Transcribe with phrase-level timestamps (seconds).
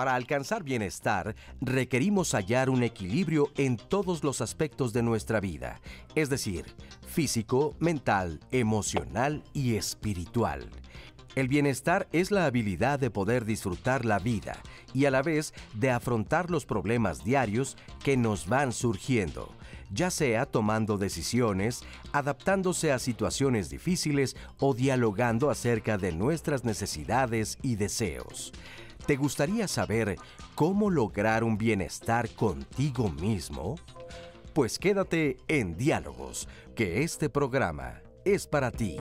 [0.00, 5.78] Para alcanzar bienestar, requerimos hallar un equilibrio en todos los aspectos de nuestra vida,
[6.14, 6.64] es decir,
[7.06, 10.70] físico, mental, emocional y espiritual.
[11.34, 14.56] El bienestar es la habilidad de poder disfrutar la vida
[14.94, 19.52] y a la vez de afrontar los problemas diarios que nos van surgiendo,
[19.92, 21.82] ya sea tomando decisiones,
[22.12, 28.54] adaptándose a situaciones difíciles o dialogando acerca de nuestras necesidades y deseos.
[29.06, 30.16] ¿Te gustaría saber
[30.54, 33.76] cómo lograr un bienestar contigo mismo?
[34.52, 38.98] Pues quédate en Diálogos, que este programa es para ti.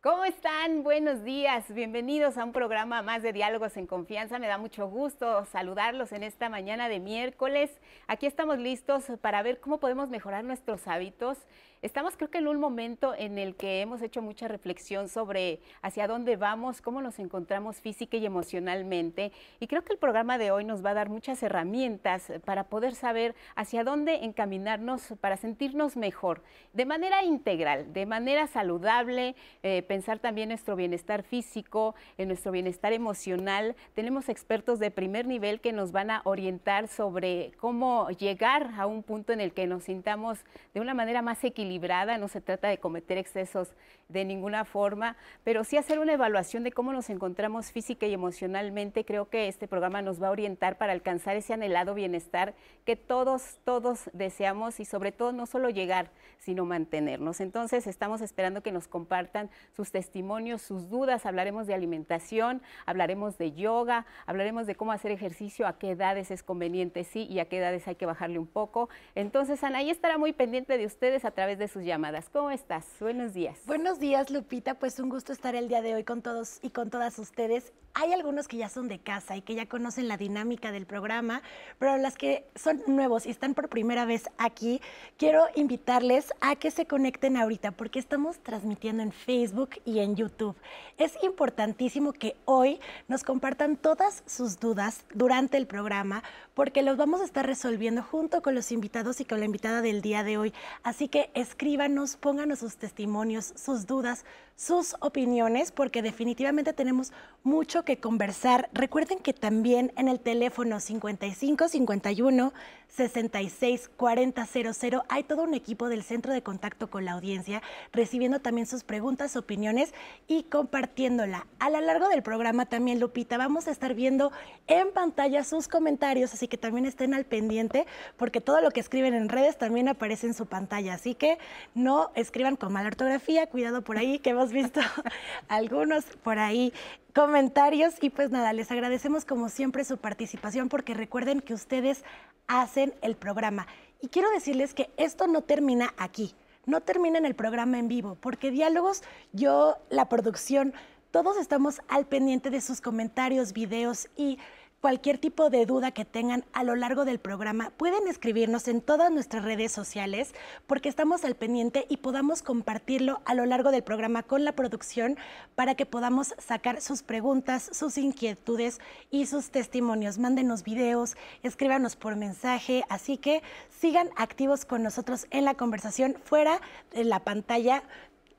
[0.00, 0.82] ¿Cómo están?
[0.82, 1.64] Buenos días.
[1.72, 4.38] Bienvenidos a un programa más de Diálogos en Confianza.
[4.38, 7.70] Me da mucho gusto saludarlos en esta mañana de miércoles.
[8.06, 11.38] Aquí estamos listos para ver cómo podemos mejorar nuestros hábitos
[11.84, 16.08] Estamos creo que en un momento en el que hemos hecho mucha reflexión sobre hacia
[16.08, 19.32] dónde vamos, cómo nos encontramos física y emocionalmente.
[19.60, 22.94] Y creo que el programa de hoy nos va a dar muchas herramientas para poder
[22.94, 30.20] saber hacia dónde encaminarnos para sentirnos mejor, de manera integral, de manera saludable, eh, pensar
[30.20, 33.76] también nuestro bienestar físico, en nuestro bienestar emocional.
[33.92, 39.02] Tenemos expertos de primer nivel que nos van a orientar sobre cómo llegar a un
[39.02, 41.73] punto en el que nos sintamos de una manera más equilibrada
[42.18, 43.74] no se trata de cometer excesos
[44.08, 49.04] de ninguna forma, pero sí hacer una evaluación de cómo nos encontramos física y emocionalmente.
[49.04, 53.58] Creo que este programa nos va a orientar para alcanzar ese anhelado bienestar que todos,
[53.64, 57.40] todos deseamos y sobre todo no solo llegar, sino mantenernos.
[57.40, 61.26] Entonces estamos esperando que nos compartan sus testimonios, sus dudas.
[61.26, 66.42] Hablaremos de alimentación, hablaremos de yoga, hablaremos de cómo hacer ejercicio, a qué edades es
[66.42, 68.88] conveniente sí y a qué edades hay que bajarle un poco.
[69.14, 72.28] Entonces Anaí estará muy pendiente de ustedes a través de sus llamadas.
[72.32, 72.84] ¿Cómo estás?
[73.00, 73.58] Buenos días.
[73.66, 74.74] Buenos días, Lupita.
[74.74, 77.72] Pues un gusto estar el día de hoy con todos y con todas ustedes.
[77.96, 81.42] Hay algunos que ya son de casa y que ya conocen la dinámica del programa,
[81.78, 84.80] pero las que son nuevos y están por primera vez aquí,
[85.16, 90.56] quiero invitarles a que se conecten ahorita porque estamos transmitiendo en Facebook y en YouTube.
[90.98, 97.20] Es importantísimo que hoy nos compartan todas sus dudas durante el programa porque los vamos
[97.20, 100.52] a estar resolviendo junto con los invitados y con la invitada del día de hoy.
[100.82, 104.24] Así que escríbanos, pónganos sus testimonios, sus dudas,
[104.56, 108.70] sus opiniones, porque definitivamente tenemos mucho que conversar.
[108.72, 112.52] Recuerden que también en el teléfono 55 51
[112.88, 117.60] 66 40 00 hay todo un equipo del centro de contacto con la audiencia
[117.92, 119.92] recibiendo también sus preguntas, opiniones
[120.28, 121.46] y compartiéndola.
[121.58, 124.30] A lo largo del programa también, Lupita, vamos a estar viendo
[124.68, 127.86] en pantalla sus comentarios, así que también estén al pendiente
[128.16, 130.94] porque todo lo que escriben en redes también aparece en su pantalla.
[130.94, 131.38] Así que
[131.74, 134.80] no escriban con mala ortografía, cuidado por ahí que visto
[135.48, 136.72] algunos por ahí
[137.14, 142.04] comentarios y pues nada, les agradecemos como siempre su participación porque recuerden que ustedes
[142.46, 143.66] hacen el programa.
[144.00, 146.34] Y quiero decirles que esto no termina aquí,
[146.66, 149.02] no termina en el programa en vivo, porque diálogos,
[149.32, 150.74] yo, la producción,
[151.10, 154.38] todos estamos al pendiente de sus comentarios, videos y
[154.84, 159.10] cualquier tipo de duda que tengan a lo largo del programa, pueden escribirnos en todas
[159.10, 160.34] nuestras redes sociales
[160.66, 165.16] porque estamos al pendiente y podamos compartirlo a lo largo del programa con la producción
[165.54, 168.78] para que podamos sacar sus preguntas, sus inquietudes
[169.10, 170.18] y sus testimonios.
[170.18, 176.60] Mándenos videos, escríbanos por mensaje, así que sigan activos con nosotros en la conversación fuera
[176.92, 177.84] de la pantalla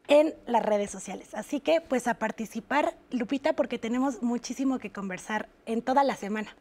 [0.08, 1.34] en las redes sociales.
[1.34, 6.56] Así que pues a participar, Lupita, porque tenemos muchísimo que conversar en toda la semana.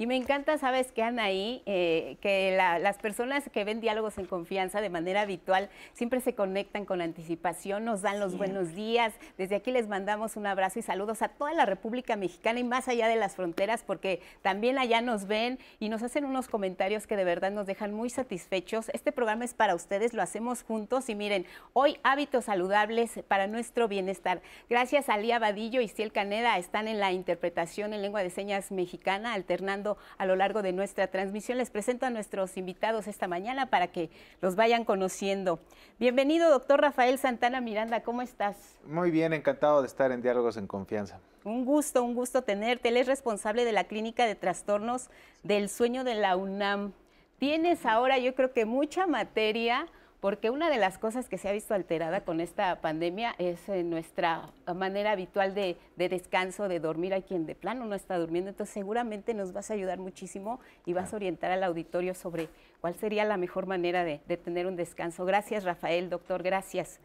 [0.00, 4.80] Y me encanta, sabes que Anaí, eh, que las personas que ven diálogos en confianza
[4.80, 9.12] de manera habitual siempre se conectan con anticipación, nos dan los buenos días.
[9.38, 12.86] Desde aquí les mandamos un abrazo y saludos a toda la República Mexicana y más
[12.86, 17.16] allá de las fronteras, porque también allá nos ven y nos hacen unos comentarios que
[17.16, 18.90] de verdad nos dejan muy satisfechos.
[18.90, 23.88] Este programa es para ustedes, lo hacemos juntos y miren, hoy hábitos saludables para nuestro
[23.88, 24.42] bienestar.
[24.70, 28.70] Gracias a Lía Vadillo y Ciel Caneda, están en la interpretación en lengua de señas
[28.70, 29.87] mexicana, alternando
[30.18, 31.56] a lo largo de nuestra transmisión.
[31.58, 34.10] Les presento a nuestros invitados esta mañana para que
[34.42, 35.60] los vayan conociendo.
[35.98, 38.56] Bienvenido, doctor Rafael Santana Miranda, ¿cómo estás?
[38.84, 41.20] Muy bien, encantado de estar en Diálogos en Confianza.
[41.44, 42.88] Un gusto, un gusto tenerte.
[42.88, 45.08] Él es responsable de la Clínica de Trastornos
[45.42, 46.92] del Sueño de la UNAM.
[47.38, 49.86] Tienes ahora, yo creo que mucha materia
[50.20, 53.84] porque una de las cosas que se ha visto alterada con esta pandemia es eh,
[53.84, 57.14] nuestra manera habitual de, descanso, de dormir.
[57.14, 60.92] Hay quien de plano no está durmiendo, entonces seguramente nos vas a ayudar muchísimo y
[60.92, 62.48] vas a orientar al auditorio sobre
[62.80, 65.24] cuál sería la mejor manera de, tener un descanso.
[65.24, 66.98] Gracias, Rafael, doctor, gracias.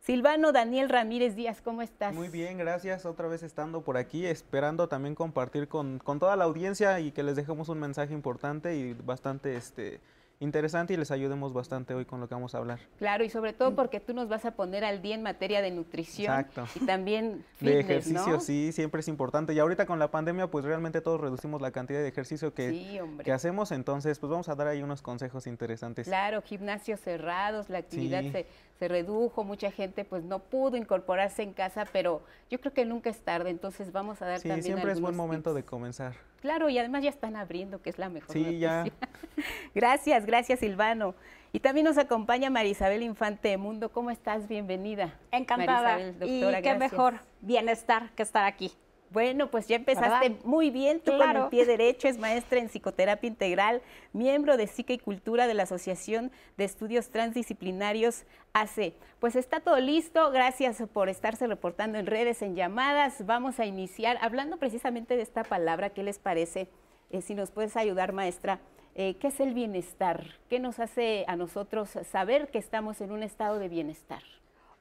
[0.00, 2.14] Silvano Daniel Ramírez Díaz, ¿cómo estás?
[2.14, 3.04] Muy bien, gracias.
[3.04, 7.24] Otra vez estando por aquí, esperando también compartir con, con toda la audiencia y que
[7.24, 10.00] les dejemos un mensaje importante y bastante este,
[10.40, 12.78] interesante y les ayudemos bastante hoy con lo que vamos a hablar.
[12.98, 15.70] Claro, y sobre todo porque tú nos vas a poner al día en materia de
[15.70, 16.66] nutrición Exacto.
[16.80, 18.40] y también de fitness, ejercicio, ¿no?
[18.40, 19.52] sí, siempre es importante.
[19.52, 23.00] Y ahorita con la pandemia, pues realmente todos reducimos la cantidad de ejercicio que, Sí,
[23.00, 23.24] hombre.
[23.24, 26.06] que hacemos, entonces pues vamos a dar ahí unos consejos interesantes.
[26.06, 28.30] Claro, gimnasios cerrados, la actividad Sí.
[28.30, 28.46] se,
[28.78, 33.10] se redujo, mucha gente pues no pudo incorporarse en casa, pero yo creo que nunca
[33.10, 36.14] es tarde, entonces vamos a dar Sí, también siempre es buen momento de comenzar.
[36.40, 38.84] Claro, y además ya están abriendo, que es la mejor Sí, ya.
[38.84, 39.08] noticia.
[39.74, 41.14] gracias, gracias Silvano.
[41.52, 43.90] Y también nos acompaña Marisabel Infante de Mundo.
[43.90, 44.46] ¿Cómo estás?
[44.46, 45.18] Bienvenida.
[45.32, 45.94] Encantada.
[45.98, 46.78] Marisabel, y qué gracias.
[46.78, 48.70] mejor bienestar que estar aquí.
[49.10, 50.44] Bueno, pues ya empezaste ¿Verdad?
[50.44, 51.50] muy bien, tú con el Claro.
[51.50, 53.80] pie derecho, es maestra en psicoterapia integral,
[54.12, 58.92] miembro de Psique y Cultura de la Asociación de Estudios Transdisciplinarios AC.
[59.18, 63.24] Pues está todo listo, gracias por estarse reportando en redes, en llamadas.
[63.24, 66.68] Vamos a iniciar hablando precisamente de esta palabra, ¿qué les parece?
[67.10, 68.60] Eh, si nos puedes ayudar, maestra,
[68.94, 70.24] eh, ¿qué es el bienestar?
[70.50, 74.22] ¿Qué nos hace a nosotros saber que estamos en un estado de bienestar?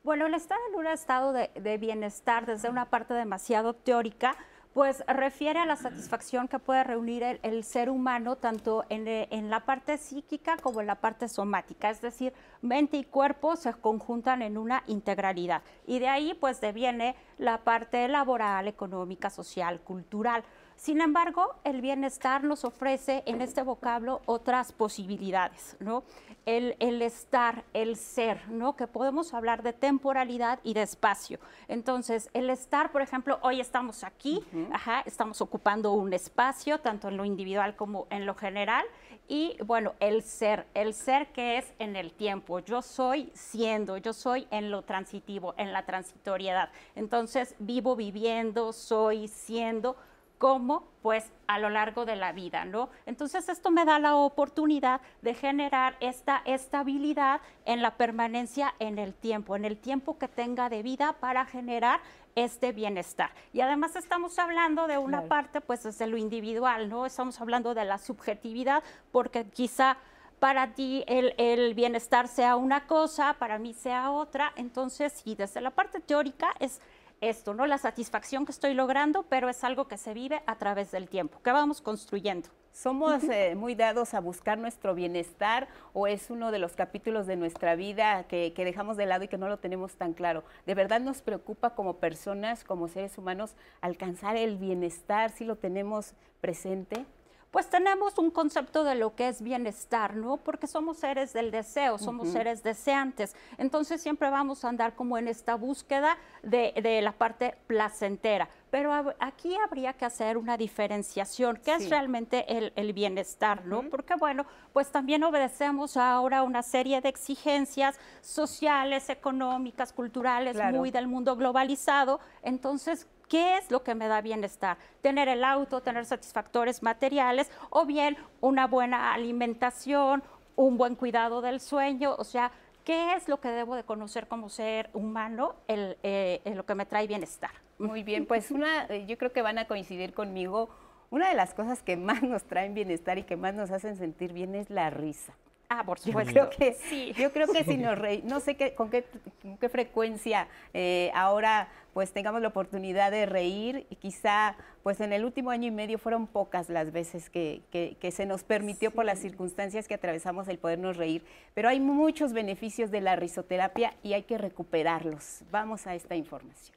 [0.07, 4.37] Bueno, el estar en un estado de, bienestar desde una parte demasiado teórica,
[4.73, 9.27] pues refiere a la satisfacción que puede reunir el, el ser humano tanto en, eh,
[9.31, 12.31] en la parte psíquica como en la parte somática, es decir,
[12.61, 18.07] mente y cuerpo se conjuntan en una integralidad y de ahí pues deviene la parte
[18.07, 20.41] laboral, económica, social, cultural.
[20.77, 26.03] Sin embargo, el bienestar nos ofrece en este vocablo otras posibilidades, ¿no?
[26.45, 28.75] El, el estar, el ser, ¿no?
[28.75, 31.39] Que podemos hablar de temporalidad y de espacio.
[31.67, 37.17] Entonces, el estar, por ejemplo, hoy estamos aquí, ajá, estamos ocupando un espacio, tanto en
[37.17, 38.85] lo individual como en lo general.
[39.27, 42.59] Y bueno, el ser, el ser que es en el tiempo.
[42.59, 46.69] Yo soy siendo, yo soy en lo transitivo, en la transitoriedad.
[46.95, 49.97] Entonces, vivo viviendo, soy siendo
[50.37, 52.89] como pues a lo largo de la vida, ¿no?
[53.05, 59.13] Entonces esto me da la oportunidad de generar esta estabilidad en la permanencia en el
[59.13, 62.01] tiempo, en el tiempo que tenga de vida para generar
[62.35, 63.31] este bienestar.
[63.53, 65.29] Y además estamos hablando de una Claro.
[65.29, 67.05] parte pues desde lo individual, ¿no?
[67.05, 69.97] Estamos hablando de la subjetividad porque quizá
[70.39, 74.53] para ti el, el bienestar sea una cosa, para mí sea otra.
[74.55, 76.79] Entonces, sí, desde la parte teórica es
[77.21, 77.65] esto, ¿no?
[77.65, 81.41] La satisfacción que estoy logrando, pero es algo que se vive a través del tiempo,
[81.41, 82.49] que vamos construyendo.
[82.71, 87.35] ¿Somos eh, muy dados a buscar nuestro bienestar o es uno de los capítulos de
[87.35, 90.43] nuestra vida que, que dejamos de lado y que no lo tenemos tan claro?
[90.67, 96.13] ¿De verdad nos preocupa como personas, como seres humanos, alcanzar el bienestar si lo tenemos
[96.39, 97.07] presente?
[97.51, 100.35] Pues tenemos un concepto de lo que es bienestar, ¿no?
[100.37, 103.35] Porque somos seres del deseo, somos seres deseantes.
[103.57, 108.49] Entonces siempre vamos a andar como en esta búsqueda de, de la parte placentera.
[108.69, 111.85] Pero hab- aquí habría que hacer una diferenciación, ¿qué Sí.
[111.85, 113.81] es realmente el, el bienestar, ¿no?
[113.89, 120.77] Porque bueno, pues también obedecemos ahora una serie de exigencias sociales, económicas, culturales, Claro.
[120.77, 122.19] muy del mundo globalizado.
[122.43, 124.77] Entonces, ¿qué es lo que me da bienestar?
[125.01, 130.23] Tener el auto, tener satisfactores materiales o bien una buena alimentación,
[130.55, 132.51] un buen cuidado del sueño, o sea,
[132.83, 136.85] ¿qué es lo que debo de conocer como ser humano, el, eh, lo que me
[136.85, 137.51] trae bienestar?
[137.77, 140.69] Muy bien, pues una, eh, yo creo que van a coincidir conmigo.
[141.09, 144.33] Una de las cosas que más nos traen bienestar y que más nos hacen sentir
[144.33, 145.33] bien es la risa.
[145.69, 146.31] Ah, por Yo supuesto.
[146.33, 147.13] creo que, Sí.
[147.17, 149.03] yo creo que si nos reí- no sé qué, con, qué,
[149.41, 155.11] con qué frecuencia eh, ahora pues tengamos la oportunidad de reír y quizá pues en
[155.13, 158.91] el último año y medio fueron pocas las veces que, que- que se nos permitió
[158.91, 163.93] por las circunstancias que atravesamos el podernos reír, pero hay muchos beneficios de la risoterapia
[164.03, 165.41] y hay que recuperarlos.
[165.51, 166.76] Vamos a esta información.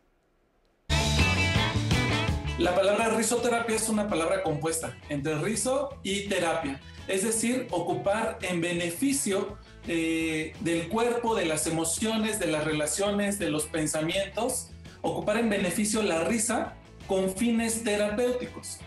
[2.61, 8.61] La palabra risoterapia es una palabra compuesta entre riso y terapia, es decir, ocupar en
[8.61, 9.57] beneficio
[9.88, 16.02] eh, del cuerpo, de las emociones, de las relaciones, de los pensamientos, ocupar en beneficio
[16.02, 16.75] la risa
[17.07, 18.81] con fines terapéuticos.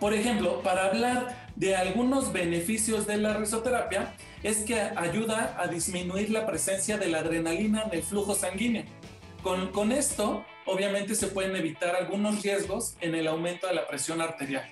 [0.00, 6.30] Por ejemplo, para hablar de algunos beneficios de la risoterapia, es que ayuda a disminuir
[6.30, 8.84] la presencia de la adrenalina en el flujo sanguíneo.
[9.42, 14.20] Con, con esto, obviamente, se pueden evitar algunos riesgos en el aumento de la presión
[14.20, 14.64] arterial.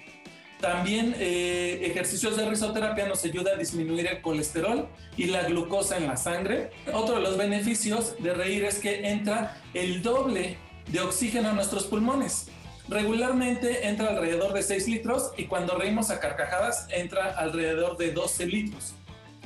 [0.61, 6.07] También eh, ejercicios de risoterapia nos ayuda a disminuir el colesterol y la glucosa en
[6.07, 6.71] la sangre.
[6.93, 11.85] Otro de los beneficios de reír es que entra el doble de oxígeno a nuestros
[11.85, 12.49] pulmones.
[12.89, 18.47] Regularmente entra alrededor de 6 litros y cuando reímos a carcajadas entra alrededor de 12
[18.47, 18.95] litros.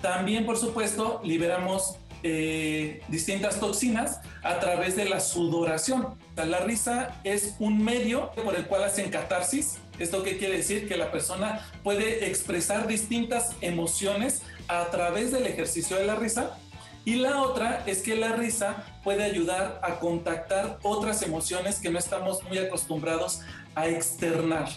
[0.00, 6.16] También, por supuesto, liberamos eh, distintas toxinas a través de la sudoración.
[6.36, 9.76] La risa es un medio por el cual hacen catarsis.
[9.98, 10.88] ¿Esto qué quiere decir?
[10.88, 16.58] Que la persona puede expresar distintas emociones a través del ejercicio de la risa.
[17.04, 21.98] Y la otra es que la risa puede ayudar a contactar otras emociones que no
[21.98, 23.42] estamos muy acostumbrados
[23.74, 24.70] a externar.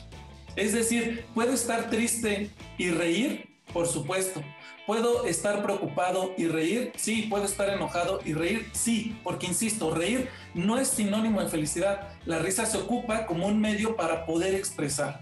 [0.57, 4.43] Es decir, puedo estar triste y reír, por supuesto.
[4.87, 6.93] ¿Puedo estar preocupado y reír?
[6.95, 7.23] Sí.
[7.23, 8.69] ¿Puedo estar enojado y reír?
[8.71, 12.07] Sí, porque insisto, reír no es sinónimo de felicidad.
[12.25, 15.21] La risa se ocupa como un medio para poder expresar.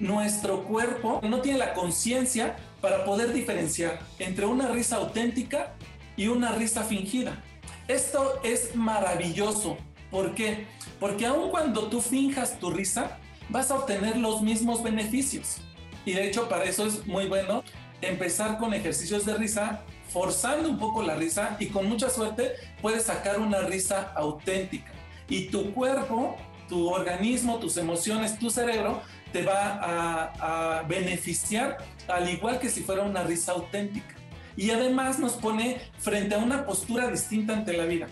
[0.00, 5.74] Nuestro cuerpo no tiene la conciencia para poder diferenciar entre una risa auténtica
[6.16, 7.44] y una risa fingida.
[7.88, 9.76] Esto es maravilloso.
[10.10, 10.64] ¿Por qué?
[10.98, 13.18] Porque aun cuando tú finjas tu risa,
[13.50, 15.58] vas a obtener los mismos beneficios.
[16.06, 17.62] Y de hecho para eso es muy bueno
[18.00, 23.04] empezar con ejercicios de risa, forzando un poco la risa y con mucha suerte puedes
[23.04, 24.92] sacar una risa auténtica.
[25.28, 26.36] Y tu cuerpo,
[26.68, 33.02] tu organismo, tus emociones, tu cerebro te va a, beneficiar al igual que si fuera
[33.02, 34.14] una risa auténtica.
[34.56, 38.06] Y además nos pone frente a una postura distinta ante la vida.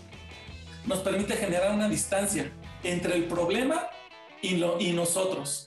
[0.84, 2.50] Nos permite generar una distancia
[2.82, 3.86] entre el problema
[4.42, 5.63] y nosotros.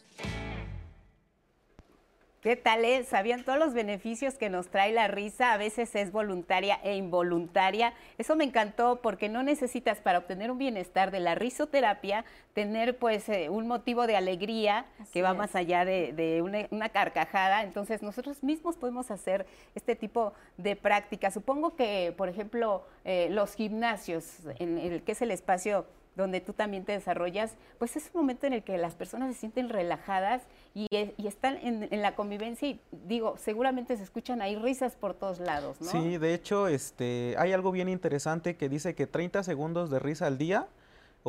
[2.47, 3.09] ¿Qué tal es?
[3.09, 5.51] ¿Sabían todos los beneficios que nos trae la risa?
[5.51, 7.93] A veces es voluntaria e involuntaria.
[8.17, 12.23] Eso me encantó porque no necesitas para obtener un bienestar de la risoterapia
[12.53, 17.63] tener pues eh, un motivo de alegría que va más allá de, una, carcajada.
[17.63, 21.33] Entonces nosotros mismos podemos hacer este tipo de prácticas.
[21.33, 25.85] Supongo que, por ejemplo, eh, los gimnasios, en el que es el espacio
[26.17, 29.39] donde tú también te desarrollas, pues es un momento en el que las personas se
[29.39, 30.41] sienten relajadas
[30.73, 35.39] y, eh, están en, la convivencia y digo, seguramente se escuchan ahí risas por todos
[35.39, 35.89] lados, ¿no?
[35.89, 40.25] Sí, de hecho, este, hay algo bien interesante que dice que 30 segundos de risa
[40.27, 40.67] al día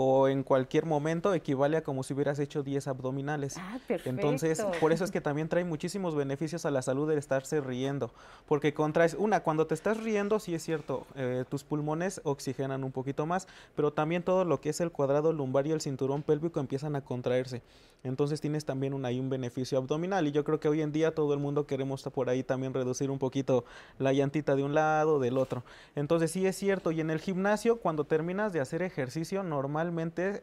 [0.00, 3.56] o en cualquier momento equivale a como si hubieras hecho 10 abdominales.
[3.58, 4.08] Ah, perfecto.
[4.08, 8.12] Entonces, por eso es que también trae muchísimos beneficios a la salud el estarse riendo,
[8.46, 12.92] porque contraes, una, cuando te estás riendo, sí es cierto, eh, tus pulmones oxigenan un
[12.92, 16.60] poquito más, pero también todo lo que es el cuadrado lumbar y el cinturón pélvico
[16.60, 17.62] empiezan a contraerse.
[18.04, 21.14] Entonces tienes también un, ahí un beneficio abdominal y yo creo que hoy en día
[21.14, 23.64] todo el mundo queremos por ahí también reducir un poquito
[23.98, 25.64] la llantita de un lado, del otro.
[25.96, 29.87] Entonces sí es cierto y en el gimnasio cuando terminas de hacer ejercicio normal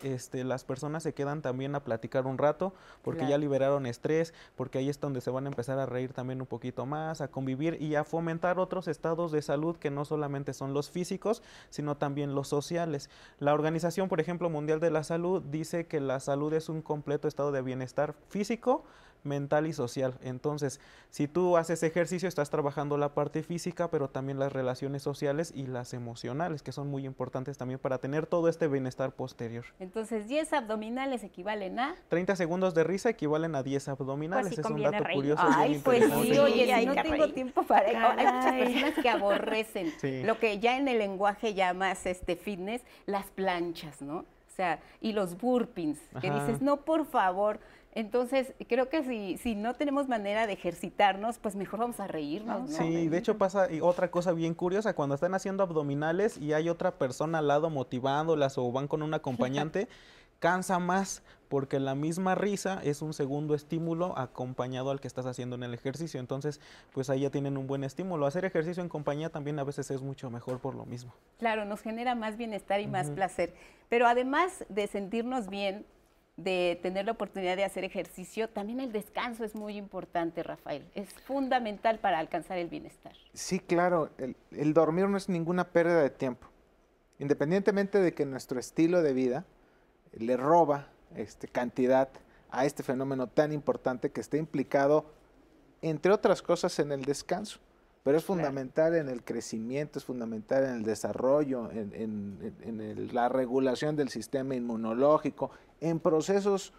[0.04, 4.80] este, las personas se quedan también a platicar un rato porque ya liberaron estrés, porque
[4.80, 7.82] ahí es donde se van a empezar a reír también un poquito más, a convivir
[7.82, 12.36] y a fomentar otros estados de salud que no solamente son los físicos, sino también
[12.36, 13.10] los sociales.
[13.40, 17.28] La Organización, por ejemplo, Mundial de la Salud dice que la salud es un completo
[17.28, 18.84] estado de bienestar físico,
[19.26, 20.16] mental y social.
[20.22, 20.80] Entonces,
[21.10, 25.68] si tú haces ejercicio, estás trabajando la parte física, pero también las relaciones sociales y
[25.68, 29.66] las emocionales, que son muy importantes también para tener todo este bienestar posterior.
[29.80, 31.96] Entonces, 10 abdominales equivalen a...
[32.10, 34.56] 30 segundos de risa equivalen a 10 abdominales.
[34.56, 35.44] Pues es un dato curioso.
[35.46, 37.86] Ay, pues sí, oye, no tengo tiempo para...
[37.88, 39.94] Hay muchas personas que aborrecen
[40.26, 44.18] lo que ya en el lenguaje llamas este fitness, las planchas, ¿no?
[44.18, 47.60] O sea, y los burpings, que dices, no, por favor,
[47.96, 52.70] entonces, creo que si, si no tenemos manera de ejercitarnos, pues mejor vamos a reírnos.
[52.70, 52.78] ¿no?
[52.78, 56.68] Sí, de hecho pasa y otra cosa bien curiosa, cuando están haciendo abdominales y hay
[56.68, 59.88] otra persona al lado motivándolas o van con un acompañante,
[60.40, 65.56] cansa más porque la misma risa es un segundo estímulo acompañado al que estás haciendo
[65.56, 66.20] en el ejercicio.
[66.20, 66.60] Entonces,
[66.92, 68.26] pues ahí ya tienen un buen estímulo.
[68.26, 71.14] Hacer ejercicio en compañía también a veces es mucho mejor por lo mismo.
[71.40, 73.54] Claro, nos genera más bienestar y más placer.
[73.88, 75.86] Pero además de sentirnos bien,
[76.38, 80.86] de tener la oportunidad de hacer ejercicio, también el descanso es muy importante, Rafael.
[80.94, 83.14] Es fundamental para alcanzar el bienestar.
[83.34, 84.10] Sí, claro,
[84.52, 86.48] el, dormir no es ninguna pérdida de tiempo.
[87.20, 89.46] Independientemente de que nuestro estilo de vida
[90.12, 92.10] le roba este, cantidad
[92.50, 95.06] a este fenómeno tan importante que está implicado,
[95.82, 97.60] entre otras cosas, en el descanso
[98.06, 104.10] pero es fundamental en el crecimiento, es fundamental en el desarrollo, en, la regulación del
[104.10, 105.50] sistema inmunológico,
[105.86, 106.74] en procesos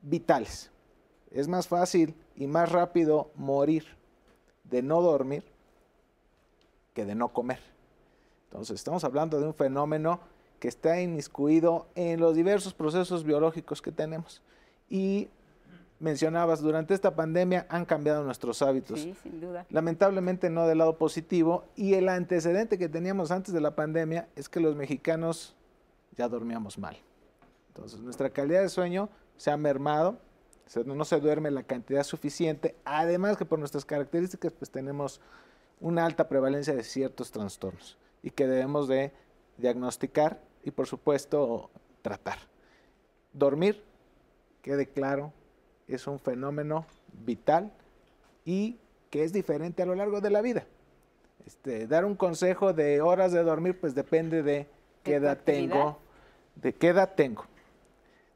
[0.00, 0.70] vitales.
[1.30, 3.84] Es más fácil y más rápido morir
[4.64, 5.44] de no dormir
[6.94, 7.60] que de no comer.
[8.44, 10.20] Entonces, estamos hablando de un fenómeno
[10.58, 14.40] que está inmiscuido en los diversos procesos biológicos que tenemos.
[14.88, 15.28] Y
[16.00, 19.00] mencionabas, durante esta pandemia han cambiado nuestros hábitos.
[19.00, 19.66] Sí, sin duda.
[19.68, 21.64] Lamentablemente no del lado positivo.
[21.76, 25.54] Y el antecedente que teníamos antes de la pandemia es que los mexicanos
[26.16, 26.96] ya dormíamos mal.
[27.76, 30.18] Entonces, nuestra calidad de sueño se ha mermado,
[30.86, 35.20] no se duerme la cantidad suficiente, además que por nuestras características pues tenemos
[35.78, 39.12] una alta prevalencia de ciertos trastornos y que debemos de
[39.58, 41.68] diagnosticar y por supuesto
[42.00, 42.38] tratar.
[43.34, 43.84] Dormir,
[44.62, 45.34] quede claro,
[45.86, 46.86] es un fenómeno
[47.26, 47.70] vital
[48.46, 48.78] y
[49.10, 50.64] que es diferente a lo largo de la vida.
[51.44, 54.66] Este, dar un consejo de horas de dormir, pues depende de
[55.02, 55.98] qué edad tengo,
[56.56, 57.44] de qué edad tengo,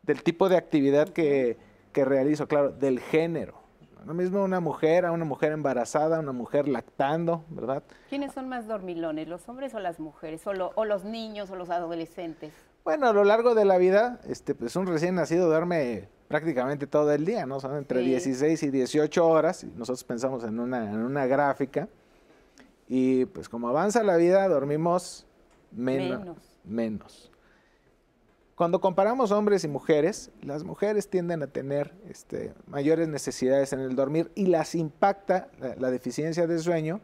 [0.03, 1.57] del tipo de actividad que,
[1.93, 3.61] que realizo, claro, del género.
[4.07, 7.83] Lo mismo una mujer, a una mujer embarazada, una mujer lactando, ¿verdad?
[8.09, 11.69] ¿Quiénes son más dormilones, los hombres o las mujeres, o, o los niños o los
[11.69, 12.53] adolescentes?
[12.83, 17.13] Bueno, a lo largo de la vida, este, pues un recién nacido duerme prácticamente todo
[17.13, 17.61] el día, ¿no?
[17.61, 19.65] Son entre 16 y 18 horas.
[19.65, 21.89] Nosotros pensamos en una, en una gráfica.
[22.89, 25.27] Y pues como avanza la vida, dormimos
[25.73, 26.37] menos.
[26.65, 27.31] menos.
[28.61, 33.97] Cuando comparamos hombres y mujeres, las mujeres tienden a tener este, mayores necesidades en el
[33.97, 35.49] dormir y las impacta,
[35.79, 37.01] la, deficiencia de sueño,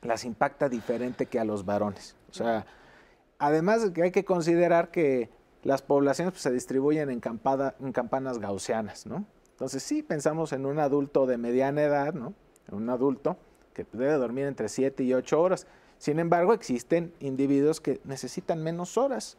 [0.00, 2.16] las impacta diferente que a los varones.
[2.30, 2.64] O sea,
[3.38, 5.28] Además hay que considerar que
[5.64, 9.26] las poblaciones pues, se distribuyen en, campanas gaussianas, ¿no?
[9.50, 12.32] Entonces sí pensamos en un adulto de mediana edad, ¿no?
[12.72, 13.36] Un adulto
[13.74, 15.66] que debe dormir entre 7 y 8 horas.
[15.98, 19.36] Sin embargo, existen individuos que necesitan menos horas,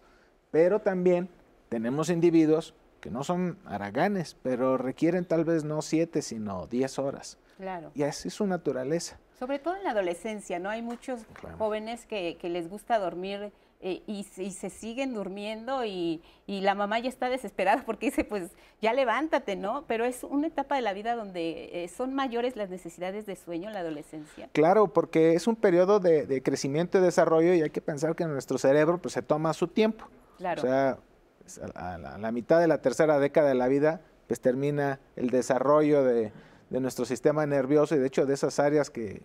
[0.52, 1.30] pero también
[1.70, 7.38] tenemos individuos que no son haraganes, pero requieren tal vez no 7, sino 10 horas.
[7.58, 7.92] Claro.
[7.96, 9.18] Y así es su naturaleza.
[9.40, 10.70] Sobre todo en la adolescencia, ¿no?
[10.70, 11.26] Hay muchos
[11.58, 13.52] jóvenes que, que les gusta dormir
[13.84, 18.94] eh, y, se siguen durmiendo y, la mamá ya está desesperada porque dice, pues ya
[18.94, 19.86] levántate, ¿no?
[19.88, 23.70] Pero es una etapa de la vida donde eh, son mayores las necesidades de sueño
[23.70, 24.50] en la adolescencia.
[24.52, 28.60] Claro, porque es un periodo de, crecimiento y desarrollo y hay que pensar que nuestro
[28.60, 30.06] cerebro pues se toma su tiempo.
[30.42, 30.62] Claro.
[30.62, 30.98] O sea,
[31.40, 36.04] pues, a la, mitad de la tercera década de la vida pues termina el desarrollo
[36.04, 36.32] de
[36.70, 39.22] nuestro sistema nervioso y de hecho de esas áreas que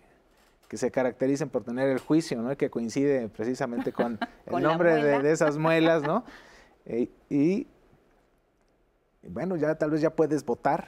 [0.67, 2.55] que se caracterizan por tener el juicio, ¿no?
[2.57, 6.23] Que coincide precisamente con, el nombre de, esas muelas, ¿no?
[6.89, 7.67] Eh, y,
[9.21, 10.87] bueno, ya tal vez ya puedes votar,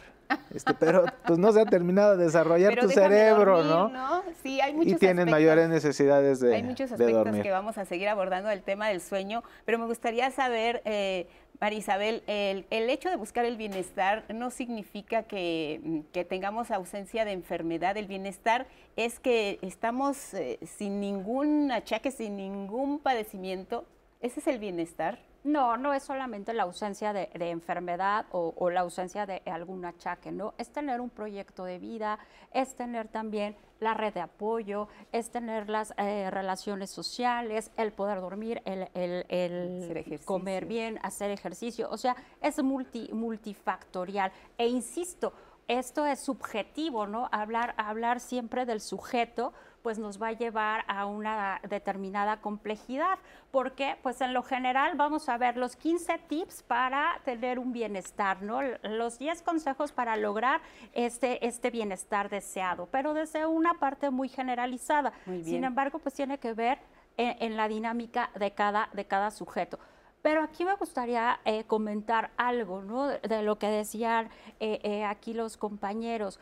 [0.54, 4.24] este, pero pues no se ha terminado de desarrollar tu cerebro, ¿no?
[4.44, 8.08] Sí, hay muchos Y tienes mayores necesidades de Hay muchos aspectos que vamos a seguir
[8.08, 11.28] abordando el tema del sueño, pero me gustaría saber, eh,
[11.60, 17.98] María Isabel, el, hecho de buscar el bienestar no significa que, tengamos ausencia de enfermedad.
[17.98, 23.86] El bienestar es que estamos eh, sin ningún achaque, sin ningún padecimiento.
[24.22, 25.20] ¿Ese es el bienestar?
[25.44, 30.54] No, no es solamente la ausencia de, enfermedad o, la ausencia de algún achaque, ¿no?
[30.58, 32.20] Es tener un proyecto de vida,
[32.52, 38.20] es tener también la red de apoyo, es tener las eh, relaciones sociales, el poder
[38.20, 44.34] dormir, el, comer bien, hacer ejercicio, o sea, es multi, multifactorial.
[44.58, 45.34] E insisto,
[45.70, 47.30] esto es subjetivo, ¿no?
[47.32, 49.54] Hablar, hablar siempre del sujeto,
[49.90, 53.18] pues nos va a llevar a una determinada complejidad,
[53.50, 58.44] porque pues en lo general vamos a ver los 15 tips para tener un bienestar,
[58.44, 58.62] ¿no?
[58.84, 60.62] Los 10 consejos para lograr
[60.94, 65.12] este, este bienestar deseado, pero desde una parte muy generalizada.
[65.26, 66.78] Sin embargo, pues tiene que ver
[67.18, 69.80] en, la dinámica de cada, de cada sujeto.
[70.22, 73.08] Pero aquí me gustaría eh, comentar algo ¿no?
[73.08, 76.40] de, lo que decían eh, eh, aquí los compañeros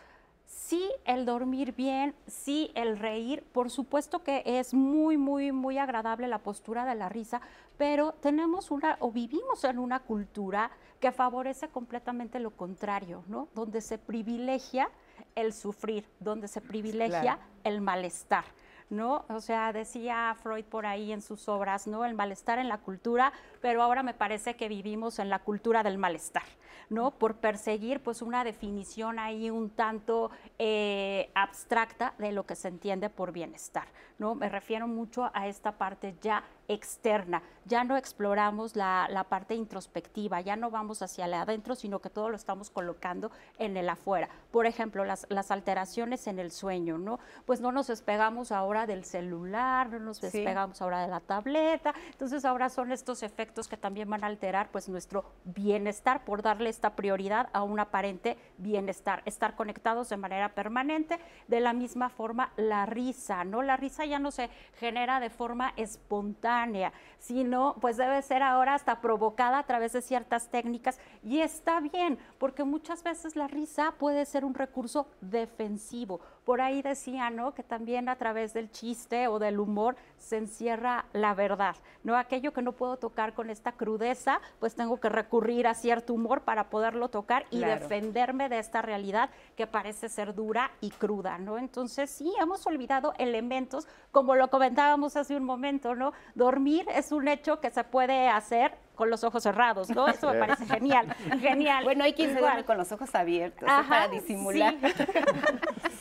[0.47, 6.27] sí el dormir bien, sí el reír, por supuesto que es muy, muy, muy agradable
[6.27, 7.41] la postura de la risa,
[7.77, 13.49] pero tenemos una o vivimos en una cultura que favorece completamente lo contrario, ¿no?
[13.53, 14.89] Donde se privilegia
[15.35, 18.45] el sufrir, donde se privilegia el malestar.
[18.89, 19.25] ¿no?
[19.29, 22.05] O sea, decía Freud por ahí en sus obras, ¿no?
[22.05, 25.97] El malestar en la cultura, pero ahora me parece que vivimos en la cultura del
[25.97, 26.43] malestar,
[26.89, 27.11] ¿no?
[27.11, 33.09] Por perseguir pues una definición ahí un tanto eh, abstracta de lo que se entiende
[33.09, 33.87] por bienestar,
[34.19, 34.35] ¿no?
[34.35, 40.55] Me refiero mucho a esta parte ya externa, ya no exploramos la, parte introspectiva, ya
[40.55, 44.29] no vamos hacia el adentro, sino que todo lo estamos colocando en el afuera.
[44.51, 47.19] Por ejemplo, las, las alteraciones en el sueño, ¿no?
[47.45, 52.45] Pues no nos despegamos ahora del celular, no nos despegamos ahora de la tableta, entonces
[52.45, 56.95] ahora son estos efectos que también van a alterar pues nuestro bienestar por darle esta
[56.95, 62.85] prioridad a un aparente bienestar, estar conectados de manera permanente, de la misma forma la
[62.85, 63.61] risa, ¿no?
[63.61, 64.49] La risa ya no se
[64.79, 70.49] genera de forma espontánea, sino pues debe ser ahora hasta provocada a través de ciertas
[70.49, 76.61] técnicas y está bien, porque muchas veces la risa puede ser un recurso defensivo, por
[76.61, 77.53] ahí decía, ¿no?
[77.53, 82.15] Que también a través del chiste o del humor se encierra la verdad, ¿no?
[82.15, 86.43] Aquello que no puedo tocar con esta crudeza, pues tengo que recurrir a cierto humor
[86.43, 91.57] para poderlo tocar y defenderme de esta realidad que parece ser dura y cruda, ¿no?
[91.57, 96.13] Entonces, sí, hemos olvidado elementos, como lo comentábamos hace un momento, ¿no?
[96.33, 100.07] Dormir es un hecho que se puede hacer con los ojos cerrados, ¿no?
[100.07, 101.83] Eso me parece genial, genial.
[101.83, 104.75] Bueno, hay quien se duerme con los ojos abiertos para disimular.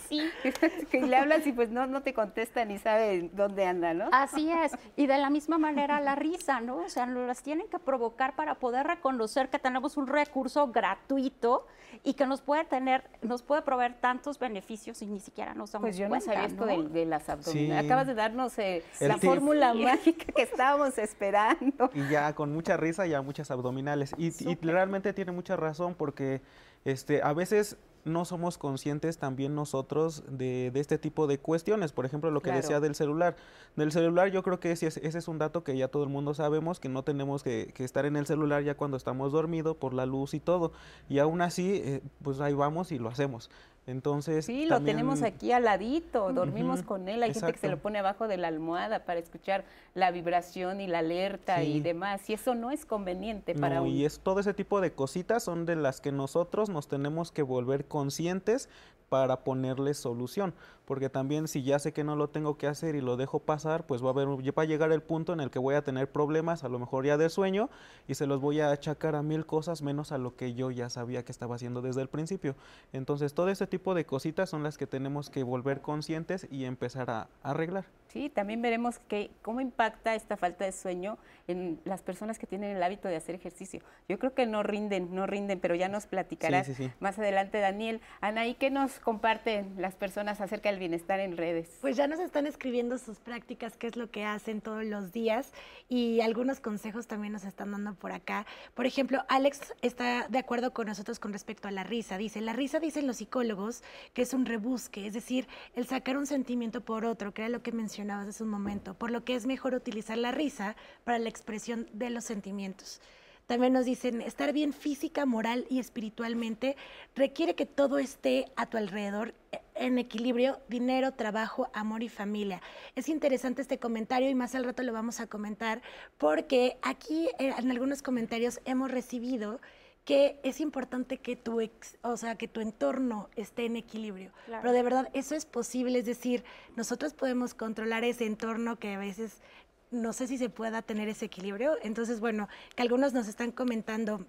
[0.09, 0.23] Sí.
[0.91, 4.09] que le hablas y pues no, no te contesta ni sabe dónde anda, ¿no?
[4.13, 4.73] Así es.
[4.97, 6.79] Y de la misma manera la risa, ¿no?
[6.79, 11.67] O sea, nos las tienen que provocar para poder reconocer que tenemos un recurso gratuito
[12.03, 15.87] y que nos puede tener, nos puede proveer tantos beneficios y ni siquiera nos damos
[15.87, 16.83] Pues yo no sabía esto ¿no?
[16.83, 17.85] de, las abdominales.
[17.85, 19.31] Acabas de darnos eh, la tip.
[19.31, 21.91] fórmula mágica que estábamos esperando.
[21.95, 26.41] y ya con mucha risa ya muchas abdominales y, y realmente tiene mucha razón porque
[26.85, 31.91] este a veces no somos conscientes también nosotros de, de este tipo de cuestiones.
[31.91, 32.61] Por ejemplo, lo que Claro.
[32.61, 33.35] decía del celular.
[33.75, 36.09] Del celular yo creo que ese es, ese es un dato que ya todo el
[36.09, 39.77] mundo sabemos, que no tenemos que, que estar en el celular ya cuando estamos dormidos
[39.77, 40.71] por la luz y todo.
[41.09, 43.51] Y aún así, eh, pues ahí vamos y lo hacemos.
[43.87, 47.23] Entonces, Sí, lo también- tenemos aquí al ladito, dormimos con él.
[47.23, 50.89] Hay gente que se lo pone abajo de la almohada para escuchar la vibración y
[50.89, 52.29] la alerta y demás.
[52.29, 55.45] Y eso no es conveniente para No, un y es todo ese tipo de cositas
[55.45, 58.69] son de las que nosotros nos tenemos que volver conscientes
[59.09, 63.01] para ponerle solución, porque también si ya sé que no lo tengo que hacer y
[63.01, 65.59] lo dejo pasar, pues va a haber va a llegar el punto en el que
[65.59, 67.71] voy a tener problemas, a lo mejor ya de sueño
[68.09, 70.89] y se los voy a achacar a mil cosas menos a lo que yo ya
[70.91, 72.57] sabía que estaba haciendo desde el principio.
[72.93, 77.11] Entonces, todo ese tipo de cositas son las que tenemos que volver conscientes y empezar
[77.11, 77.87] a arreglar.
[78.09, 82.77] Sí, también veremos que, cómo impacta esta falta de sueño en las personas que tienen
[82.77, 83.81] el hábito de hacer ejercicio.
[84.09, 86.91] Yo creo que no rinden, no rinden, pero ya nos platicarás sí, sí.
[87.01, 88.01] más adelante, Daniel.
[88.21, 91.69] Anaí, ¿qué nos comparten las personas acerca del bienestar en redes?
[91.81, 95.53] Pues ya nos están escribiendo sus prácticas, qué es lo que hacen todos los días
[95.89, 98.47] y algunos consejos también nos están dando por acá.
[98.75, 102.19] Por ejemplo, Alex está de acuerdo con nosotros con respecto a la risa.
[102.19, 103.83] Dice, la risa dicen los psicólogos
[104.15, 107.63] que es un rebusque, es decir, el sacar un sentimiento por otro, que era lo
[107.63, 111.31] que mencionabas hace un momento, por lo que es mejor utilizar la risa para la
[111.31, 113.01] expresión de los sentimientos.
[113.47, 116.77] También nos dicen, estar bien física, moral y espiritualmente
[117.15, 122.61] requiere que todo esté a tu alrededor eh, en equilibrio, dinero, trabajo, amor y familia.
[122.97, 125.81] Es interesante este comentario y más al rato lo vamos a comentar
[126.19, 129.59] porque aquí eh, en algunos comentarios hemos recibido
[130.07, 134.31] que es importante que tu ex, o sea, que tu entorno esté en equilibrio.
[134.47, 134.63] Claro.
[134.63, 136.45] Pero de verdad eso es posible, es decir,
[136.77, 139.43] nosotros podemos controlar ese entorno que a veces
[139.91, 141.77] no sé si se pueda tener ese equilibrio.
[141.83, 144.25] Entonces, bueno, que algunos nos están comentando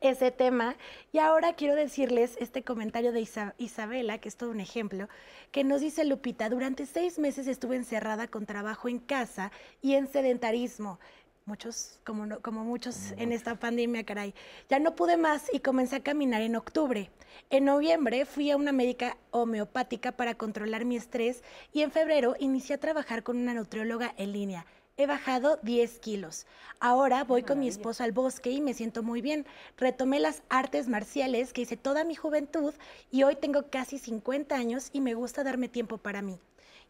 [0.00, 0.76] ese tema.
[1.10, 5.08] Y ahora quiero decirles este comentario de Isa- Isabela, que es todo un ejemplo,
[5.50, 10.06] que nos dice Lupita, durante seis meses estuve encerrada con trabajo en casa y en
[10.06, 11.00] sedentarismo.
[11.44, 14.32] Muchos, como, no- como muchos en esta pandemia, caray.
[14.70, 17.10] Ya no pude más y comencé a caminar en octubre.
[17.50, 22.76] En noviembre fui a una médica homeopática para controlar mi estrés y en febrero inicié
[22.76, 24.66] a trabajar con una nutrióloga en línea.
[24.96, 26.46] He bajado 10 kilos.
[26.78, 29.44] Ahora voy con mi esposo al bosque y me siento muy bien.
[29.78, 32.72] Retomé las artes marciales que hice toda mi juventud
[33.10, 36.38] y hoy tengo casi 50 años y me gusta darme tiempo para mí.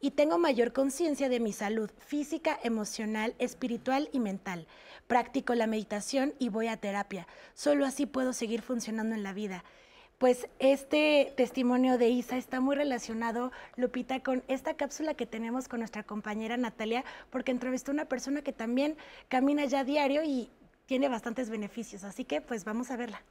[0.05, 4.67] Y tengo mayor conciencia de mi salud física, emocional, espiritual y mental.
[5.07, 7.29] Practico la meditación y voy a terapia.
[7.55, 9.62] Solo así puedo seguir funcionando en la vida.
[10.19, 15.79] Pues este testimonio de Isa está muy relacionado, Lupita, con esta cápsula que tenemos con
[15.79, 18.97] nuestra compañera Natalia, porque entrevistó a una persona que también
[19.29, 20.51] camina ya diario y
[20.87, 22.03] tiene bastantes beneficios.
[22.03, 23.23] Así que pues vamos a verla.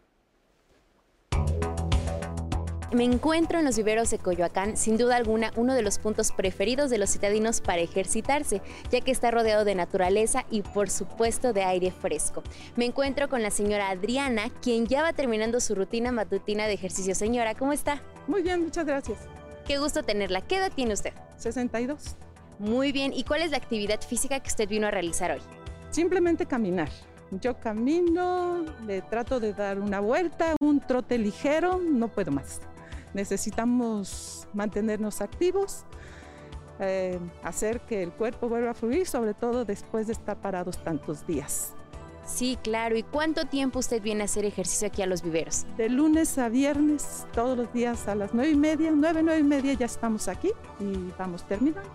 [2.93, 6.89] Me encuentro en los viveros de Coyoacán, sin duda alguna uno de los puntos preferidos
[6.89, 11.63] de los citadinos para ejercitarse, ya que está rodeado de naturaleza y por supuesto de
[11.63, 12.43] aire fresco.
[12.75, 17.15] Me encuentro con la señora Adriana, quien ya va terminando su rutina matutina de ejercicio.
[17.15, 18.01] Señora, ¿cómo está?
[18.27, 19.19] Muy bien, muchas gracias.
[19.65, 20.41] Qué gusto tenerla.
[20.41, 21.13] ¿Qué edad tiene usted?
[21.37, 22.17] 62.
[22.59, 23.13] Muy bien.
[23.13, 25.39] ¿Y cuál es la actividad física que usted vino a realizar hoy?
[25.91, 26.89] Simplemente caminar.
[27.39, 32.59] Yo camino, le trato de dar una vuelta, un trote ligero, no puedo más.
[33.13, 35.85] Necesitamos mantenernos activos,
[36.79, 41.25] eh, hacer que el cuerpo vuelva a fluir, sobre todo después de estar parados tantos
[41.27, 41.73] días.
[42.25, 42.95] Sí, claro.
[42.97, 45.65] ¿Y cuánto tiempo usted viene a hacer ejercicio aquí a los viveros?
[45.75, 49.43] De lunes a viernes, todos los días a las nueve y media, nueve, nueve y
[49.43, 51.89] media ya estamos aquí y vamos terminando.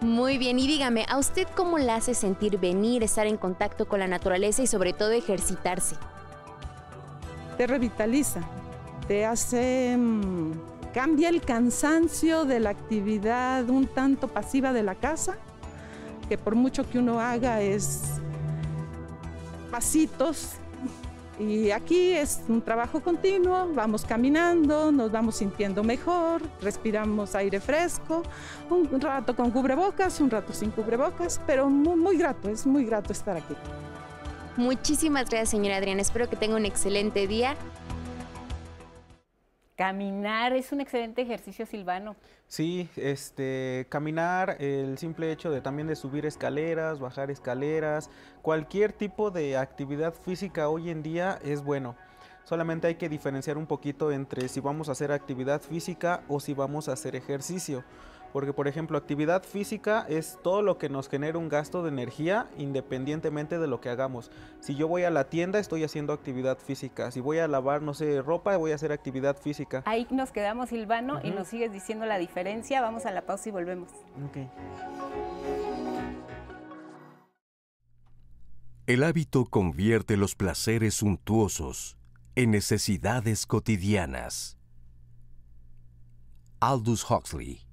[0.00, 3.98] Muy bien, y dígame, ¿a usted cómo la hace sentir venir, estar en contacto con
[3.98, 5.96] la naturaleza y sobre todo ejercitarse?
[7.58, 8.40] te revitaliza,
[9.08, 10.52] te hace mm,
[10.92, 15.36] cambia el cansancio de la actividad un tanto pasiva de la casa,
[16.28, 18.02] que por mucho que uno haga es
[19.70, 20.50] pasitos.
[21.40, 28.24] Y aquí es un trabajo continuo, vamos caminando, nos vamos sintiendo mejor, respiramos aire fresco,
[28.68, 33.12] un rato con cubrebocas, un rato sin cubrebocas, pero muy, muy grato, es muy grato
[33.12, 33.54] estar aquí.
[34.56, 36.02] Muchísimas gracias, señora Adriana.
[36.02, 37.54] Espero que tenga un excelente día.
[39.78, 42.16] Caminar es un excelente ejercicio, Silvano.
[42.48, 48.10] Sí, este, caminar, el simple hecho de también de subir escaleras, bajar escaleras,
[48.42, 51.94] cualquier tipo de actividad física hoy en día es bueno.
[52.42, 56.54] Solamente hay que diferenciar un poquito entre si vamos a hacer actividad física o si
[56.54, 57.84] vamos a hacer ejercicio.
[58.32, 62.48] Porque, por ejemplo, actividad física es todo lo que nos genera un gasto de energía
[62.56, 64.30] independientemente de lo que hagamos.
[64.60, 67.10] Si yo voy a la tienda, estoy haciendo actividad física.
[67.10, 69.82] Si voy a lavar, no sé, ropa, voy a hacer actividad física.
[69.86, 72.80] Ahí nos quedamos, Silvano, y nos sigues diciendo la diferencia.
[72.80, 73.90] Vamos a la pausa y volvemos.
[78.86, 81.98] El hábito convierte los placeres suntuosos
[82.36, 84.56] en necesidades cotidianas.
[86.60, 87.67] Aldous Huxley,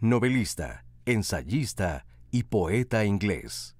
[0.00, 3.76] novelista, ensayista y poeta inglés.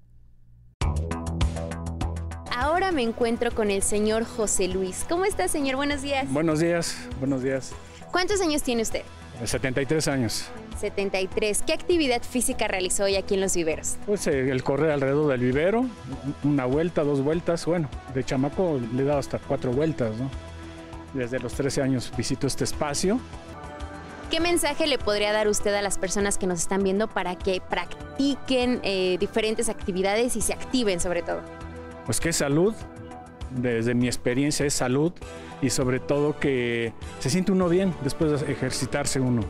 [2.55, 5.03] Ahora me encuentro con el señor José Luis.
[5.09, 5.77] ¿Cómo está, señor?
[5.77, 6.31] Buenos días.
[6.31, 7.73] Buenos días, buenos días.
[8.11, 9.01] ¿Cuántos años tiene usted?
[9.43, 10.45] 73 años.
[10.79, 11.63] 73.
[11.65, 13.97] ¿Qué actividad física realizó hoy aquí en Los Viveros?
[14.05, 15.85] Pues eh, el correr alrededor del vivero,
[16.43, 20.29] una vuelta, dos vueltas, bueno, de chamaco le he dado hasta cuatro vueltas, ¿no?
[21.15, 23.19] Desde los 13 años visito este espacio.
[24.31, 27.59] ¿Qué mensaje le podría dar usted a las personas que nos están viendo para que
[27.59, 31.41] practiquen eh, diferentes actividades y se activen sobre todo?
[32.05, 32.73] Pues que salud,
[33.49, 35.11] desde mi experiencia es salud
[35.61, 39.43] y sobre todo que se siente uno bien después de ejercitarse uno.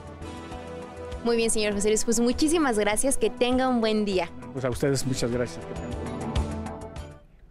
[1.23, 2.03] Muy bien, señor José Luis.
[2.03, 3.19] Pues muchísimas gracias.
[3.19, 4.31] Que tenga un buen día.
[4.51, 5.63] Pues a ustedes muchas gracias.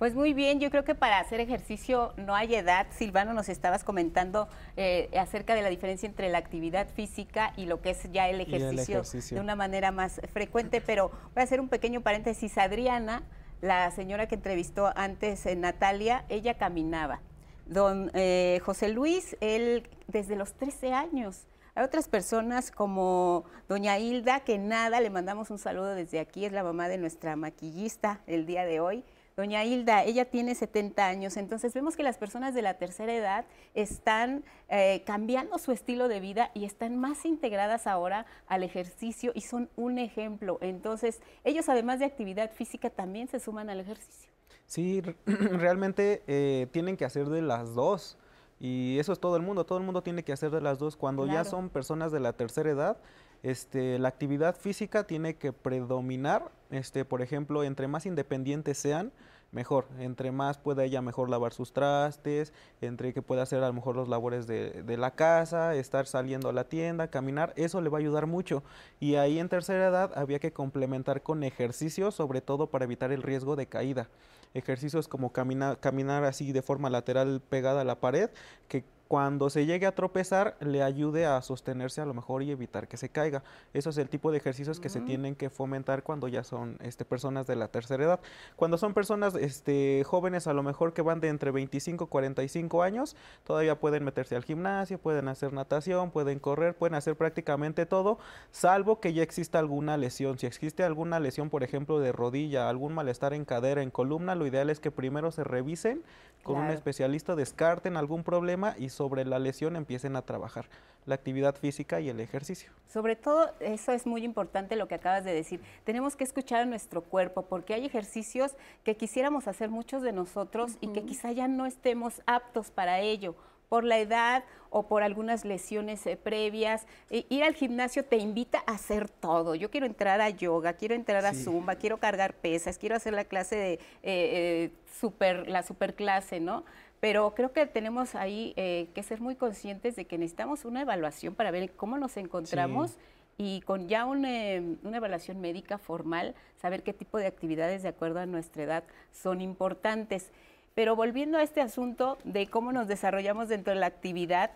[0.00, 2.86] Pues muy bien, yo creo que para hacer ejercicio no hay edad.
[2.88, 7.82] Silvano, nos estabas comentando eh, acerca de la diferencia entre la actividad física y lo
[7.82, 9.02] que es ya el ejercicio.
[9.36, 12.56] de una manera más frecuente, pero voy a hacer un pequeño paréntesis.
[12.56, 13.24] Adriana,
[13.60, 17.20] la señora que entrevistó antes, eh, Natalia, ella caminaba.
[17.66, 21.46] Don eh, José Luis, él desde los 13 años.
[21.74, 26.52] Hay otras personas como doña Hilda, que nada, le mandamos un saludo desde aquí, es
[26.52, 29.04] la mamá de nuestra maquillista el día de hoy.
[29.40, 33.46] Doña Hilda, ella tiene 70 años, entonces vemos que las personas de la tercera edad
[33.72, 39.40] están eh, cambiando su estilo de vida y están más integradas ahora al ejercicio y
[39.40, 40.58] son un ejemplo.
[40.60, 44.30] Entonces, ellos además de actividad física también se suman al ejercicio.
[44.66, 48.18] Sí, re- realmente eh, tienen que hacer de las dos.
[48.58, 50.98] Y eso es todo el mundo, todo el mundo tiene que hacer de las dos.
[50.98, 52.98] Cuando ya son personas de la tercera edad,
[53.42, 56.50] este, la actividad física tiene que predominar.
[56.70, 59.12] Este, por ejemplo, entre más independientes sean,
[59.52, 59.86] mejor.
[59.98, 63.96] Entre más pueda ella mejor lavar sus trastes, entre que pueda hacer a lo mejor
[63.96, 67.98] los labores de, de la casa, estar saliendo a la tienda, caminar, eso le va
[67.98, 68.62] a ayudar mucho.
[69.00, 73.22] Y ahí en tercera edad había que complementar con ejercicio, sobre todo para evitar el
[73.22, 74.08] riesgo de caída.
[74.54, 78.30] Ejercicios como camina- caminar así de forma lateral pegada a la pared,
[78.68, 82.86] que cuando se llegue a tropezar le ayude a sostenerse a lo mejor y evitar
[82.86, 83.42] que se caiga.
[83.74, 87.04] Eso es el tipo de ejercicios que se tienen que fomentar cuando ya son este,
[87.04, 88.20] personas de la tercera edad.
[88.54, 92.84] Cuando son personas este, jóvenes a lo mejor que van de entre 25 y 45
[92.84, 98.20] años, todavía pueden meterse al gimnasio, pueden hacer natación, pueden correr, pueden hacer prácticamente todo,
[98.52, 100.38] salvo que ya exista alguna lesión.
[100.38, 104.46] Si existe alguna lesión, por ejemplo, de rodilla, algún malestar en cadera, en columna, lo
[104.46, 106.04] ideal es que primero se revisen
[106.42, 106.74] con un Claro.
[106.74, 110.66] especialista, descarten algún problema y sobre la lesión empiecen a trabajar
[111.06, 112.70] la actividad física y el ejercicio.
[112.86, 115.58] Sobre todo, eso es muy importante lo que acabas de decir.
[115.84, 120.76] Tenemos que escuchar a nuestro cuerpo porque hay ejercicios que quisiéramos hacer muchos de nosotros
[120.82, 123.34] y que quizá ya no estemos aptos para ello
[123.70, 126.86] por la edad o por algunas lesiones eh, previas.
[127.08, 129.54] I- ir al gimnasio te invita a hacer todo.
[129.54, 131.44] Yo quiero entrar a yoga, quiero entrar a Sí.
[131.44, 136.64] zumba, quiero cargar pesas, quiero hacer la clase de eh, eh, super, la superclase, ¿no?
[137.00, 141.34] Pero creo que tenemos ahí eh, que ser muy conscientes de que necesitamos una evaluación
[141.34, 142.98] para ver cómo nos encontramos
[143.38, 147.88] y con ya un, eh, una evaluación médica formal, saber qué tipo de actividades de
[147.88, 150.30] acuerdo a nuestra edad son importantes.
[150.74, 154.50] Pero volviendo a este asunto de cómo nos desarrollamos dentro de la actividad,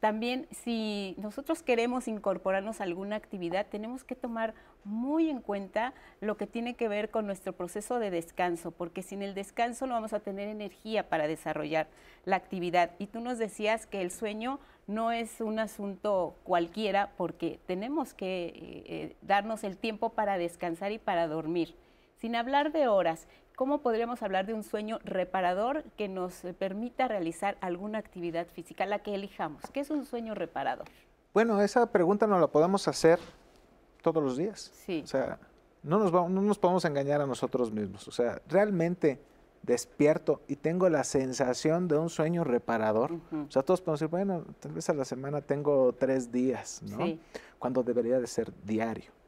[0.00, 6.38] también si nosotros queremos incorporarnos a alguna actividad, tenemos que tomar muy en cuenta lo
[6.38, 10.14] que tiene que ver con nuestro proceso de descanso, porque sin el descanso no vamos
[10.14, 11.86] a tener energía para desarrollar
[12.24, 12.92] la actividad.
[12.98, 18.46] Y tú nos decías que el sueño no es un asunto cualquiera porque tenemos que
[18.46, 18.52] eh,
[18.86, 21.76] eh, darnos el tiempo para descansar y para dormir.
[22.16, 23.28] Sin hablar de horas,
[23.60, 29.00] ¿cómo podríamos hablar de un sueño reparador que nos permita realizar alguna actividad física, la
[29.00, 29.62] que elijamos?
[29.70, 30.86] ¿Qué es un sueño reparador?
[31.34, 33.18] Bueno, esa pregunta no la podemos hacer
[34.00, 34.72] todos los días.
[34.86, 35.02] Sí.
[35.04, 35.38] O sea,
[35.82, 38.08] no nos, no nos podemos engañar a nosotros mismos.
[38.08, 39.20] O sea, realmente
[39.60, 43.12] despierto y tengo la sensación de un sueño reparador.
[43.12, 47.18] O sea, todos podemos decir, bueno, tal vez a la semana tengo tres días, ¿no?
[47.58, 49.19] Cuando debería de ser diario.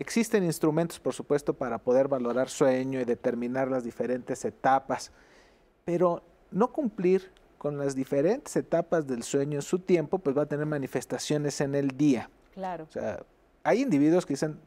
[0.00, 5.12] Existen instrumentos, por supuesto, para poder valorar sueño y determinar las diferentes etapas,
[5.84, 10.46] pero no cumplir con las diferentes etapas del sueño en su tiempo, pues va a
[10.46, 12.28] tener manifestaciones en el día.
[12.54, 12.84] Claro.
[12.88, 13.22] O sea,
[13.62, 14.58] hay individuos que dicen,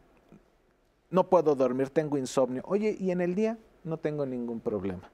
[1.10, 2.64] no puedo dormir, tengo insomnio.
[2.66, 3.58] Oye, ¿y en el día?
[3.84, 5.10] no tengo ningún problema.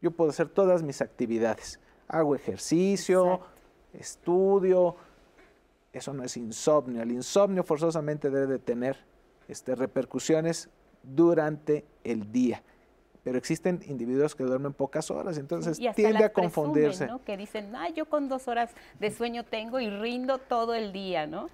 [0.00, 1.78] Yo puedo hacer todas mis actividades.
[2.08, 3.40] Hago ejercicio,
[3.92, 4.96] estudio.
[5.92, 7.02] Eso no es insomnio.
[7.02, 8.98] El insomnio forzosamente debe de tener
[9.48, 10.68] este, repercusiones
[11.02, 12.62] durante el día.
[13.24, 17.08] Pero existen individuos que duermen pocas horas, entonces tiende a confundirse.
[17.24, 21.26] Que dicen, ah, yo con dos horas de sueño tengo y rindo todo el día,
[21.26, 21.48] ¿no?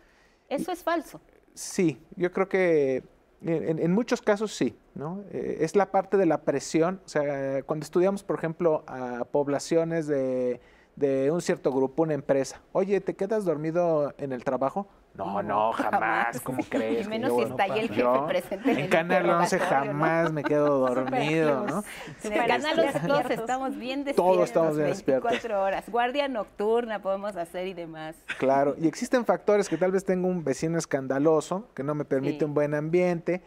[0.48, 1.20] Eso es falso.
[1.52, 3.02] Sí, yo creo que
[3.42, 5.22] en, muchos casos sí, ¿no?
[5.30, 10.06] Eh, es la parte de la presión, o sea, cuando estudiamos, por ejemplo, a poblaciones
[10.06, 10.60] de,
[10.96, 14.88] de un cierto grupo, una empresa, oye, ¿te quedas dormido en el trabajo?
[15.18, 17.04] No, no, jamás, ¿cómo crees?
[17.04, 18.70] Y menos si está ahí el jefe presente.
[18.70, 21.82] En, en Canal 11 jamás me quedo dormido, ¿no?
[22.22, 24.34] En el Canal 11 todos estamos bien despiertos.
[24.34, 25.28] Todos estamos bien despiertos.
[25.28, 25.90] 24 horas.
[25.90, 28.14] Guardia nocturna podemos hacer y demás.
[28.38, 32.44] Claro, y existen factores que tal vez tengo un vecino escandaloso que no me permite
[32.44, 33.42] un buen ambiente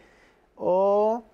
[0.56, 1.24] o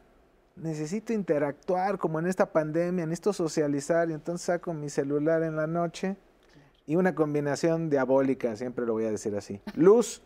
[0.55, 5.67] necesito interactuar como en esta pandemia, necesito socializar y entonces saco mi celular en la
[5.67, 6.17] noche
[6.89, 9.61] y una combinación diabólica, siempre lo voy a decir así.
[9.75, 10.23] Luz,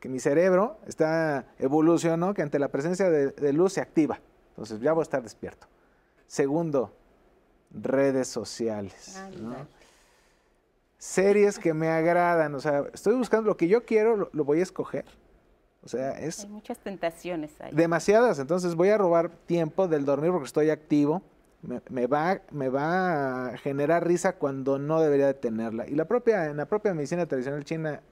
[0.00, 4.20] que mi cerebro está evolucionó, que ante la presencia de, luz se activa.
[4.50, 5.68] Entonces ya voy a estar despierto.
[6.26, 6.92] Segundo,
[7.70, 9.22] redes sociales.
[10.98, 14.64] Series que me agradan, o sea, estoy buscando lo que yo quiero, lo, voy a
[14.64, 15.04] escoger.
[15.84, 16.40] O sea, es...
[16.40, 17.72] Hay muchas tentaciones ahí.
[17.72, 21.22] Demasiadas, entonces voy a robar tiempo del dormir porque estoy activo
[21.62, 25.86] me, va, me va a generar risa cuando no debería de tenerla.
[25.88, 28.02] Y la propia, en la propia medicina tradicional china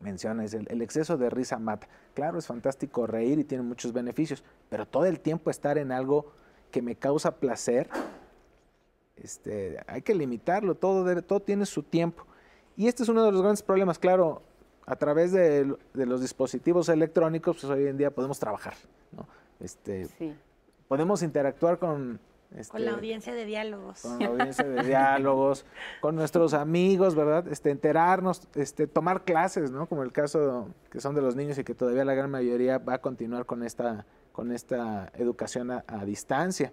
[0.00, 1.88] menciona, es el, exceso de risa mata.
[2.14, 6.32] Claro, es fantástico reír y tiene muchos beneficios, pero todo el tiempo estar en algo
[6.70, 7.88] que me causa placer,
[9.16, 12.24] este, hay que limitarlo, todo, debe, todo tiene su tiempo.
[12.76, 14.42] Y este es uno de los grandes problemas, claro,
[14.86, 18.74] a través de, los dispositivos electrónicos, pues hoy en día podemos trabajar,
[19.12, 19.26] ¿no?
[19.58, 20.06] Este,
[20.86, 22.18] Podemos interactuar con,
[22.50, 24.00] con la este, audiencia de diálogos.
[24.00, 25.66] Con la audiencia de diálogos,
[26.00, 27.46] con nuestros amigos, ¿verdad?
[27.48, 29.86] Este, enterarnos, este, tomar clases, ¿no?
[29.86, 32.94] Como el caso que son de los niños y que todavía la gran mayoría va
[32.94, 36.72] a continuar con esta, con esta educación a, distancia.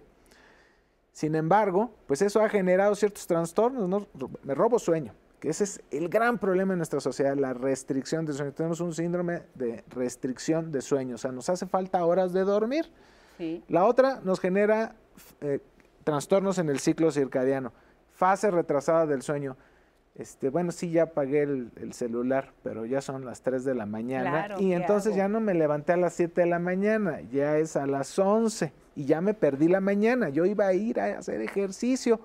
[1.12, 4.06] Sin embargo, pues eso ha generado ciertos trastornos, ¿no?
[4.44, 8.32] Me robo sueño, que ese es el gran problema en nuestra sociedad, la restricción de
[8.32, 8.52] sueño.
[8.52, 12.90] Tenemos un síndrome de restricción de sueño, o sea, nos hace falta horas de dormir.
[13.38, 13.62] Sí.
[13.68, 14.96] La otra nos genera
[15.40, 15.60] eh,
[16.04, 17.72] trastornos en el ciclo circadiano,
[18.10, 19.56] fase retrasada del sueño.
[20.14, 24.56] Este, bueno, sí, ya apagué el, celular, pero ya son las 3 de la mañana
[24.58, 27.86] y entonces ya no me levanté a las 7 de la mañana, ya es a
[27.86, 30.30] las 11 y ya me perdí la mañana.
[30.30, 32.18] Yo iba a ir a hacer ejercicio.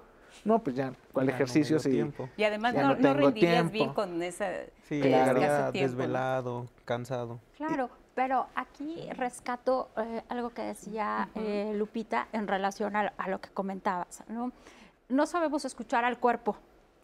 [0.46, 1.80] No, pues ya, ¿cuál ejercicio?
[1.80, 2.02] sí,
[2.38, 4.50] y además no, no, rendirías bien con esa...
[4.88, 5.72] Sí, claro.
[5.74, 7.40] desvelado, cansado.
[7.58, 7.90] Claro,
[8.22, 14.24] pero aquí rescato eh, algo que decía eh, Lupita en relación a, lo que comentabas.
[14.28, 14.52] ¿no?
[15.10, 16.56] no sabemos escuchar al cuerpo.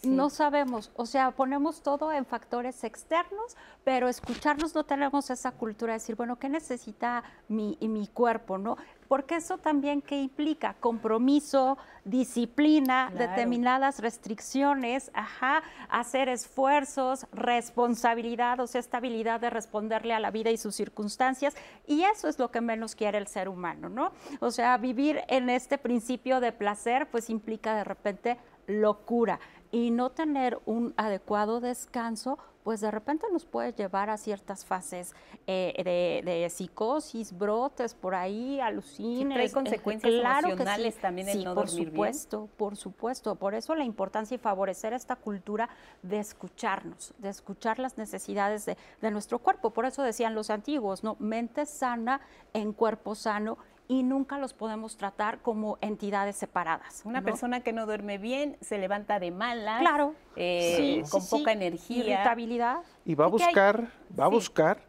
[0.03, 5.93] No sabemos, o sea, ponemos todo en factores externos, pero escucharnos no tenemos esa cultura
[5.93, 8.59] de decir, bueno, ¿qué necesita mi, mi cuerpo?
[8.59, 8.77] ¿no?
[9.07, 18.79] porque eso también que implica compromiso, disciplina, determinadas restricciones, ajá, hacer esfuerzos, responsabilidad, o sea,
[18.79, 21.55] estabilidad de responderle a la vida y sus circunstancias,
[21.85, 24.11] y eso es lo que menos quiere el ser humano, ¿no?
[24.39, 28.37] O sea, vivir en este principio de placer, pues implica de repente
[28.67, 29.39] locura
[29.71, 32.37] y no tener un adecuado descanso
[32.67, 35.15] pues de repente nos puede llevar a ciertas fases
[35.47, 39.37] eh, de, psicosis, brotes por ahí, alucines.
[39.37, 43.35] hay consecuencias emocionales también el no por supuesto, por supuesto.
[43.35, 45.69] Por eso la importancia y favorecer esta cultura
[46.03, 49.69] de escucharnos, de escuchar las necesidades de, de nuestro cuerpo.
[49.69, 51.15] Por eso decían los antiguos, ¿no?
[51.19, 52.19] Mente sana
[52.51, 53.57] en cuerpo sano
[53.87, 57.01] y nunca los podemos tratar como entidades separadas.
[57.05, 62.03] Una persona que no duerme bien se levanta de mala, claro, eh, con poca energía,
[62.03, 62.79] irritabilidad.
[63.05, 64.81] Y va a buscar, va a buscar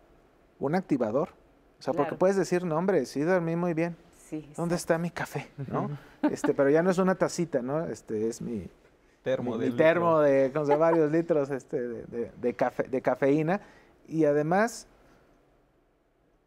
[0.59, 1.31] un activador.
[1.79, 3.97] O sea, porque puedes decir, no, hombre, sí dormí muy bien.
[4.57, 5.49] ¿Dónde está mi café?
[5.69, 5.97] ¿No?
[6.31, 7.87] este, pero ya no es una tacita, ¿no?
[7.87, 8.69] Este es mi
[9.23, 13.61] termo, mi, termo de, con varios litros este, de, de, cafe, de cafeína.
[14.07, 14.87] Y además,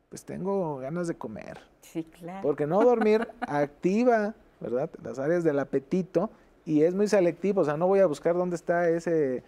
[0.10, 1.71] pues tengo ganas de comer.
[1.82, 2.42] Sí, claro.
[2.42, 4.90] Porque no dormir activa, ¿verdad?
[5.04, 6.30] Las áreas del apetito
[6.66, 9.44] y es muy selectivo, o sea, no voy a buscar dónde está ese,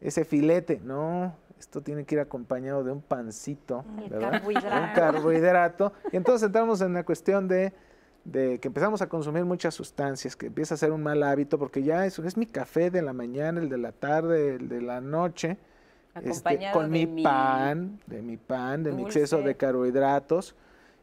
[0.00, 4.32] ese filete, no, esto tiene que ir acompañado de un pancito, ¿verdad?
[4.32, 4.76] Carbohidrato.
[4.76, 5.92] Un carbohidrato.
[6.12, 7.72] Y entonces entramos en la cuestión de,
[8.24, 11.82] de, que empezamos a consumir muchas sustancias, que empieza a ser un mal hábito, porque
[11.82, 15.00] ya eso es mi café de la mañana, el de la tarde, el de la
[15.00, 15.56] noche,
[16.22, 20.54] este, con mi, pan, de mi pan, de mi exceso de carbohidratos.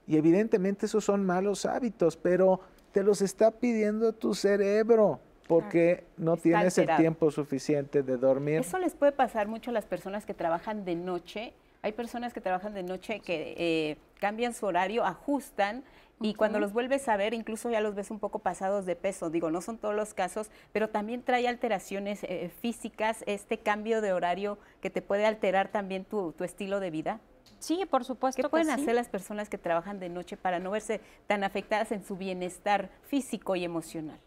[0.08, 6.38] Y evidentemente esos son malos hábitos, pero te los está pidiendo tu cerebro porque no
[6.38, 8.60] tienes el tiempo suficiente de dormir.
[8.60, 11.54] Eso les puede pasar mucho a las personas que trabajan de noche.
[11.82, 15.84] Hay personas que trabajan de noche que eh, cambian su horario, ajustan
[16.22, 19.30] y cuando los vuelves a ver, incluso ya los ves un poco pasados de peso.
[19.30, 24.14] Digo, no son todos los casos, pero también trae alteraciones eh, físicas, este cambio de
[24.14, 27.20] horario que te puede alterar también tu, estilo de vida.
[27.66, 28.44] Sí, por supuesto.
[28.44, 32.04] ¿Qué pueden hacer las personas que trabajan de noche para no verse tan afectadas en
[32.04, 34.20] su bienestar físico y emocional?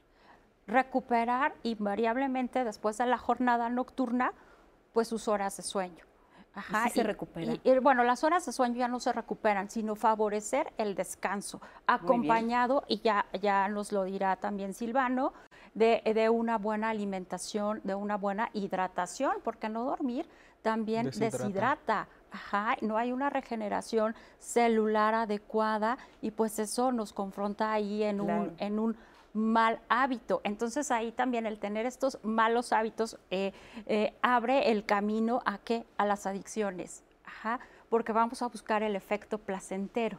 [0.66, 4.32] Recuperar invariablemente después de la jornada nocturna,
[4.92, 6.04] pues sus horas de sueño.
[6.52, 7.54] Ajá, se recupera.
[7.62, 12.82] Y, bueno, las horas de sueño ya no se recuperan, sino favorecer el descanso, acompañado,
[12.88, 15.32] y ya, ya nos lo dirá también Silvano,
[15.74, 20.26] de, de, una buena alimentación, de una buena hidratación, porque no dormir
[20.62, 22.08] también deshidrata.
[22.30, 28.54] Ajá, no hay una regeneración celular adecuada y pues eso nos confronta ahí en un,
[28.58, 28.96] en un
[29.32, 30.40] mal hábito.
[30.44, 33.52] Entonces ahí también el tener estos malos hábitos eh,
[33.86, 35.86] eh, abre el camino a qué?
[35.96, 37.04] A las adicciones.
[37.24, 40.18] Ajá, porque vamos a buscar el efecto placentero,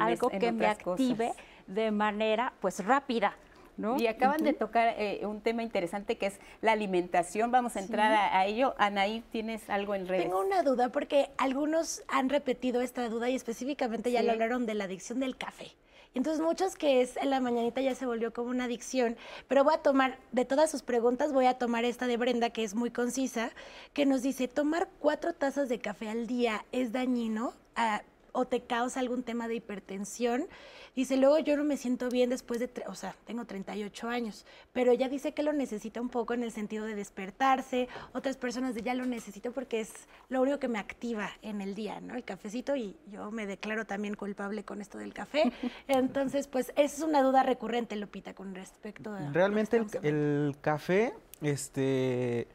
[0.00, 1.32] algo que me active
[1.66, 3.36] de manera pues rápida.
[3.76, 3.96] ¿No?
[3.98, 7.50] Y acaban de tocar eh, un tema interesante que es la alimentación.
[7.50, 8.74] Vamos a entrar a, ello.
[8.78, 10.24] Anaí, ¿tienes algo en redes?
[10.24, 14.74] Tengo una duda porque algunos han repetido esta duda y específicamente ya lo hablaron de
[14.74, 15.72] la adicción del café.
[16.14, 19.16] Entonces muchos que es en la mañanita ya se volvió como una adicción,
[19.48, 22.62] pero voy a tomar, de todas sus preguntas, voy a tomar esta de Brenda, que
[22.62, 23.50] es muy concisa,
[23.92, 27.52] que nos dice, ¿tomar cuatro tazas de café al día es dañino?
[27.74, 28.02] Ah,
[28.36, 30.48] ¿O te causa algún tema de hipertensión?
[30.96, 34.90] Dice, luego yo no me siento bien después de, o sea, tengo 38 años, pero
[34.90, 38.82] ella dice que lo necesita un poco en el sentido de despertarse, otras personas de
[38.82, 39.92] ya lo necesito porque es
[40.28, 42.16] lo único que me activa en el día, ¿no?
[42.16, 45.52] El cafecito y yo me declaro también culpable con esto del café.
[45.88, 49.30] Entonces, pues esa es una duda recurrente, Lupita, con respecto a...
[49.32, 52.48] Realmente el, el café, este,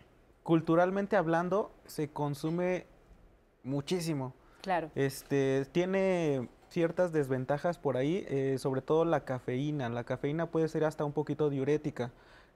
[0.43, 2.85] culturalmente hablando, se consume
[3.63, 4.33] muchísimo.
[4.61, 4.89] Claro.
[4.95, 9.89] Este, tiene ciertas desventajas por ahí, eh, sobre todo la cafeína.
[9.89, 12.11] La cafeína puede ser hasta un poquito diurética.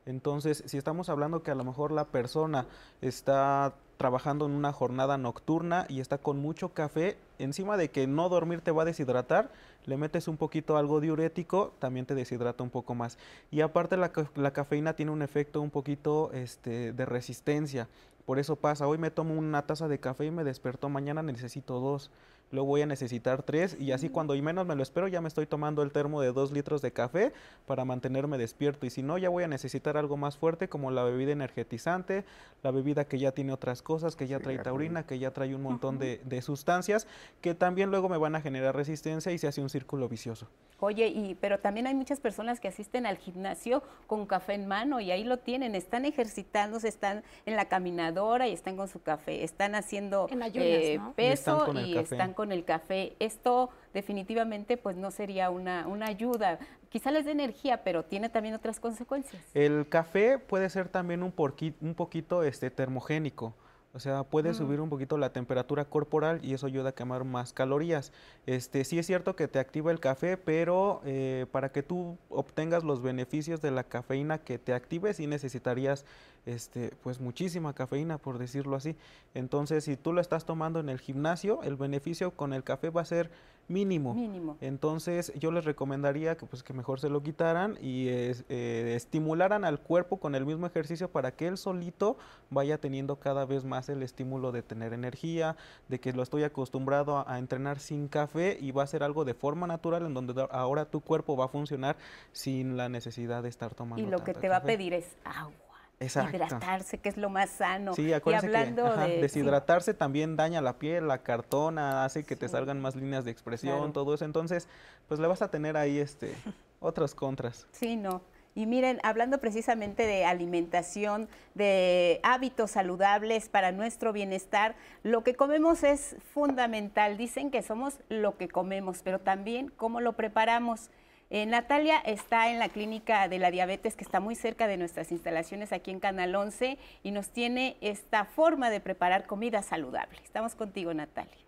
[0.05, 2.65] Entonces, si estamos hablando que a lo mejor la persona
[3.01, 8.27] está trabajando en una jornada nocturna y está con mucho café, encima de que no
[8.27, 9.49] dormir te va a deshidratar,
[9.85, 13.17] le metes un poquito algo diurético, también te deshidrata un poco más.
[13.49, 14.11] Y aparte la,
[14.51, 17.87] cafeína tiene un efecto un poquito este, de resistencia.
[18.25, 21.79] Por eso pasa, hoy me tomo una taza de café y me despertó, mañana necesito
[21.79, 22.09] dos
[22.53, 25.27] luego voy a necesitar tres y así cuando y menos me lo espero ya me
[25.27, 27.33] estoy tomando el termo de dos litros de café
[27.65, 28.85] para mantenerme despierto.
[28.85, 32.23] Y si no ya voy a necesitar algo más fuerte como la bebida energetizante,
[32.61, 35.63] la bebida que ya tiene otras cosas, que ya trae taurina, que ya trae un
[35.63, 37.07] montón de, de, sustancias
[37.41, 40.47] que también luego me van a generar resistencia y se hace un círculo vicioso.
[40.79, 44.99] Oye, y, pero también hay muchas personas que asisten al gimnasio con café en mano
[44.99, 49.45] y ahí lo tienen, están ejercitándose, están en la caminadora y están con su café,
[49.45, 53.15] están haciendo eh, peso y, están con el café.
[53.19, 56.59] Esto definitivamente pues no sería una, una ayuda.
[56.89, 59.43] Quizá les dé energía, pero tiene también otras consecuencias.
[59.53, 61.33] El café puede ser también un,
[61.81, 63.55] un poquito este, termogénico.
[63.95, 64.55] O sea, puede mm.
[64.55, 68.11] subir un poquito la temperatura corporal y eso ayuda a quemar más calorías.
[68.47, 72.83] Este, sí es cierto que te activa el café, pero eh, para que tú obtengas
[72.83, 76.05] los beneficios de la cafeína que te active, sí necesitarías
[76.45, 78.95] este, pues muchísima cafeína, por decirlo así.
[79.33, 83.01] Entonces, si tú lo estás tomando en el gimnasio, el beneficio con el café va
[83.01, 83.31] a ser
[83.67, 84.13] mínimo.
[84.13, 84.57] Mínimo.
[84.61, 89.79] Entonces, yo les recomendaría que, pues, que mejor se lo quitaran y eh, estimularan al
[89.79, 92.17] cuerpo con el mismo ejercicio para que él solito
[92.49, 95.55] vaya teniendo cada vez más el estímulo de tener energía,
[95.87, 99.23] de que lo estoy acostumbrado a, a entrenar sin café y va a ser algo
[99.23, 101.95] de forma natural en donde ahora tu cuerpo va a funcionar
[102.31, 104.05] sin la necesidad de estar tomando.
[104.05, 105.72] Y lo que te va a pedir es agua.
[105.99, 106.35] Exacto.
[106.35, 107.93] Hidratarse, que es lo más sano.
[107.93, 112.81] Sí, y hablando de deshidratarse también daña la piel, la cartona, hace que te salgan
[112.81, 114.25] más líneas de expresión, todo eso.
[114.25, 114.67] Entonces,
[115.07, 116.33] pues le vas a tener ahí este
[116.79, 117.67] otras contras.
[117.71, 118.21] Sí, no.
[118.55, 125.83] Y miren, hablando precisamente de alimentación, de hábitos saludables para nuestro bienestar, lo que comemos
[125.83, 127.17] es fundamental.
[127.17, 130.91] Dicen que somos lo que comemos, pero también cómo lo preparamos.
[131.33, 135.11] Eh, Natalia está en la clínica de la diabetes que está muy cerca de nuestras
[135.11, 140.19] instalaciones aquí en Canal 11 y nos tiene esta forma de preparar comida saludable.
[140.23, 141.42] Estamos contigo, Natalia.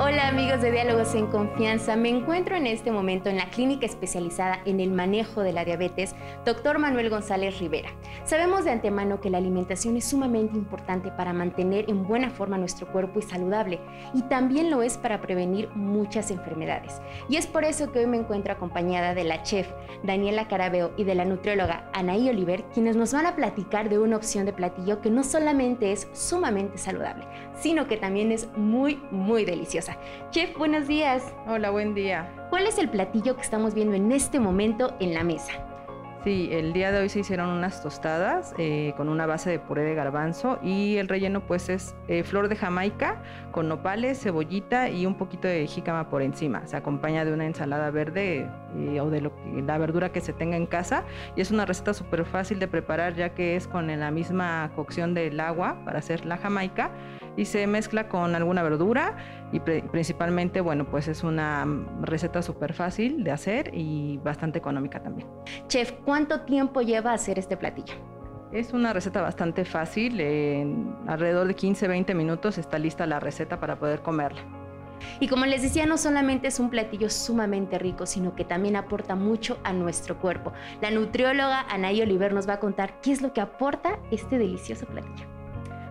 [0.00, 4.58] Hola amigos de Diálogos en Confianza, me encuentro en este momento en la clínica especializada
[4.64, 6.80] en el manejo de la diabetes, Dr.
[6.80, 7.90] Manuel González Rivera.
[8.24, 12.88] Sabemos de antemano que la alimentación es sumamente importante para mantener en buena forma nuestro
[12.88, 13.78] cuerpo y saludable,
[14.14, 17.00] y también lo es para prevenir muchas enfermedades.
[17.28, 19.70] Y es por eso que hoy me encuentro acompañada de la chef
[20.02, 24.16] Daniela Carabeo y de la nutrióloga Anaí Oliver, quienes nos van a platicar de una
[24.16, 29.44] opción de platillo que no solamente es sumamente saludable, sino que también es muy, muy
[29.44, 29.96] deliciosa.
[30.30, 31.34] Chef, buenos días.
[31.46, 32.46] Hola, buen día.
[32.50, 35.52] ¿Cuál es el platillo que estamos viendo en este momento en la mesa?
[36.24, 39.82] Sí, el día de hoy se hicieron unas tostadas eh, con una base de puré
[39.82, 45.04] de garbanzo y el relleno pues es eh, flor de jamaica con nopales, cebollita y
[45.04, 46.66] un poquito de jícama por encima.
[46.66, 49.32] Se acompaña de una ensalada verde eh, o de lo
[49.66, 51.04] la verdura que se tenga en casa
[51.36, 55.12] y es una receta súper fácil de preparar ya que es con la misma cocción
[55.12, 56.90] del agua para hacer la jamaica
[57.36, 59.16] y se mezcla con alguna verdura
[59.52, 61.66] y principalmente, bueno, pues es una
[62.00, 65.28] receta súper fácil de hacer y bastante económica también.
[65.68, 67.94] Chef, ¿cuánto tiempo lleva hacer este platillo?
[68.52, 73.78] Es una receta bastante fácil, en alrededor de 15-20 minutos está lista la receta para
[73.78, 74.42] poder comerla.
[75.20, 79.16] Y como les decía, no solamente es un platillo sumamente rico, sino que también aporta
[79.16, 80.52] mucho a nuestro cuerpo.
[80.80, 84.86] La nutrióloga Anaí Oliver nos va a contar qué es lo que aporta este delicioso
[84.86, 85.26] platillo.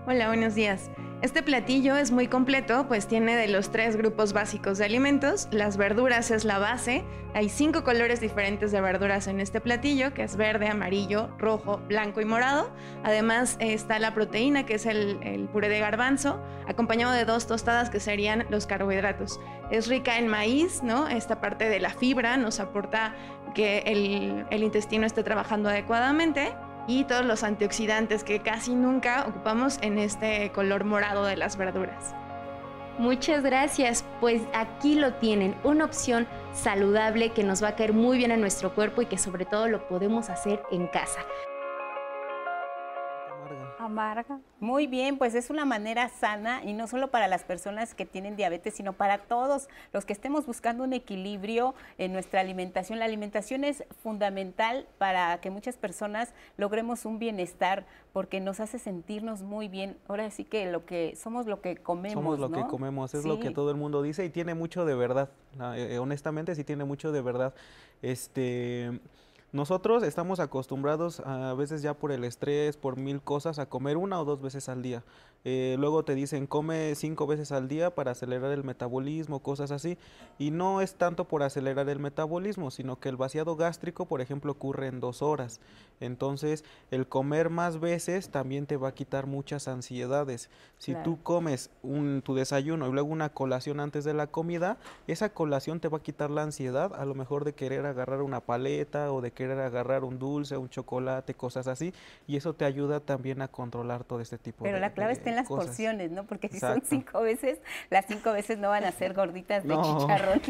[0.08, 0.90] Hola, buenos días.
[1.24, 5.48] Este platillo es muy completo, pues tiene de los tres grupos básicos de alimentos.
[5.52, 7.06] Las verduras es la base.
[7.34, 12.20] Hay cinco colores diferentes de verduras en este platillo, que es verde, amarillo, rojo, blanco
[12.20, 12.70] y morado.
[13.06, 18.02] Además está la proteína, que es el, puré de garbanzo, acompañado de dos tostadas que
[18.02, 19.40] serían los carbohidratos.
[19.72, 21.08] Es rica en maíz, ¿no?
[21.08, 23.16] Esta parte de la fibra nos aporta
[23.56, 26.52] que el, el intestino esté trabajando adecuadamente
[26.88, 32.16] y todos los antioxidantes que casi nunca ocupamos en este color morado de las verduras.
[33.00, 38.18] Muchas gracias, pues aquí lo tienen, una opción saludable que nos va a caer muy
[38.18, 41.22] bien a nuestro cuerpo y que sobre todo lo podemos hacer en casa
[43.84, 44.40] amarga.
[44.64, 48.38] Muy bien, pues es una manera sana y no solo para las personas que tienen
[48.38, 52.98] diabetes, sino para todos los que estemos buscando un equilibrio en nuestra alimentación.
[52.98, 59.42] La alimentación es fundamental para que muchas personas logremos un bienestar porque nos hace sentirnos
[59.42, 59.98] muy bien.
[60.08, 62.14] Ahora sí que lo que somos lo que comemos.
[62.24, 64.96] Somos lo que comemos, es lo que todo el mundo dice y tiene mucho de
[64.96, 65.30] verdad.
[65.76, 67.54] Eh, honestamente sí tiene mucho de verdad.
[68.02, 68.98] Este
[69.54, 74.20] nosotros estamos acostumbrados a veces ya por el estrés, por mil cosas, a comer una
[74.20, 75.04] o dos veces al día.
[75.46, 79.98] Eh, luego te dicen come cinco veces al día para acelerar el metabolismo, cosas así.
[80.38, 84.54] Y no es tanto por acelerar el metabolismo, sino que el vaciado gástrico, por ejemplo,
[84.54, 85.60] ocurre en dos horas.
[86.00, 90.50] Entonces, el comer más veces también te va a quitar muchas ansiedades.
[90.78, 94.78] Si tú comes un, tu desayuno y luego una colación antes de la comida,
[95.08, 98.42] esa colación te va a quitar la ansiedad, a lo mejor de querer agarrar una
[98.42, 101.94] paleta o de querer agarrar un dulce, un chocolate, cosas así.
[102.28, 105.33] Y eso te ayuda también a controlar todo este tipo de Pero la clave está
[105.36, 106.26] las porciones, ¿no?
[106.26, 107.60] Porque si son cinco veces,
[107.90, 110.42] las cinco veces no van a ser gorditas de chicharrón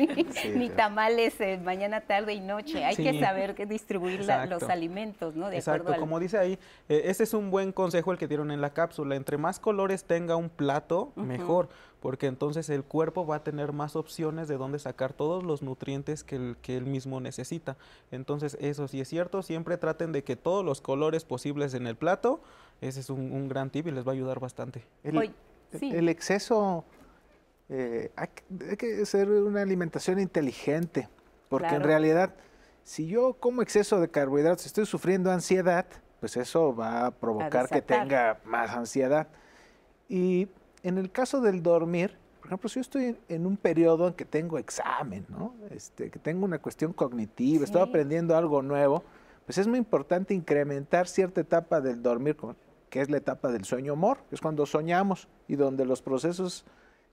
[0.56, 2.84] ni, tamales eh, mañana, tarde y noche.
[2.84, 5.52] Hay que saber distribuir los alimentos, ¿no?
[5.52, 6.60] Exacto, como dice ahí,
[6.90, 9.16] eh, ese es un buen consejo el que dieron en la cápsula.
[9.16, 11.70] Entre más colores tenga un plato, mejor,
[12.04, 16.26] porque entonces el cuerpo va a tener más opciones de dónde sacar todos los nutrientes
[16.26, 17.78] que, el, que él mismo necesita.
[18.12, 21.96] Entonces, eso sí es cierto, siempre traten de que todos los colores posibles en el
[21.96, 22.42] plato,
[22.82, 24.84] ese es un, gran tip y les va a ayudar bastante.
[25.04, 26.86] El, exceso,
[27.70, 31.10] eh, hay, que hacer una alimentación inteligente,
[31.50, 32.36] porque en realidad
[32.84, 35.86] si yo como exceso de carbohidratos, estoy sufriendo ansiedad,
[36.20, 39.28] pues eso va a provocar que tenga más ansiedad.
[40.10, 40.48] Y
[40.84, 44.26] en el caso del dormir, por ejemplo, si yo estoy en, un periodo en que
[44.26, 45.56] tengo examen, ¿no?
[45.72, 49.04] Este, que tengo una cuestión cognitiva, estoy aprendiendo algo nuevo,
[49.46, 52.56] pues es muy importante incrementar cierta etapa del dormir, como-
[52.94, 56.64] que es la etapa del sueño humor, que es cuando soñamos y donde los procesos,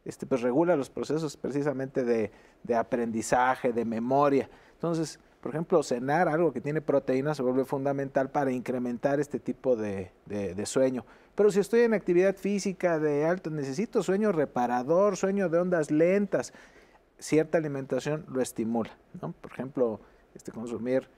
[0.04, 2.30] este, pues regula los procesos precisamente de,
[2.64, 4.50] de aprendizaje, de memoria.
[4.74, 9.74] Entonces, por ejemplo, cenar algo que tiene proteína se vuelve fundamental para incrementar este tipo
[9.74, 11.06] de, de- de sueño.
[11.34, 16.52] Pero si estoy en actividad física de alto, necesito sueño reparador, sueño de ondas lentas.
[17.18, 18.90] Cierta alimentación lo estimula,
[19.22, 19.32] ¿no?
[19.32, 19.98] Por ejemplo,
[20.34, 21.08] este, consumir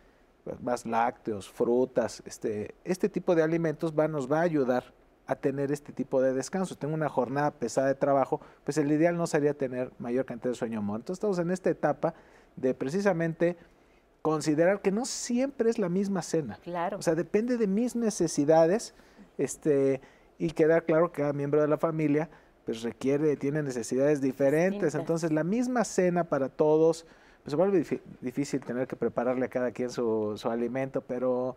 [0.61, 4.93] más lácteos, frutas, este, este tipo de alimentos va, nos va a ayudar
[5.26, 6.76] a tener este tipo de descanso.
[6.76, 10.57] Tengo una jornada pesada de trabajo, pues el ideal no sería tener mayor cantidad de
[10.57, 11.01] sueño humor.
[11.01, 12.14] Entonces estamos en esta etapa
[12.57, 13.57] de precisamente
[14.20, 16.59] considerar que no siempre es la misma cena.
[16.62, 16.99] Claro.
[16.99, 18.95] O sea, depende de mis necesidades,
[19.38, 20.01] este,
[20.38, 22.30] y queda claro que cada miembro de la familia
[22.64, 24.95] pues requiere, tiene necesidades diferentes.
[24.95, 27.07] Entonces, la misma cena para todos,
[27.43, 31.57] pues se vuelve difí- difícil tener que prepararle a cada quien su, su alimento, pero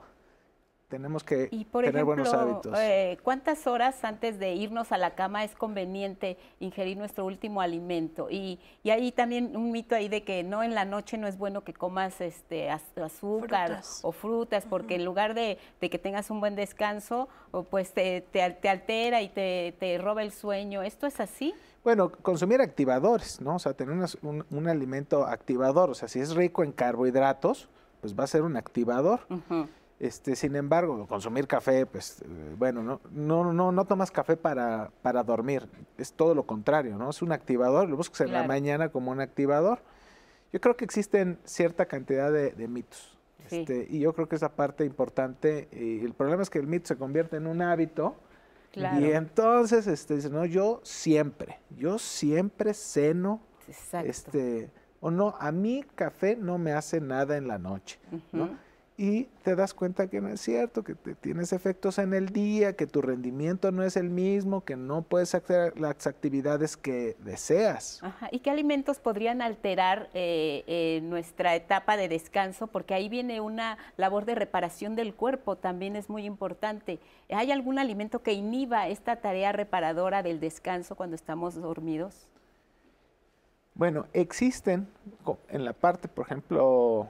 [0.89, 2.73] tenemos que Y por tener buenos hábitos.
[2.77, 8.27] eh, ¿cuántas horas antes de irnos a la cama es conveniente ingerir nuestro último alimento?
[8.29, 11.37] Y, y hay también un mito ahí de que no en la noche no es
[11.37, 13.99] bueno que comas este az- azúcar Frutas.
[14.03, 18.21] o frutas, porque en lugar de, de que tengas un buen descanso, o pues te,
[18.21, 20.83] te al- te altera y te, te roba el sueño.
[20.83, 21.53] ¿Esto es así?
[21.83, 23.55] Bueno, consumir activadores, ¿no?
[23.55, 25.89] O sea, tener unas- un, un alimento activador.
[25.89, 27.69] O sea, si es rico en carbohidratos,
[28.01, 29.21] pues va a ser un activador.
[29.29, 29.67] Ujú.
[29.99, 34.91] Este, sin embargo, consumir café, pues, eh, bueno, no, no, no, no tomas café para,
[35.01, 35.67] para dormir.
[35.97, 37.09] Es todo lo contrario, ¿no?
[37.09, 38.47] Es un activador, lo buscas en la Claro.
[38.49, 39.79] mañana como un activador.
[40.51, 43.17] Yo creo que existen cierta cantidad de, de mitos.
[43.47, 43.59] Sí.
[43.59, 46.87] Este, y yo creo que esa parte importante, y el problema es que el mito
[46.87, 48.15] se convierte en un hábito.
[48.71, 48.99] Claro.
[48.99, 53.39] Y entonces, este, dice, no, yo siempre, yo siempre ceno,
[53.69, 54.09] Exacto.
[54.09, 54.69] este,
[54.99, 57.97] o no, a mí café no me hace nada en la noche,
[58.33, 58.49] ¿no?
[58.97, 62.77] Y te das cuenta que no es cierto, que te- tienes efectos en el día,
[62.77, 67.99] que tu rendimiento no es el mismo, que no puedes hacer las actividades que deseas.
[68.01, 72.67] Ajá, ¿Y qué alimentos podrían alterar eh, eh, nuestra etapa de descanso?
[72.67, 76.99] Porque ahí viene una labor de reparación del cuerpo, también es muy importante.
[77.29, 82.29] ¿Hay algún alimento que inhiba esta tarea reparadora del descanso cuando estamos dormidos?
[83.73, 84.87] Bueno, existen
[85.49, 87.09] en la parte, por ejemplo,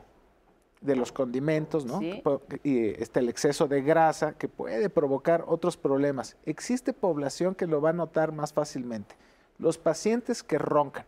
[0.85, 1.99] de los condimentos, ¿no?
[1.99, 2.21] Sí.
[2.63, 6.37] Y este, el exceso de grasa que puede provocar otros problemas.
[6.45, 9.15] Existe población que lo va a notar más fácilmente.
[9.57, 11.05] Los pacientes que roncan.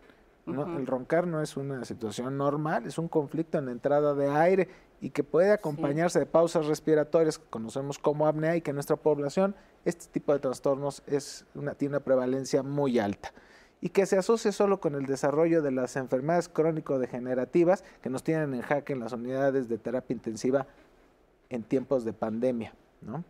[0.48, 4.70] El roncar no es una situación normal, es un conflicto en la entrada de aire
[5.02, 8.96] y que puede acompañarse de pausas respiratorias que conocemos como apnea y que en nuestra
[8.96, 13.34] población este tipo de trastornos es una, tiene una prevalencia muy alta
[13.82, 18.54] y que se asocia solo con el desarrollo de las enfermedades crónico-degenerativas que nos tienen
[18.54, 20.68] en jaque en las unidades de terapia intensiva
[21.50, 23.24] en tiempos de pandemia, ¿no?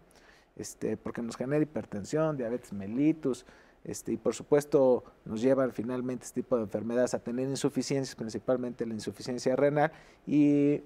[0.56, 3.46] Este, porque nos genera hipertensión, diabetes mellitus,
[3.84, 8.86] este, y por supuesto nos llevan finalmente este tipo de enfermedades a tener insuficiencias, principalmente
[8.86, 9.92] la insuficiencia renal,
[10.26, 10.82] y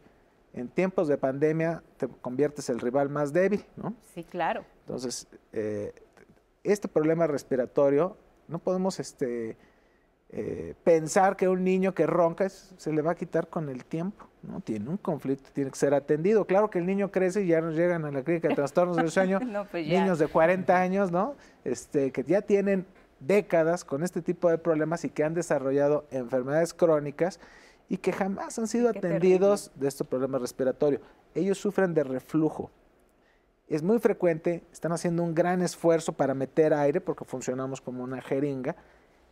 [0.54, 3.96] en tiempos de pandemia te conviertes el rival más débil, ¿no?
[4.14, 4.66] Sí, claro.
[4.82, 5.94] Entonces, eh,
[6.64, 9.58] este problema respiratorio, no podemos este,
[10.30, 13.84] eh, pensar que un niño que ronca es- se le va a quitar con el
[13.86, 14.62] tiempo, ¿no?
[14.62, 16.46] Tiene un conflicto, tiene que ser atendido.
[16.46, 19.12] Claro que el niño crece y ya nos llegan a la clínica de trastornos del
[19.12, 21.36] sueño, No, pues niños de 40 años, ¿no?
[21.66, 22.86] Este, que ya tienen
[23.20, 27.40] décadas con este tipo de problemas y que han desarrollado enfermedades crónicas
[27.90, 31.02] y que jamás han sido Qué atendidos de este problema respiratorio.
[31.36, 32.72] Ellos sufren de reflujo.
[33.72, 38.22] Es muy frecuente, están haciendo un gran esfuerzo para meter aire porque funcionamos como una
[38.22, 38.76] jeringa.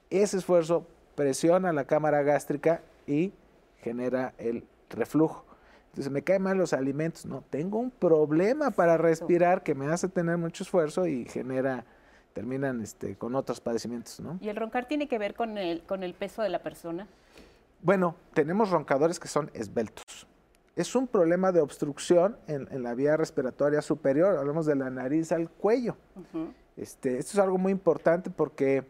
[0.10, 3.34] Ese esfuerzo presiona la cámara gástrica y
[3.82, 5.44] genera el reflujo.
[5.90, 7.26] Entonces me caen mal los alimentos.
[7.26, 11.84] No, tengo un problema para respirar que me hace tener mucho esfuerzo y genera,
[12.32, 14.38] terminan este, con otros padecimientos, ¿no?
[14.40, 17.08] ¿Y el roncar tiene que ver con el, con el peso de la persona?
[17.82, 20.29] Bueno, tenemos roncadores que son esbeltos.
[20.80, 25.30] Es un problema de obstrucción en, en la vía respiratoria superior, hablamos de la nariz
[25.34, 25.98] al cuello.
[26.78, 28.86] Este, esto es algo muy importante porque,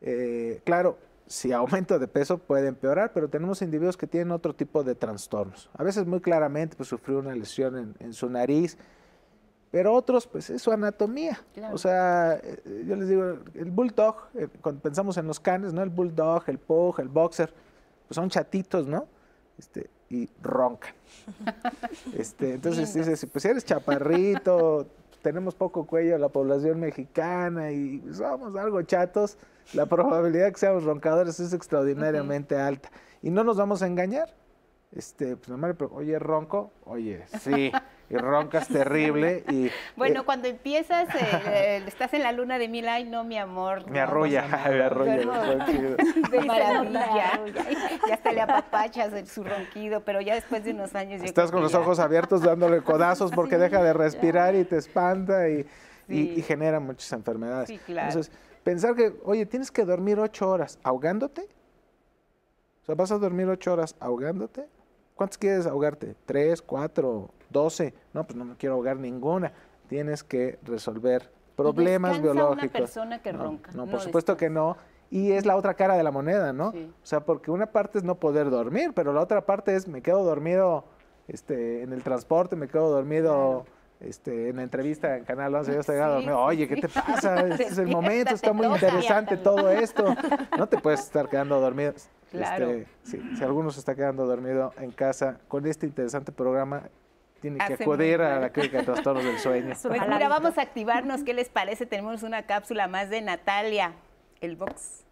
[0.00, 0.96] eh, claro,
[1.26, 5.68] si aumento de peso puede empeorar, pero tenemos individuos que tienen otro tipo de trastornos.
[5.76, 8.78] A veces muy claramente pues, sufrió una lesión en, en su nariz,
[9.72, 11.40] pero otros pues es su anatomía.
[11.52, 11.74] Claro.
[11.74, 15.82] O sea, eh, yo les digo, el bulldog, eh, cuando pensamos en los canes, ¿no?
[15.82, 17.52] El bulldog, el pug, el boxer,
[18.06, 19.08] pues son chatitos, ¿no?
[19.58, 20.94] Este, y roncan.
[22.16, 24.86] Este, entonces dices, pues si eres chaparrito,
[25.22, 29.36] tenemos poco cuello la población mexicana y somos algo chatos,
[29.74, 32.90] la probabilidad de que seamos roncadores es extraordinariamente alta.
[33.22, 34.34] Y no nos vamos a engañar.
[34.92, 37.70] Este, pues pero oye, ronco, oye, sí.
[38.10, 39.44] y roncas terrible.
[39.50, 43.24] Y, bueno, eh, cuando empiezas, eh, eh, estás en la luna de mil, ay, no,
[43.24, 43.88] mi amor.
[43.90, 45.16] Me arrulla, me arrulla.
[45.16, 47.40] De maravilla.
[48.06, 51.22] ya hasta le apapachas su ronquido, pero ya después de unos años...
[51.22, 55.66] Estás con los ojos abiertos dándole codazos porque deja de respirar y te espanta y,
[56.08, 57.68] y, genera muchas enfermedades.
[57.68, 58.08] Sí, claro.
[58.08, 58.32] Entonces,
[58.64, 61.42] pensar que, oye, tienes que dormir ocho horas ahogándote.
[62.82, 64.66] O sea, vas a dormir ocho horas ahogándote.
[65.14, 66.14] ¿Cuántos quieres ahogarte?
[66.24, 69.52] ¿Tres, cuatro, 12, no, pues no me quiero ahogar ninguna.
[69.88, 72.62] Tienes que resolver problemas biológicos.
[72.62, 73.72] una persona que ronca.
[73.72, 74.76] No, por supuesto que no.
[75.10, 76.68] Y es la otra cara de la moneda, ¿no?
[76.68, 80.02] O sea, porque una parte es no poder dormir, pero la otra parte es me
[80.02, 80.84] quedo dormido
[81.28, 83.64] este, en el transporte, me quedo dormido
[84.00, 86.38] este, en la entrevista en Canal 11, yo estoy dormido.
[86.40, 87.40] Oye, ¿qué te pasa?
[87.48, 90.14] Este es el momento, está muy interesante todo esto.
[90.56, 91.94] No te puedes estar quedando dormido.
[92.30, 92.70] Claro.
[92.70, 96.82] Este, si alguno se está quedando dormido en casa con este interesante programa,
[97.40, 99.74] tiene que acudir a la clínica de trastornos del sueño.
[99.82, 101.22] Pues mira, vamos a activarnos.
[101.22, 101.86] ¿Qué les parece?
[101.86, 103.92] Tenemos una cápsula más de Natalia,
[104.40, 105.04] el box.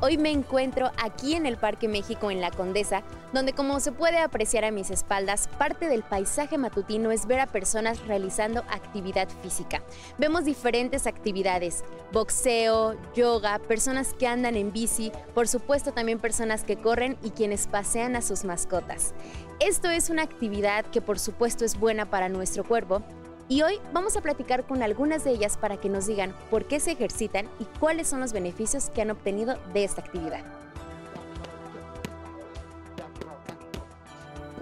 [0.00, 3.02] Hoy me encuentro aquí en el Parque México en La Condesa,
[3.32, 7.48] donde como se puede apreciar a mis espaldas, parte del paisaje matutino es ver a
[7.48, 9.82] personas realizando actividad física.
[10.16, 16.76] Vemos diferentes actividades, boxeo, yoga, personas que andan en bici, por supuesto también personas que
[16.76, 19.14] corren y quienes pasean a sus mascotas.
[19.60, 23.02] Esto es una actividad que por supuesto es buena para nuestro cuerpo,
[23.48, 26.78] y hoy vamos a platicar con algunas de ellas para que nos digan por qué
[26.78, 30.44] se ejercitan y cuáles son los beneficios que han obtenido de esta actividad.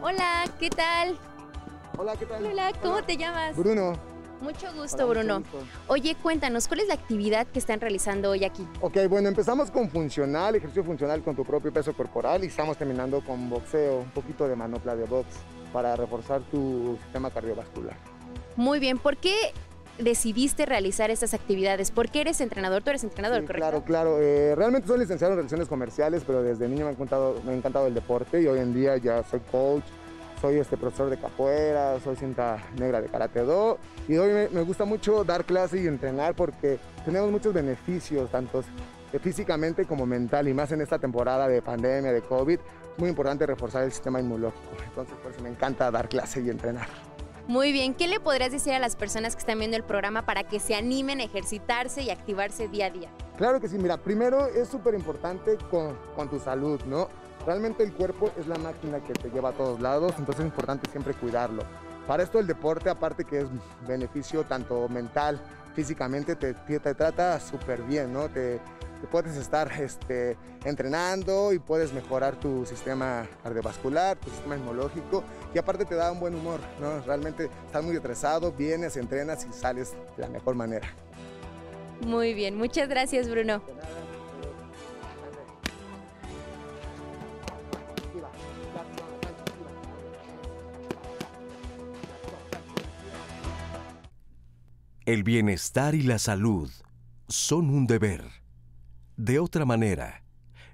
[0.00, 1.18] Hola, ¿qué tal?
[1.98, 2.46] Hola, ¿qué tal?
[2.46, 3.54] Hola, ¿cómo te llamas?
[3.54, 4.15] Bruno.
[4.40, 5.42] Mucho gusto, Bruno.
[5.88, 8.66] Oye, cuéntanos, ¿cuál es la actividad que están realizando hoy aquí?
[8.80, 13.24] Ok, bueno, empezamos con funcional, ejercicio funcional con tu propio peso corporal y estamos terminando
[13.24, 15.28] con boxeo, un poquito de manopla de box
[15.72, 17.96] para reforzar tu sistema cardiovascular.
[18.56, 19.34] Muy bien, ¿por qué
[19.98, 21.90] decidiste realizar estas actividades?
[21.90, 22.82] ¿Por qué eres entrenador?
[22.82, 23.60] Tú eres entrenador, ¿correcto?
[23.60, 24.20] Claro, claro.
[24.20, 27.54] Eh, realmente soy licenciado en Relaciones Comerciales, pero desde niño me ha, encantado, me ha
[27.54, 29.84] encantado el deporte y hoy en día ya soy coach,
[30.40, 33.78] soy este profesor de capoeira, soy cinta negra de karate do
[34.08, 38.62] y hoy me, me gusta mucho dar clase y entrenar porque tenemos muchos beneficios, tanto
[39.20, 42.58] físicamente como mental y más en esta temporada de pandemia, de COVID,
[42.98, 44.68] muy importante reforzar el sistema inmunológico.
[44.84, 46.88] Entonces, por eso me encanta dar clase y entrenar.
[47.46, 50.42] Muy bien, ¿qué le podrías decir a las personas que están viendo el programa para
[50.42, 53.08] que se animen a ejercitarse y activarse día a día?
[53.38, 57.08] Claro que sí, mira, primero es súper importante con, con tu salud, ¿no?
[57.46, 60.90] Realmente el cuerpo es la máquina que te lleva a todos lados, entonces es importante
[60.90, 61.62] siempre cuidarlo.
[62.06, 63.46] Para esto el deporte, aparte que es
[63.86, 65.40] beneficio tanto mental,
[65.76, 68.28] físicamente, te, te, trata súper bien, ¿no?
[68.28, 68.60] Te,
[69.12, 75.22] puedes estar este, entrenando y puedes mejorar tu sistema cardiovascular, tu sistema inmunológico
[75.54, 77.00] y aparte te da un buen humor, ¿no?
[77.02, 80.88] Realmente estás muy estresado, vienes, entrenas y sales de la mejor manera.
[82.00, 83.62] Muy bien, muchas gracias Bruno.
[95.06, 96.68] El bienestar y la salud
[97.28, 98.24] son un deber.
[99.16, 100.24] De otra manera,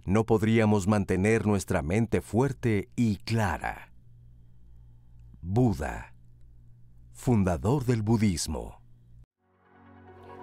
[0.06, 3.92] no podríamos mantener nuestra mente fuerte y clara.
[5.42, 6.14] Buda,
[7.12, 8.81] fundador del budismo.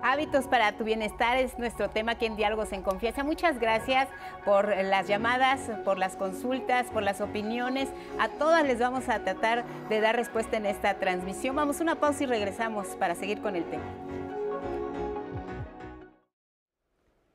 [0.02, 3.26] Hábitos para tu bienestar es nuestro tema aquí en Diálogos en Confianza.
[3.26, 4.08] Muchas gracias
[4.46, 7.90] por las llamadas, por las consultas, por las opiniones.
[8.18, 11.54] A todas les vamos a tratar de dar respuesta en esta transmisión.
[11.58, 13.84] Vamos a una pausa y regresamos para seguir con el tema.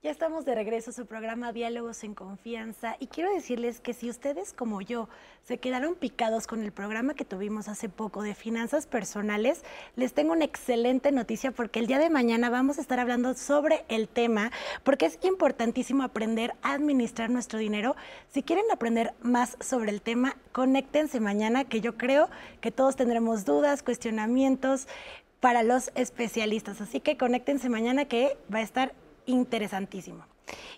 [0.05, 4.11] Ya estamos de regreso a su programa Diálogos en Confianza y quiero decirles que si
[4.11, 5.09] ustedes como yo
[5.45, 9.63] se quedaron picados con el programa que tuvimos hace poco de finanzas personales,
[9.97, 13.87] les tengo una excelente noticia porque el día de mañana vamos a estar hablando sobre
[13.89, 14.53] el tema
[14.83, 17.97] porque es importantísimo aprender a administrar nuestro dinero.
[18.29, 22.29] Si quieren aprender más sobre el tema, conéctense mañana que yo creo
[22.61, 24.87] que todos tendremos dudas, cuestionamientos
[25.41, 26.83] para los especialistas.
[26.83, 28.93] Así que conéctense mañana que va a estar
[29.27, 30.25] interesantísimo.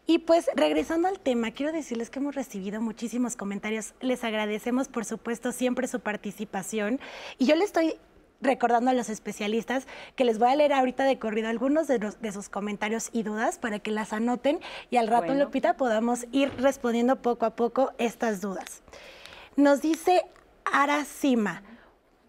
[0.06, 3.94] Y pues regresando al tema, quiero decirles que hemos recibido muchísimos comentarios.
[4.00, 7.00] Les agradecemos, por supuesto, siempre su participación.
[7.38, 7.96] Y yo le estoy
[8.40, 12.20] recordando a los especialistas que les voy a leer ahorita de corrido algunos de, los,
[12.20, 15.44] de sus comentarios y dudas para que las anoten y al rato, Bueno.
[15.44, 18.82] Lupita, podamos ir respondiendo poco a poco estas dudas.
[19.56, 20.22] Nos dice
[20.64, 21.62] Aracima.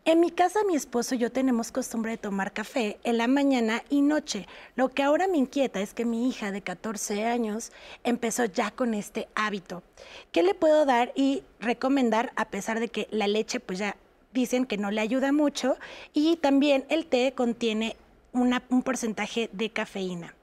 [0.08, 3.84] En mi casa mi esposo y yo tenemos costumbre de tomar café en la mañana
[3.90, 4.48] y noche.
[4.78, 7.74] Lo que ahora me inquieta es que mi hija de 14 años
[8.06, 9.84] empezó ya con este hábito.
[10.32, 13.98] ¿Qué le puedo dar y recomendar a pesar de que la leche pues ya
[14.32, 15.76] dicen que no le ayuda mucho
[16.14, 17.98] y también el té contiene
[18.32, 20.36] un porcentaje de cafeína?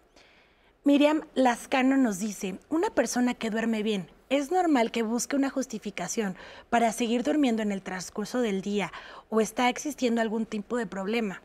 [0.84, 6.36] Miriam Lascano nos dice, una persona que duerme bien, es normal que busque una justificación
[6.70, 8.92] para seguir durmiendo en el transcurso del día
[9.30, 11.42] o está existiendo algún tipo de problema.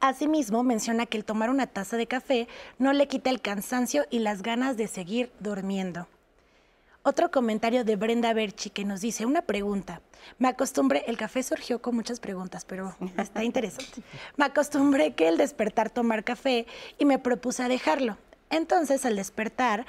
[0.00, 2.48] Asimismo, menciona que el tomar una taza de café
[2.78, 6.08] no le quita el cansancio y las ganas de seguir durmiendo.
[7.04, 10.00] Otro comentario de Brenda Berchi que nos dice una pregunta.
[10.38, 14.02] Me acostumbré, el café surgió con muchas preguntas, pero está interesante.
[14.36, 16.66] Me acostumbré que el despertar tomar café
[16.98, 18.16] y me propuse a dejarlo.
[18.52, 19.86] Entonces, al despertar,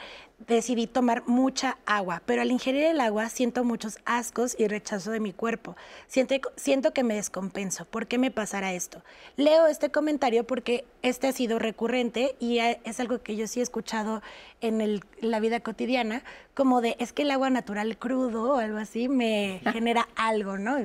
[0.48, 5.20] decidí tomar mucha agua, pero al ingerir el agua siento muchos ascos y rechazo de
[5.20, 5.76] mi cuerpo.
[6.08, 7.84] Siento, siento que me descompenso.
[7.86, 9.04] ¿Por qué me pasará esto?
[9.36, 13.64] Leo este comentario porque este ha sido recurrente y es algo que yo sí he
[13.64, 14.22] escuchado
[14.62, 18.78] en el- la vida cotidiana, como de, es que el agua natural crudo o algo
[18.78, 20.78] así me genera algo, ¿no?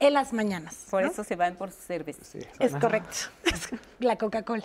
[0.00, 0.76] En las mañanas.
[0.90, 1.10] Por ¿no?
[1.10, 2.20] eso se van por su cerveza.
[2.58, 3.16] Es correcto.
[3.98, 4.64] La Coca-Cola.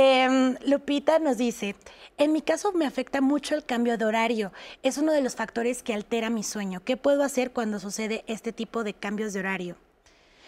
[0.00, 1.74] Em, Lupita nos dice,
[2.18, 4.52] en mi caso me afecta mucho el cambio de horario.
[4.84, 6.84] Es uno de los factores que altera mi sueño.
[6.84, 9.74] ¿Qué puedo hacer cuando sucede este tipo de cambios de horario?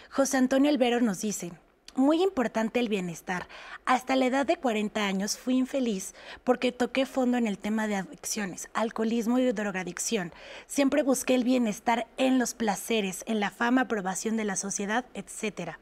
[0.08, 1.50] José Antonio Elvero nos dice,
[1.96, 3.48] muy importante el bienestar.
[3.86, 7.96] Hasta la edad de 40 años fui infeliz porque toqué fondo en el tema de
[7.96, 10.32] adicciones, alcoholismo y drogadicción.
[10.68, 15.80] Siempre busqué el bienestar en los placeres, en la fama, aprobación de la sociedad, etcétera.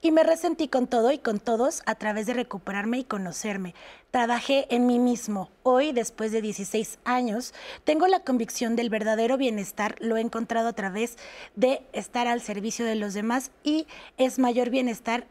[0.00, 3.74] Y me resentí con todo y con todos a través de recuperarme y conocerme.
[4.10, 5.50] Trabajé en mí mismo.
[5.62, 7.54] Hoy, después de 16 años,
[7.84, 9.96] tengo la convicción del verdadero bienestar.
[10.00, 11.16] Lo he encontrado a través
[11.56, 15.26] de estar al servicio de los demás y es mayor bienestar,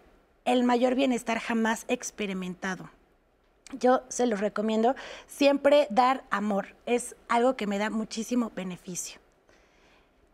[0.46, 2.90] el mayor bienestar jamás experimentado.
[3.80, 4.96] Yo se los recomiendo
[5.28, 6.76] siempre dar amor.
[6.86, 9.23] Es algo que me da muchísimo beneficio.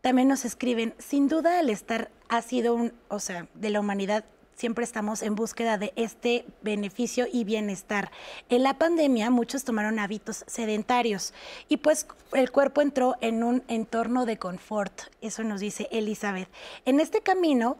[0.00, 4.24] También nos escriben, sin duda el estar ha sido un, o sea, de la humanidad
[4.60, 8.10] siempre estamos en búsqueda de este beneficio y bienestar.
[8.50, 11.32] En la pandemia muchos tomaron hábitos sedentarios
[11.68, 14.92] y pues el cuerpo entró en un entorno de confort,
[15.22, 16.48] eso nos dice Elizabeth.
[16.84, 17.78] En este camino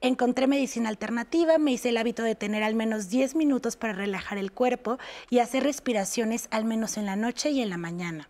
[0.00, 4.38] Encontré medicina alternativa, me hice el hábito de tener al menos 10 minutos para relajar
[4.38, 4.96] el cuerpo
[5.28, 8.28] y hacer respiraciones al menos en la noche y en la mañana.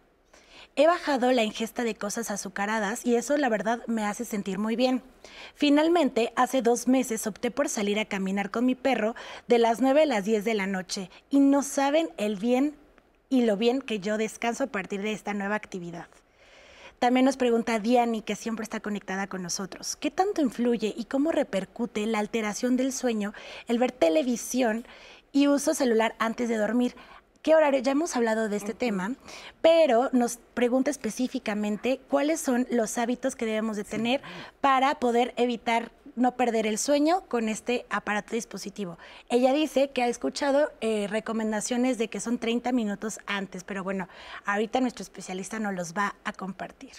[0.81, 4.77] He bajado la ingesta de cosas azucaradas y eso la verdad me hace sentir muy
[4.77, 5.03] bien.
[5.57, 9.17] Finalmente, hace dos meses opté por salir a caminar con mi perro
[9.49, 12.77] de las 9 a las 10 de la noche y no saben el bien
[13.29, 16.07] y lo bien que yo descanso a partir de esta nueva actividad.
[17.01, 21.33] También nos pregunta Diani, que siempre está conectada con nosotros, ¿qué tanto influye y cómo
[21.33, 23.35] repercute la alteración del sueño
[23.67, 24.87] el ver televisión
[25.33, 26.95] y uso celular antes de dormir?
[27.43, 27.81] ¿Qué horario?
[27.81, 29.13] Ya hemos hablado de este tema,
[29.63, 34.21] pero nos pregunta específicamente cuáles son los hábitos que debemos de tener
[34.61, 38.99] para poder evitar no perder el sueño con este aparato dispositivo.
[39.29, 44.09] Ella dice que ha escuchado eh, recomendaciones de que son 30 minutos antes, pero bueno,
[44.45, 46.93] ahorita nuestro especialista nos los va a compartir.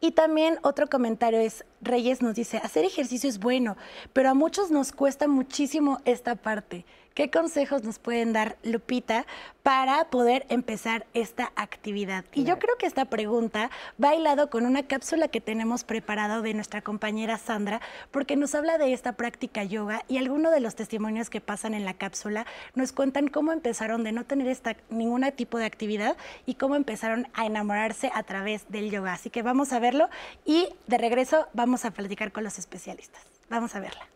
[0.00, 3.76] Y también otro comentario es, Reyes nos dice, hacer ejercicio es bueno,
[4.12, 6.84] pero a muchos nos cuesta muchísimo esta parte.
[7.16, 9.24] ¿Qué consejos nos pueden dar, Lupita,
[9.62, 12.26] para poder empezar esta actividad?
[12.34, 16.52] Y yo creo que esta pregunta va hilado con una cápsula que tenemos preparada de
[16.52, 21.30] nuestra compañera Sandra, porque nos habla de esta práctica yoga y algunos de los testimonios
[21.30, 22.44] que pasan en la cápsula
[22.74, 27.28] nos cuentan cómo empezaron de no tener esta, ningún tipo de actividad y cómo empezaron
[27.32, 29.14] a enamorarse a través del yoga.
[29.14, 30.08] Así que vamos a verlo
[30.44, 33.22] y de regreso vamos a platicar con los especialistas.
[33.48, 34.06] Vamos a verla.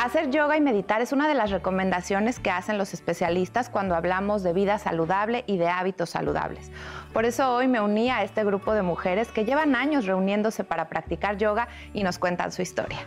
[0.00, 4.44] Hacer yoga y meditar es una de las recomendaciones que hacen los especialistas cuando hablamos
[4.44, 6.70] de vida saludable y de hábitos saludables.
[7.12, 10.88] Por eso hoy me uní a este grupo de mujeres que llevan años reuniéndose para
[10.88, 13.00] practicar yoga y nos cuentan su historia.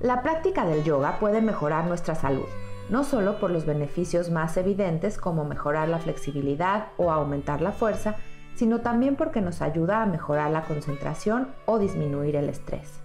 [0.00, 2.48] La práctica del yoga puede mejorar nuestra salud,
[2.88, 8.16] no solo por los beneficios más evidentes como mejorar la flexibilidad o aumentar la fuerza,
[8.54, 13.00] sino también porque nos ayuda a mejorar la concentración o disminuir el estrés.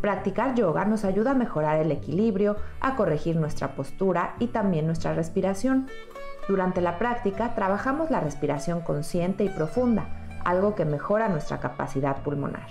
[0.00, 5.12] Practicar yoga nos ayuda a mejorar el equilibrio, a corregir nuestra postura y también nuestra
[5.12, 5.88] respiración.
[6.48, 10.08] Durante la práctica trabajamos la respiración consciente y profunda,
[10.44, 12.68] algo que mejora nuestra capacidad pulmonar.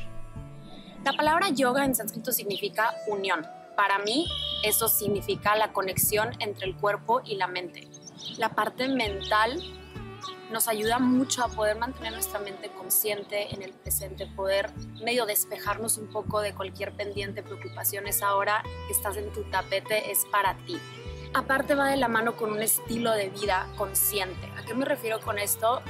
[1.03, 3.45] La palabra yoga en sánscrito significa unión.
[3.77, 4.27] Para mí,
[4.63, 7.87] eso significa la conexión entre el cuerpo y la mente.
[8.39, 9.61] La parte mental
[10.51, 14.71] nos ayuda mucho a poder mantener nuestra mente consciente en el presente, poder
[15.03, 20.25] medio despejarnos un poco de cualquier pendiente, preocupaciones ahora que estás en tu tapete es
[20.31, 20.79] para ti.
[21.35, 24.51] Aparte va de la mano con un estilo de vida consciente.
[24.57, 25.83] ¿A qué me refiero con esto?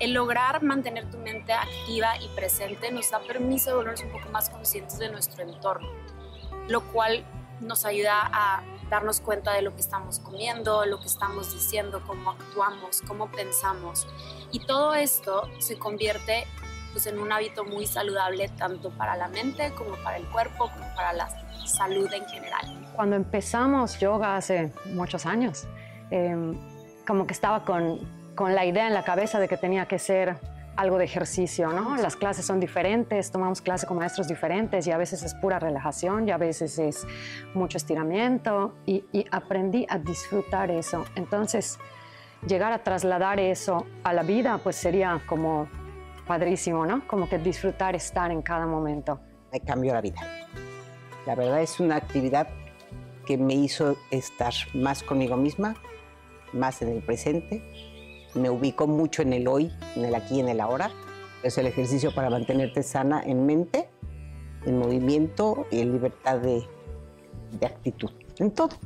[0.00, 4.28] El lograr mantener tu mente activa y presente nos da permiso de volvernos un poco
[4.30, 5.88] más conscientes de nuestro entorno,
[6.68, 7.24] lo cual
[7.60, 12.30] nos ayuda a darnos cuenta de lo que estamos comiendo, lo que estamos diciendo, cómo
[12.30, 14.06] actuamos, cómo pensamos.
[14.52, 16.46] Y todo esto se convierte
[16.92, 20.94] pues, en un hábito muy saludable tanto para la mente como para el cuerpo, como
[20.94, 21.28] para la
[21.66, 22.92] salud en general.
[22.94, 25.66] Cuando empezamos yoga hace muchos años,
[26.10, 26.54] em,
[27.06, 27.98] como que estaba con,
[28.34, 30.38] con la idea en la cabeza de que tenía que ser
[30.76, 31.96] algo de ejercicio, ¿no?
[31.96, 36.28] Las clases son diferentes, tomamos clases con maestros diferentes y a veces es pura relajación
[36.28, 37.06] y a veces es
[37.54, 41.04] mucho estiramiento y, aprendí a disfrutar eso.
[41.14, 41.78] Entonces,
[42.46, 45.68] llegar a trasladar eso a la vida, pues sería como
[46.26, 47.06] padrísimo, ¿no?
[47.06, 49.20] Como que disfrutar estar en cada momento.
[49.52, 50.20] Me cambió la vida.
[51.26, 52.48] La verdad es una actividad
[53.26, 55.76] que me hizo estar más conmigo misma,
[56.52, 57.62] más en el presente
[58.34, 60.90] me ubico mucho en el hoy, en el aquí y en el ahora.
[61.42, 63.88] Es el ejercicio para mantenerte sana en mente,
[64.64, 66.64] en movimiento y en libertad de,
[67.58, 68.76] de actitud, en todo.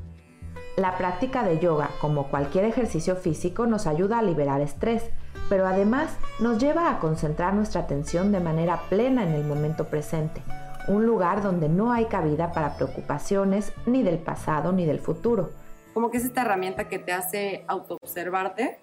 [0.76, 5.10] La práctica de yoga, como cualquier ejercicio físico, nos ayuda a liberar estrés,
[5.48, 10.40] pero además nos lleva a concentrar nuestra atención de manera plena en el momento presente,
[10.86, 15.50] un lugar donde no hay cabida para preocupaciones ni del pasado ni del futuro.
[15.94, 18.78] Como que es esta herramienta que te hace autoobservarte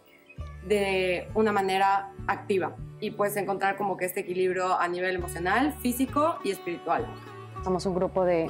[0.68, 6.38] de una manera activa y puedes encontrar como que este equilibrio a nivel emocional, físico
[6.44, 7.06] y espiritual.
[7.64, 8.50] Somos un grupo de,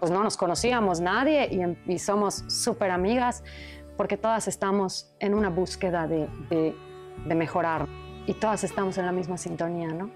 [0.00, 3.42] pues no nos conocíamos nadie y, y somos súper amigas
[3.96, 7.86] porque todas estamos en una búsqueda de, de mejorar
[8.26, 10.10] y todas estamos en la misma sintonía, ¿no?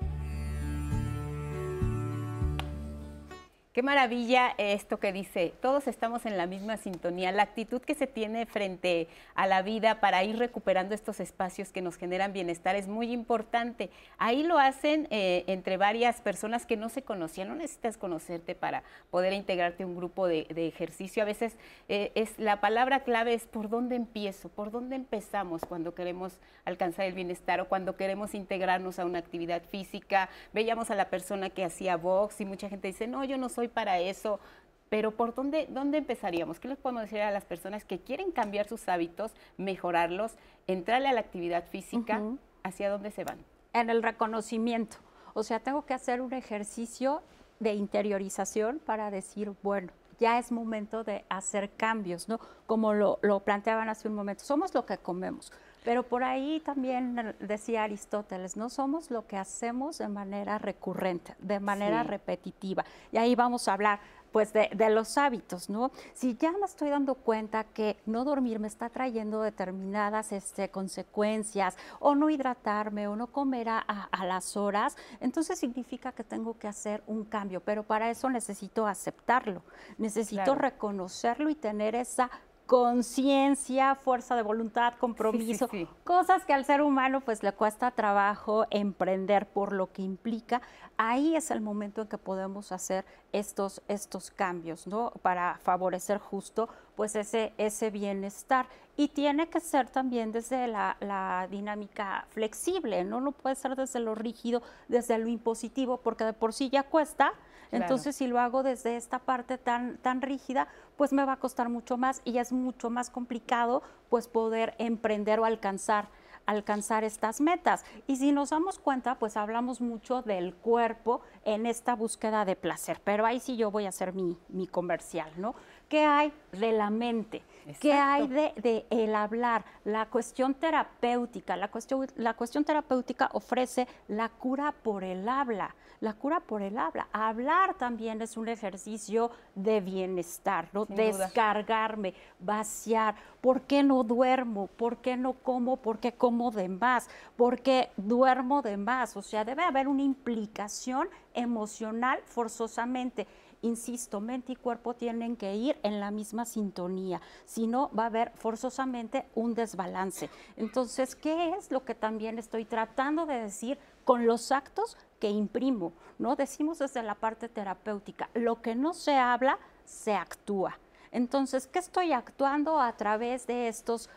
[3.79, 8.09] Qué maravilla esto que dice, todos estamos en la misma sintonía, la actitud que se
[8.09, 9.07] tiene frente
[9.37, 13.91] a la vida para ir recuperando estos espacios que nos generan bienestar es muy importante.
[14.18, 18.83] Ahí lo hacen eh, entre varias personas que no se conocían, no necesitas conocerte para
[19.12, 21.22] poder integrarte a un grupo de, ejercicio.
[21.22, 21.57] A veces
[21.89, 27.05] eh, es la palabra clave es por dónde empiezo, por dónde empezamos cuando queremos alcanzar
[27.05, 30.31] el bienestar o cuando queremos integrarnos a una actividad física.
[30.53, 33.68] Veíamos a la persona que hacía box y mucha gente dice, no, yo no soy
[33.69, 34.41] para eso,
[34.89, 36.61] pero ¿por dónde, dónde empezaríamos?
[36.61, 41.12] ¿Qué les podemos decir a las personas que quieren cambiar sus hábitos, mejorarlos, entrarle a
[41.12, 42.23] la actividad física?
[42.62, 43.39] ¿Hacia dónde se van?
[43.73, 44.97] En el reconocimiento.
[45.35, 47.23] O sea, tengo que hacer un ejercicio
[47.61, 52.41] de interiorización para decir, bueno, ya es momento de hacer cambios, ¿no?
[52.66, 55.53] Como lo, lo planteaban hace un momento, somos lo que comemos.
[55.85, 61.61] Pero por ahí también decía Aristóteles, no somos lo que hacemos de manera recurrente, de
[61.61, 62.85] manera repetitiva.
[63.12, 64.01] Y ahí vamos a hablar
[64.33, 65.91] pues de, los hábitos, ¿no?
[66.14, 71.76] Si ya me estoy dando cuenta que no dormir me está trayendo determinadas este, consecuencias,
[71.99, 73.85] o no hidratarme, o no comer a,
[74.24, 79.62] las horas, entonces significa que tengo que hacer un cambio, pero para eso necesito aceptarlo,
[79.97, 82.31] necesito reconocerlo y tener esa
[82.69, 85.71] conciencia, fuerza de voluntad, compromiso,
[86.05, 90.61] cosas que al ser humano pues le cuesta trabajo emprender por lo que implica.
[90.99, 95.12] Ahí es el momento en que podemos hacer estos, estos cambios, ¿no?
[95.23, 98.66] Para favorecer justo pues ese, ese bienestar.
[98.99, 103.23] Y tiene que ser también desde la, la, dinámica flexible, ¿no?
[103.23, 107.33] No puede ser desde lo rígido, desde lo impositivo, porque de por sí ya cuesta,
[107.71, 111.69] entonces, si lo hago desde esta parte tan, tan rígida, pues me va a costar
[111.69, 116.09] mucho más y es mucho más complicado pues poder emprender o alcanzar
[116.49, 117.85] alcanzar estas metas.
[118.07, 123.03] Y si nos damos cuenta, pues hablamos mucho del cuerpo en esta búsqueda de placer,
[123.05, 125.55] pero ahí sí yo voy a hacer mi, mi comercial, ¿no?
[125.91, 127.43] ¿Qué hay de la mente?
[127.81, 129.64] ¿Qué hay de, el hablar?
[129.85, 136.14] La cuestión terapéutica, la cuestión, la cuestión terapéutica ofrece la cura por el habla la
[136.14, 137.09] cura por el habla.
[137.12, 140.85] Hablar también es un ejercicio de bienestar, ¿no?
[140.85, 143.16] Descargarme, vaciar.
[143.41, 144.69] ¿Por qué no duermo?
[144.69, 145.77] ¿Por qué no como?
[145.77, 147.09] ¿Por qué como de más?
[147.37, 149.16] ¿Por qué duermo de más?
[149.16, 153.27] O sea, debe haber una implicación emocional forzosamente
[153.62, 158.06] insisto, mente y cuerpo tienen que ir en la misma sintonía, si no va a
[158.06, 160.30] haber forzosamente un desbalance.
[160.56, 165.92] Entonces, ¿qué es lo que también estoy tratando de decir con los actos que imprimo,
[166.18, 166.36] ¿no?
[166.36, 170.78] Decimos desde la parte terapéutica, lo que no se habla, se actúa.
[171.11, 174.11] Entonces, ¿qué estoy actuando a través de estos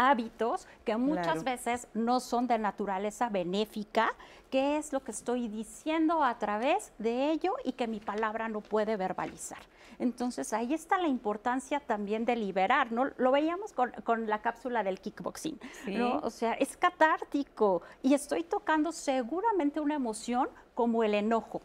[0.00, 4.14] hábitos que muchas veces no son de naturaleza benéfica,
[4.50, 8.62] qué es lo que estoy diciendo a través de ello y que mi palabra no
[8.62, 9.58] puede verbalizar.
[9.98, 13.10] Entonces ahí está la importancia también de liberar, ¿no?
[13.18, 13.92] Lo veíamos con,
[14.26, 16.20] la cápsula del kickboxing, ¿no?
[16.20, 21.60] O sea, es catártico y estoy tocando seguramente una emoción como el enojo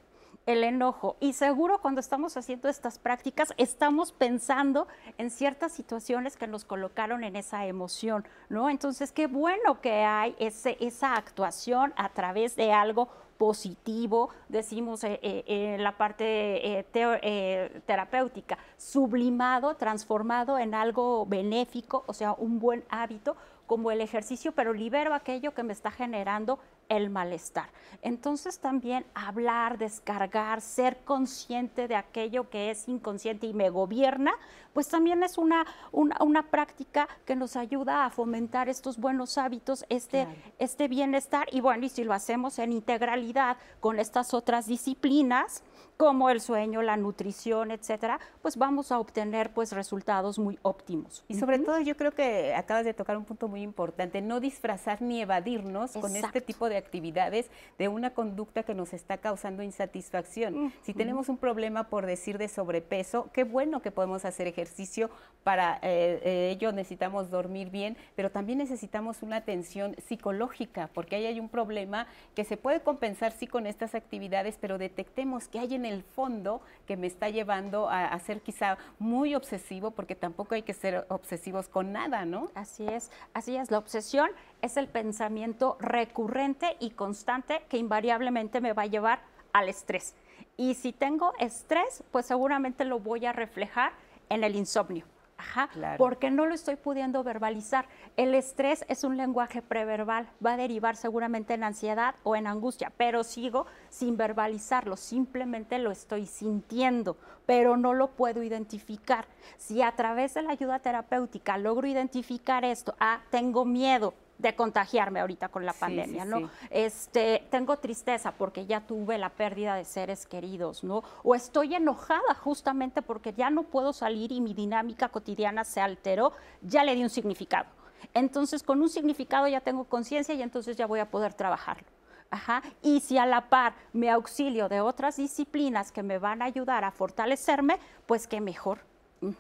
[0.46, 1.18] el enojo.
[1.20, 4.88] Y seguro cuando estamos haciendo estas prácticas estamos pensando
[5.18, 8.70] en ciertas situaciones que nos colocaron en esa emoción, ¿no?
[8.70, 15.20] Entonces, qué bueno que hay ese, esa actuación a través de algo positivo, decimos eh,
[15.22, 22.86] eh, en la parte eh, terapéutica, sublimado, transformado en algo benéfico, o sea, un buen
[22.90, 23.36] hábito
[23.68, 26.60] como el ejercicio, pero libero aquello que me está generando
[26.90, 27.70] el malestar.
[28.02, 34.34] Entonces también hablar, descargar, ser consciente de aquello que es inconsciente y me gobierna,
[34.74, 40.28] pues también es una, una, práctica que nos ayuda a fomentar estos buenos hábitos, este,
[40.60, 41.48] este bienestar.
[41.52, 45.64] Y bueno, y si lo hacemos en integralidad con estas otras disciplinas,
[45.98, 51.24] como el sueño, la nutrición, etcétera, pues vamos a obtener pues resultados muy óptimos.
[51.28, 55.02] Y sobre todo yo creo que acabas de tocar un punto muy importante, no disfrazar
[55.02, 60.74] ni evadirnos con este tipo de actividades de una conducta que nos está causando insatisfacción.
[60.82, 65.10] Si tenemos un problema por decir de sobrepeso, qué bueno que podemos hacer ejercicio
[65.44, 71.26] para eh, eh, ello necesitamos dormir bien, pero también necesitamos una atención psicológica, porque ahí
[71.26, 75.76] hay un problema que se puede compensar sí con estas actividades, pero detectemos que hay
[75.76, 80.62] en el fondo que me está llevando a, ser quizá muy obsesivo, porque tampoco hay
[80.62, 82.50] que ser obsesivos con nada, ¿no?
[82.56, 83.72] Así es, así es.
[83.72, 84.30] La obsesión
[84.62, 89.22] es el pensamiento recurrente y constante que invariablemente me va a llevar
[89.54, 90.16] al estrés.
[90.58, 93.94] Y si tengo estrés, pues seguramente lo voy a reflejar
[94.30, 95.06] en el insomnio.
[95.38, 97.88] Ajá, porque no lo estoy pudiendo verbalizar.
[98.16, 102.92] El estrés es un lenguaje preverbal, va a derivar seguramente en ansiedad o en angustia,
[102.96, 109.26] pero sigo sin verbalizarlo, simplemente lo estoy sintiendo, pero no lo puedo identificar.
[109.58, 115.22] Si a través de la ayuda terapéutica logro identificar esto, ah, tengo miedo, de contagiarme
[115.22, 116.50] ahorita con la pandemia, ¿no?
[116.70, 121.04] Este, tengo tristeza porque ya tuve la pérdida de seres queridos, ¿no?
[121.24, 126.34] O estoy enojada justamente porque ya no puedo salir y mi dinámica cotidiana se alteró,
[126.62, 127.68] ya le di un significado.
[128.14, 131.88] Entonces, con un significado ya tengo conciencia y entonces ya voy a poder trabajarlo.
[132.30, 132.62] Ajá.
[132.82, 136.84] Y si a la par me auxilio de otras disciplinas que me van a ayudar
[136.84, 138.80] a fortalecerme, pues qué mejor.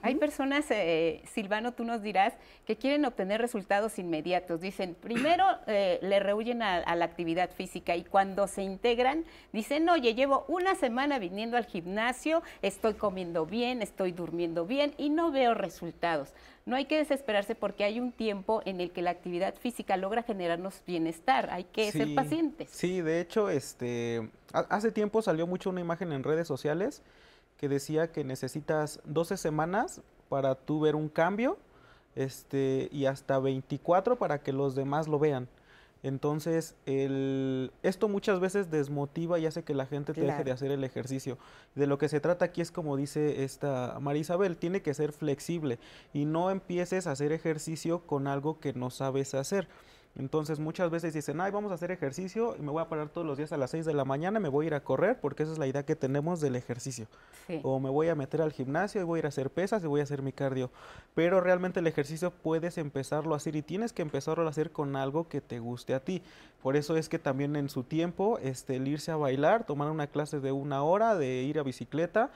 [0.01, 2.34] Hay personas, eh, Silvano, tú nos dirás,
[2.65, 4.61] que quieren obtener resultados inmediatos.
[4.61, 10.15] Dicen, primero eh, le rehuyen a, la actividad física y cuando se integran, dicen, oye,
[10.15, 15.53] llevo una semana viniendo al gimnasio, estoy comiendo bien, estoy durmiendo bien y no veo
[15.53, 16.34] resultados.
[16.65, 20.23] No hay que desesperarse porque hay un tiempo en el que la actividad física logra
[20.23, 21.49] generarnos bienestar.
[21.51, 22.69] Hay que ser pacientes.
[22.71, 27.03] Sí, de hecho, este, hace tiempo salió mucho una imagen en redes sociales
[27.57, 31.57] que decía que necesitas 12 semanas para tú ver un cambio
[32.15, 35.47] este, y hasta 24 para que los demás lo vean.
[36.03, 40.69] Entonces, el, esto muchas veces desmotiva y hace que la gente te deje de hacer
[40.69, 41.39] el ejercicio.
[41.73, 45.13] De lo que se trata aquí es como dice esta María Isabel, tiene que ser
[45.13, 45.79] flexible
[46.13, 49.67] y no empieces a hacer ejercicio con algo que no sabes hacer.
[50.18, 53.28] Entonces muchas veces dicen, ay, vamos a hacer ejercicio y me voy a parar todos
[53.28, 55.43] los días a las 6 de la mañana, me voy a ir a correr porque
[55.43, 57.07] esa es la idea que tenemos del ejercicio.
[57.63, 59.88] O me voy a meter al gimnasio y voy a ir a hacer pesas y
[59.88, 60.72] voy a hacer mi cardio.
[61.13, 64.95] Pero realmente el ejercicio puedes empezarlo a hacer y tienes que empezarlo a hacer con
[64.95, 66.22] algo que te guste a ti.
[66.63, 70.07] Por eso es que también en su tiempo este, el irse a bailar, tomar una
[70.07, 72.32] clase de una hora, de ir a bicicleta,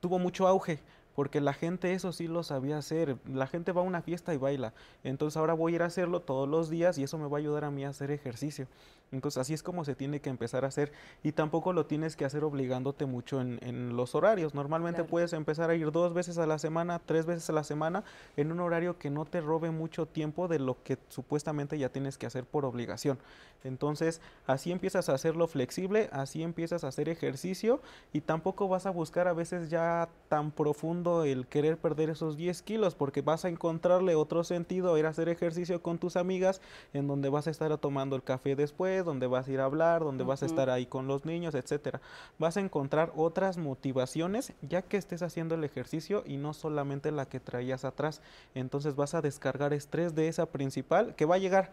[0.00, 0.80] tuvo mucho auge
[1.20, 3.18] porque la gente eso sí lo sabía hacer.
[3.30, 4.72] La gente va a una fiesta y baila.
[5.04, 7.40] Entonces ahora voy a ir a hacerlo todos los días y eso me va a
[7.40, 8.66] ayudar a mí a hacer ejercicio.
[9.12, 10.92] Entonces así es como se tiene que empezar a hacer
[11.22, 14.54] y tampoco lo tienes que hacer obligándote mucho en, los horarios.
[14.54, 18.04] Normalmente puedes empezar a ir dos veces a la semana, tres veces a la semana
[18.36, 22.18] en un horario que no te robe mucho tiempo de lo que supuestamente ya tienes
[22.18, 23.18] que hacer por obligación.
[23.64, 27.80] Entonces así empiezas a hacerlo flexible, así empiezas a hacer ejercicio
[28.12, 32.62] y tampoco vas a buscar a veces ya tan profundo el querer perder esos 10
[32.62, 36.60] kilos porque vas a encontrarle otro sentido a ir a hacer ejercicio con tus amigas
[36.94, 40.02] en donde vas a estar tomando el café después donde vas a ir a hablar,
[40.02, 42.00] donde vas a estar ahí con los niños, etcétera.
[42.38, 47.26] Vas a encontrar otras motivaciones ya que estés haciendo el ejercicio y no solamente la
[47.26, 48.20] que traías atrás.
[48.54, 51.72] Entonces vas a descargar estrés de esa principal que va a llegar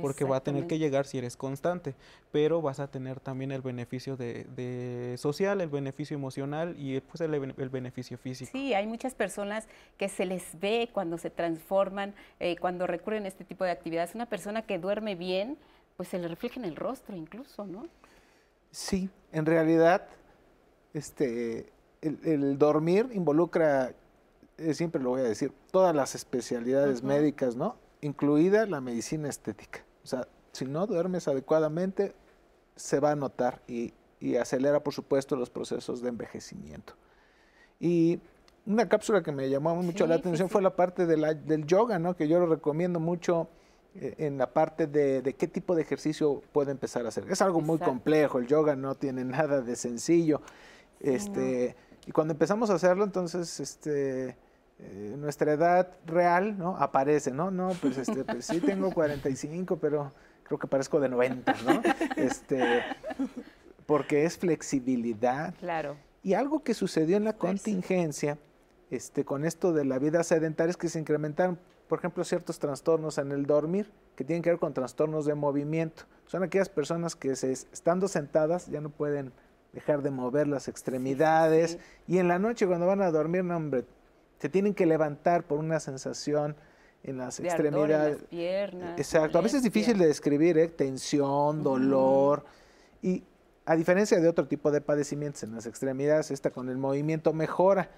[0.00, 1.94] porque va a tener que llegar si eres constante,
[2.32, 7.20] pero vas a tener también el beneficio de, de social, el beneficio emocional y pues
[7.20, 8.50] el, el, beneficio físico.
[8.52, 9.66] Sí, hay muchas personas
[9.96, 14.14] que se les ve cuando se transforman, eh, cuando recurren a este tipo de actividades.
[14.14, 15.58] Una persona que duerme bien,
[15.98, 17.88] pues se le refleja en el rostro incluso, ¿no?
[18.70, 20.06] Sí, en realidad,
[20.94, 23.92] este, el, dormir involucra,
[24.58, 27.74] eh, siempre lo voy a decir, todas las especialidades médicas, ¿no?
[28.00, 29.84] Incluida la medicina estética.
[30.04, 32.14] O sea, si no duermes adecuadamente,
[32.76, 33.92] se va a notar y,
[34.40, 36.94] acelera, por supuesto, los procesos de envejecimiento.
[37.80, 38.20] Y
[38.66, 42.14] una cápsula que me llamó mucho la atención fue la parte del yoga, ¿no?
[42.14, 43.48] Que yo lo recomiendo mucho
[44.00, 47.24] en la parte de, qué tipo de ejercicio puede empezar a hacer.
[47.30, 50.40] Es algo muy complejo, el yoga no tiene nada de sencillo.
[51.00, 51.76] Este,
[52.06, 54.36] Y cuando empezamos a hacerlo, entonces, este,
[54.78, 56.76] eh, nuestra edad real, ¿no?
[56.76, 57.50] Aparece, ¿no?
[57.50, 60.12] No, pues, este, pues sí tengo 45, pero
[60.44, 61.82] creo que parezco de 90, ¿no?
[62.16, 62.82] Este,
[63.86, 65.54] porque es flexibilidad.
[65.58, 65.96] Claro.
[66.22, 68.38] Y algo que sucedió en la contingencia,
[68.90, 71.58] este, con esto de la vida sedentaria, es que se incrementaron
[71.88, 76.04] por ejemplo, ciertos trastornos en el dormir que tienen que ver con trastornos de movimiento.
[76.26, 79.32] Son aquellas personas que se, estando sentadas ya no pueden
[79.72, 83.84] dejar de mover las extremidades y en la noche cuando van a dormir, no, hombre,
[84.38, 86.56] se tienen que levantar por una sensación
[87.02, 88.16] en las extremidades.
[88.16, 88.98] En las piernas.
[88.98, 90.68] Exacto, a veces es difícil de describir, ¿eh?
[90.68, 92.44] tensión, dolor
[93.02, 93.24] y
[93.64, 97.90] a diferencia de otro tipo de padecimientos en las extremidades, esta con el movimiento mejora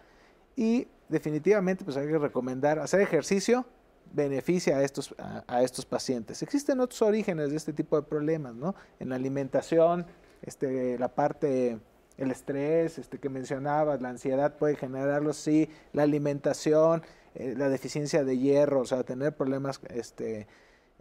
[0.57, 3.67] y definitivamente pues hay que recomendar hacer ejercicio
[4.13, 5.15] beneficia a estos,
[5.47, 6.43] a, estos pacientes.
[6.43, 8.75] Existen otros orígenes de este tipo de problemas, ¿no?
[8.99, 10.07] En la alimentación,
[10.43, 11.79] este, la parte,
[12.19, 17.03] el estrés este, que mencionabas, la ansiedad puede generarlo, sí, la alimentación,
[17.35, 20.49] eh, la deficiencia de hierro, o sea, tener problemas este,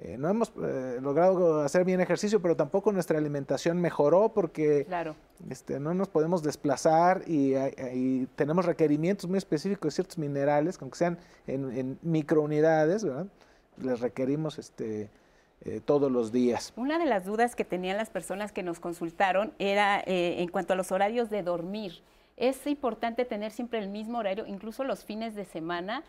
[0.02, 4.88] eh, no hemos eh, logrado hacer bien ejercicio, pero tampoco nuestra alimentación mejoró porque
[5.50, 11.18] este, no nos podemos desplazar y, tenemos requerimientos muy específicos de ciertos minerales, aunque sean
[11.48, 13.06] en, microunidades,
[13.78, 15.10] les requerimos este,
[15.66, 16.72] eh, todos los días.
[16.78, 20.76] Una de las dudas que tenían las personas que nos consultaron era en cuanto a
[20.78, 22.04] los horarios de dormir.
[22.38, 26.04] ¿Es importante tener siempre el mismo horario, incluso los fines de semana?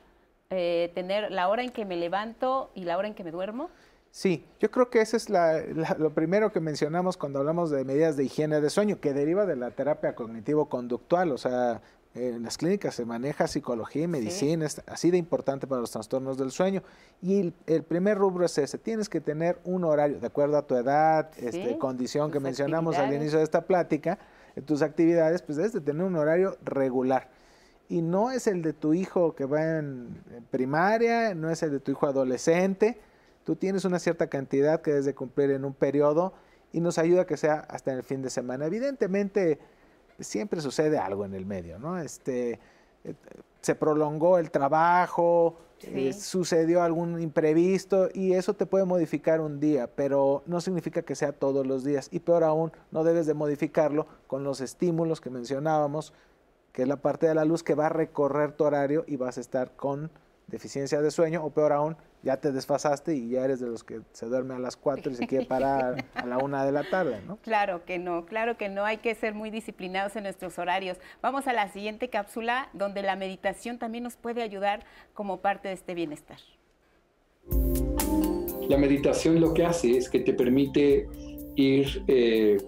[0.52, 3.70] Eh, tener la hora en que me levanto y la hora en que me duermo?
[4.10, 8.24] Sí, yo creo que eso es lo primero que mencionamos cuando hablamos de medidas de
[8.24, 11.80] higiene de sueño, que deriva de la terapia cognitivo-conductual, o sea,
[12.16, 16.36] en las clínicas se maneja psicología y medicina, es así de importante para los trastornos
[16.36, 16.82] del sueño.
[17.22, 20.74] Y el, primer rubro es ese, tienes que tener un horario, de acuerdo a tu
[20.74, 24.18] edad, este, condición que mencionamos al inicio de esta plática,
[24.56, 27.28] en tus actividades, pues debes de tener un horario regular
[27.90, 30.22] y no es el de tu hijo que va en,
[30.52, 33.00] primaria, no es el de tu hijo adolescente.
[33.44, 36.32] Tú tienes una cierta cantidad que debes de cumplir en un periodo
[36.72, 38.66] y nos ayuda a que sea hasta el fin de semana.
[38.66, 39.58] Evidentemente,
[40.20, 41.98] siempre sucede algo en el medio, ¿no?
[41.98, 42.60] Este,
[43.02, 43.14] eh,
[43.60, 49.88] se prolongó el trabajo, eh, sucedió algún imprevisto y eso te puede modificar un día,
[49.88, 52.08] pero no significa que sea todos los días.
[52.12, 56.12] Y peor aún, no debes de modificarlo con los estímulos que mencionábamos,
[56.72, 59.38] que es la parte de la luz que va a recorrer tu horario y vas
[59.38, 60.10] a estar con
[60.50, 64.00] deficiencia de sueño o peor aún, ya te desfasaste y ya eres de los que
[64.12, 67.20] se duerme a las 4 y se quiere parar a la 1 de la tarde,
[67.26, 67.36] ¿no?
[67.42, 70.98] Claro que no, claro que no, hay que ser muy disciplinados en nuestros horarios.
[71.22, 74.84] Vamos a la siguiente cápsula donde la meditación también nos puede ayudar
[75.14, 76.38] como parte de este bienestar.
[78.68, 81.08] La meditación lo que hace es que te permite
[81.56, 82.04] ir...
[82.06, 82.58] Eh,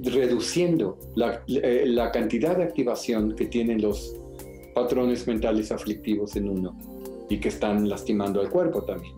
[0.00, 0.98] reduciendo
[1.48, 4.16] eh, la, cantidad de activación que tienen los
[4.74, 6.78] patrones mentales aflictivos en uno
[7.28, 9.14] y que están lastimando al cuerpo también.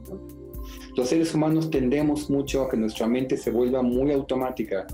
[0.96, 4.86] Los seres humanos tendemos mucho a que nuestra mente se vuelva muy automática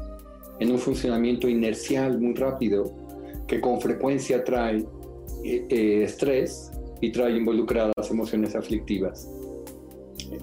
[0.58, 2.92] en un funcionamiento inercial muy rápido
[3.46, 4.86] que con frecuencia trae
[5.44, 6.70] eh, eh, estrés
[7.00, 9.28] y trae involucradas emociones aflictivas.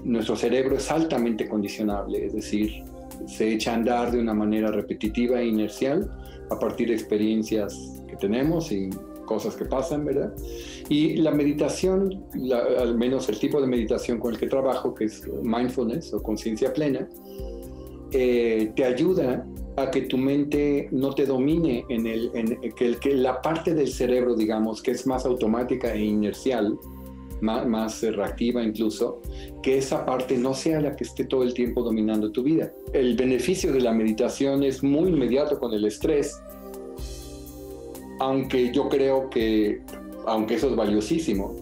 [0.04, 2.84] Nuestro cerebro es altamente condicionable, es decir,
[3.26, 6.10] se echa a andar de una manera repetitiva e inercial
[6.50, 8.90] a partir de experiencias que tenemos y
[9.26, 10.34] cosas que pasan, ¿verdad?
[10.90, 12.26] Y la meditación,
[12.80, 16.74] al menos el tipo de meditación con el que trabajo, que es mindfulness o conciencia
[16.74, 17.08] plena,
[18.12, 19.46] eh, te ayuda
[19.76, 23.90] a que tu mente no te domine en, el, en que, que la parte del
[23.90, 26.80] cerebro, digamos, que es más automática e inercial,
[27.42, 29.22] más, reactiva incluso,
[29.62, 32.72] que esa parte no sea la que esté todo el tiempo dominando tu vida.
[32.94, 36.42] El beneficio de la meditación es muy inmediato con el estrés,
[38.20, 39.82] aunque yo creo que,
[40.26, 41.56] aunque eso es valiosísimo,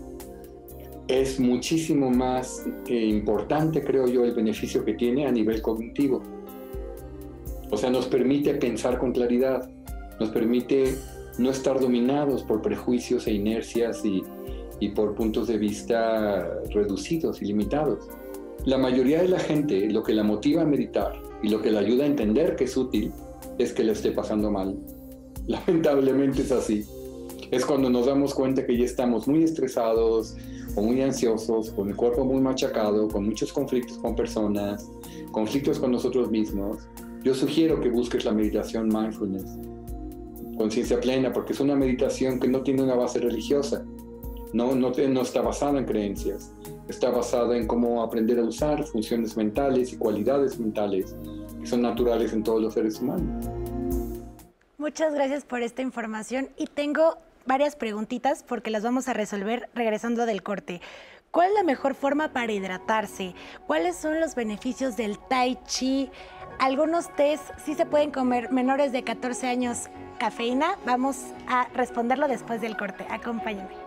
[1.08, 6.24] es muchísimo más eh, importante, creo yo, el beneficio que tiene a nivel cognitivo.
[7.70, 9.70] O sea, nos permite pensar con claridad,
[10.20, 10.96] nos permite
[11.38, 14.24] no estar dominados por prejuicios e inercias y,
[14.80, 18.08] y por puntos de vista reducidos y limitados.
[18.66, 21.82] La mayoría de la gente lo que la motiva a meditar y lo que la
[21.82, 23.12] ayuda a entender que es útil
[23.58, 24.76] es que le esté pasando mal.
[25.48, 26.86] Lamentablemente es así.
[27.52, 30.36] Es cuando nos damos cuenta que ya estamos muy estresados
[30.76, 34.90] o muy ansiosos, con el cuerpo muy machacado, con muchos conflictos con personas,
[35.32, 36.80] conflictos con nosotros mismos.
[37.24, 39.58] Yo sugiero que busques la meditación mindfulness,
[40.58, 43.86] conciencia plena, porque es una meditación que no tiene una base religiosa,
[44.56, 46.54] no, no, no está basada en creencias,
[46.88, 51.14] está basada en cómo aprender a usar funciones mentales y cualidades mentales
[51.60, 53.46] que son naturales en todos los seres humanos.
[54.78, 60.26] Muchas gracias por esta información y tengo varias preguntitas porque las vamos a resolver regresando
[60.26, 60.80] del corte.
[61.32, 63.36] ¿Cuál es la mejor forma para hidratarse?
[63.68, 66.10] ¿Cuáles son los beneficios del tai chi?
[66.60, 70.78] Algunos test sí se pueden comer menores de 14 años cafeína.
[70.86, 73.06] Vamos a responderlo después del corte.
[73.10, 73.85] Acompáñame.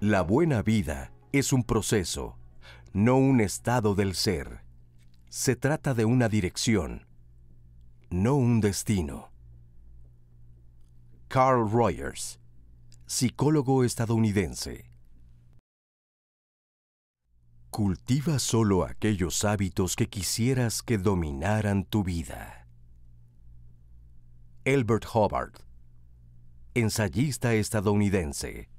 [0.00, 2.38] La buena vida es un proceso,
[2.94, 4.62] no un estado del ser.
[5.28, 7.06] Se trata de una dirección,
[8.08, 9.30] no un destino.
[11.28, 12.40] Carl Rogers,
[13.04, 14.90] psicólogo estadounidense.
[17.68, 22.66] Cultiva solo aquellos hábitos que quisieras que dominaran tu vida.
[24.64, 25.60] Elbert Hubbard,
[26.72, 28.70] ensayista estadounidense.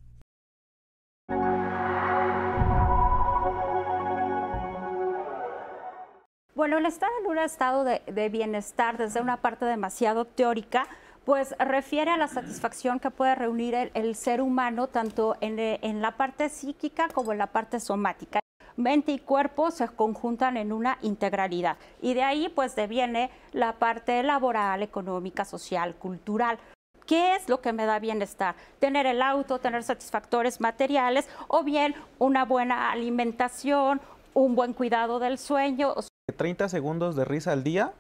[6.62, 10.86] Bueno, el estar en un estado de, de bienestar desde una parte demasiado teórica
[11.26, 16.18] pues refiere a la satisfacción que puede reunir el, ser humano tanto eh, en, la
[16.18, 18.42] parte psíquica como en la parte somática.
[18.78, 24.22] Mente y cuerpo se conjuntan en una integralidad y de ahí pues deviene la parte
[24.22, 26.60] laboral, económica, social, cultural.
[27.08, 28.54] ¿Qué es lo que me da bienestar?
[28.78, 34.00] Tener el auto, tener satisfactores materiales o bien una buena alimentación,
[34.36, 35.96] un buen cuidado del sueño.
[36.32, 37.94] 30 segundos de risa al día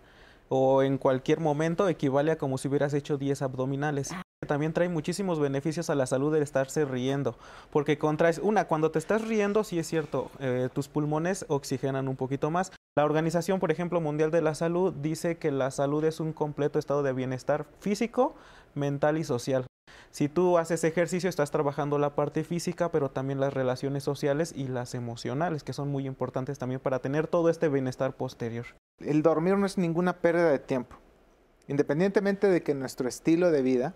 [0.49, 4.11] o en cualquier momento equivale a como si hubieras hecho 10 abdominales.
[4.11, 4.21] Ah.
[4.47, 7.37] También trae muchísimos beneficios a la salud el estarse riendo,
[7.69, 12.15] porque contraes, una, cuando te estás riendo, sí es cierto, eh, tus pulmones oxigenan un
[12.15, 12.71] poquito más.
[12.97, 16.79] La Organización, por ejemplo, Mundial de la Salud dice que la salud es un completo
[16.79, 18.35] estado de bienestar físico,
[18.73, 19.67] mental y social.
[20.11, 24.67] Si tú haces ejercicio, estás trabajando la parte física, pero también las relaciones sociales y
[24.67, 28.65] las emocionales, que son muy importantes también para tener todo este bienestar posterior.
[28.99, 30.97] El dormir no es ninguna pérdida de tiempo.
[31.67, 33.93] Independientemente de que nuestro estilo de vida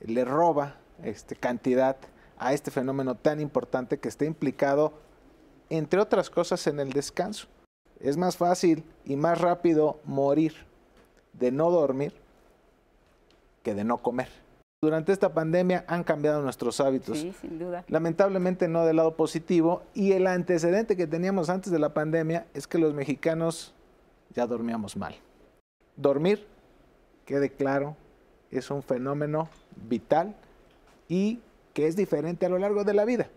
[0.00, 1.96] le roba este, cantidad
[2.38, 4.92] a este fenómeno tan importante que está implicado,
[5.68, 7.48] entre otras cosas, en el descanso.
[7.98, 10.54] Es más fácil y más rápido morir
[11.32, 12.14] de no dormir
[13.64, 14.28] que de no comer
[14.82, 17.18] durante esta pandemia han cambiado nuestros hábitos.
[17.18, 17.84] Sí, sin duda.
[17.88, 19.82] Lamentablemente no del lado positivo.
[19.92, 23.74] Y el antecedente que teníamos antes de la pandemia es que los mexicanos
[24.34, 25.14] ya dormíamos mal.
[25.96, 26.46] Dormir,
[27.26, 27.96] quede claro,
[28.50, 29.50] es un fenómeno
[29.88, 30.34] vital
[31.08, 31.40] y
[31.74, 33.28] que es diferente a lo largo de la vida.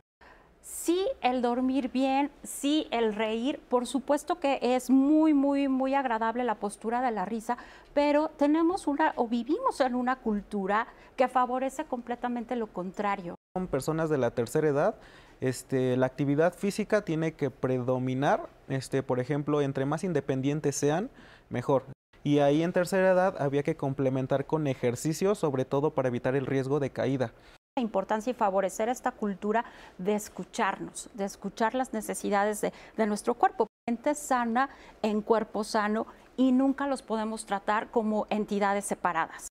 [0.63, 6.45] Sí, el dormir bien, sí, el reír, por supuesto que es muy, muy, muy agradable
[6.45, 7.57] la postura de la risa,
[7.93, 10.87] pero tenemos una o vivimos en una cultura
[11.17, 13.35] que favorece completamente lo contrario.
[13.57, 14.95] Son personas de la tercera edad,
[15.41, 21.09] este, la actividad física tiene que predominar, este, por ejemplo, entre más independientes sean,
[21.49, 21.83] mejor.
[22.23, 26.45] Y ahí en tercera edad había que complementar con ejercicio, sobre todo para evitar el
[26.45, 27.33] riesgo de caída
[27.75, 29.65] la importancia y favorecer esta cultura
[29.97, 33.65] de escucharnos, de escuchar las necesidades de, nuestro cuerpo.
[33.89, 34.69] Gente sana
[35.01, 36.05] en cuerpo sano
[36.37, 39.52] y nunca los podemos tratar como entidades separadas.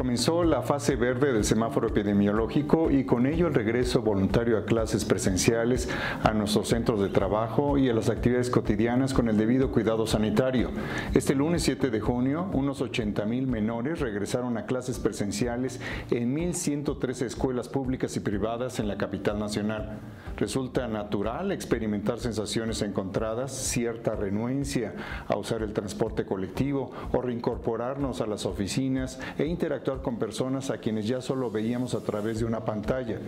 [0.00, 5.04] Comenzó la fase verde del semáforo epidemiológico y con ello el regreso voluntario a clases
[5.04, 5.90] presenciales,
[6.22, 10.70] a nuestros centros de trabajo y a las actividades cotidianas con el debido cuidado sanitario.
[11.12, 17.26] Este lunes 7 de junio, unos 80 mil menores regresaron a clases presenciales en 1.113
[17.26, 19.98] escuelas públicas y privadas en la capital nacional.
[20.38, 24.94] Resulta natural experimentar sensaciones encontradas, cierta renuencia
[25.28, 30.78] a usar el transporte colectivo o reincorporarnos a las oficinas e interactuar con personas a
[30.78, 33.18] quienes ya solo veíamos a través de una pantalla.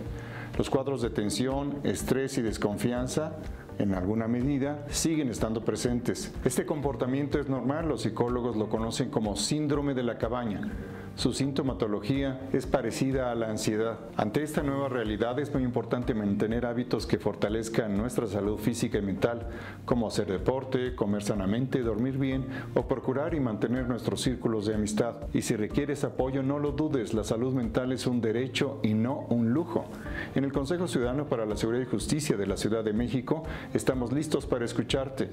[0.57, 3.33] Los cuadros de tensión, estrés y desconfianza
[3.77, 6.31] en alguna medida, siguen estando presentes.
[6.45, 10.71] Este comportamiento es normal, los psicólogos lo conocen como síndrome de la cabaña.
[11.15, 13.99] Su sintomatología es parecida a la ansiedad.
[14.17, 19.03] Ante esta nueva realidad es muy importante mantener hábitos que fortalezcan nuestra salud física y
[19.03, 19.47] mental,
[19.85, 25.15] como hacer deporte, comer sanamente, dormir bien o procurar y mantener nuestros círculos de amistad.
[25.35, 29.27] Y si requieres apoyo, no lo dudes, la salud mental es un derecho y no
[29.29, 29.85] un lujo.
[30.33, 33.43] En el Consejo Ciudadano para la Seguridad y Justicia de la Ciudad de México
[33.75, 35.29] estamos listos para escucharte.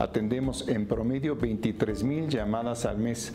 [0.00, 3.32] Atendemos en promedio 23 mil llamadas al mes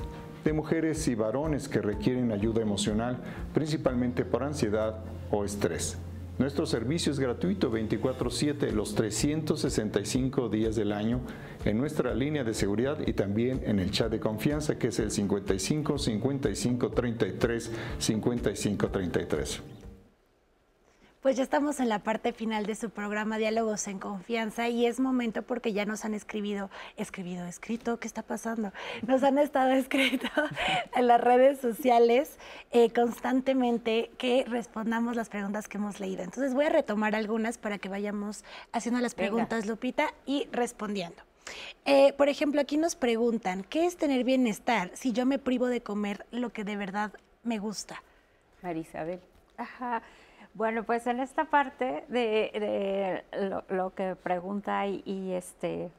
[0.47, 3.17] de mujeres y varones que requieren ayuda emocional,
[3.53, 5.97] principalmente por ansiedad o estrés.
[6.39, 11.19] Nuestro servicio es gratuito 24/7 los 365 días del año
[11.65, 15.11] en nuestra línea de seguridad y también en el chat de confianza que es el
[15.11, 19.76] 55 55 33 55 33.
[21.27, 25.01] Pues ya estamos en la parte final de su programa Diálogos en Confianza y es
[25.01, 28.71] momento porque ya nos han escribido, escribido, escrito, ¿qué está pasando?
[29.05, 30.29] Nos han estado escrito
[30.95, 32.37] en las redes sociales
[32.71, 36.23] eh, constantemente que respondamos las preguntas que hemos leído.
[36.23, 41.21] Entonces voy a retomar algunas para que vayamos haciendo las preguntas, Lupita, y respondiendo.
[41.83, 45.81] Eh, por ejemplo, aquí nos preguntan, ¿qué es tener bienestar si yo me privo de
[45.81, 47.11] comer lo que de verdad
[47.43, 48.01] me gusta?
[48.61, 49.19] Marisabel.
[49.57, 50.01] Ajá.
[50.57, 53.23] Bueno, pues en esta parte de,
[53.69, 55.91] lo, que pregunta y, este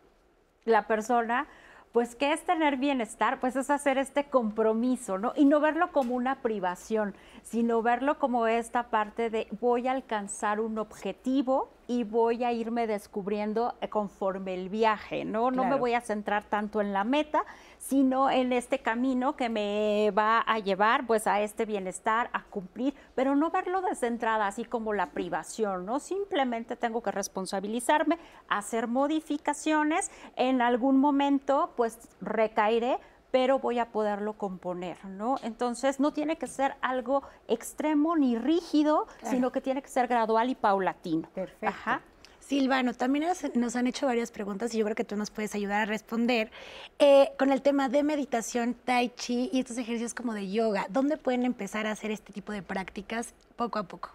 [0.64, 1.46] la persona,
[1.92, 5.32] pues qué es tener bienestar, pues es hacer este compromiso, ¿no?
[5.36, 7.14] Y no verlo como una privación,
[7.50, 12.86] sino verlo como esta parte de voy a alcanzar un objetivo y voy a irme
[12.86, 15.50] descubriendo eh, conforme el viaje, ¿no?
[15.50, 17.44] No me voy a centrar tanto en la meta,
[17.78, 22.94] sino en este camino que me va a llevar pues a este bienestar, a cumplir,
[23.14, 26.00] pero no verlo desde entrada así como la privación, ¿no?
[26.00, 28.18] Simplemente tengo que responsabilizarme,
[28.50, 32.98] hacer modificaciones, en algún momento pues recaeré,
[33.30, 35.36] pero voy a poderlo componer, ¿no?
[35.42, 40.50] Entonces no tiene que ser algo extremo ni rígido, sino que tiene que ser gradual
[40.50, 41.28] y paulatino.
[41.34, 42.02] Perfecto.
[42.40, 43.26] Silvano, también
[43.56, 46.50] nos han hecho varias preguntas y yo creo que tú nos puedes ayudar a responder
[46.98, 50.86] eh, con el tema de meditación, tai chi y estos ejercicios como de yoga.
[50.88, 54.12] ¿Dónde pueden empezar a hacer este tipo de prácticas poco a poco?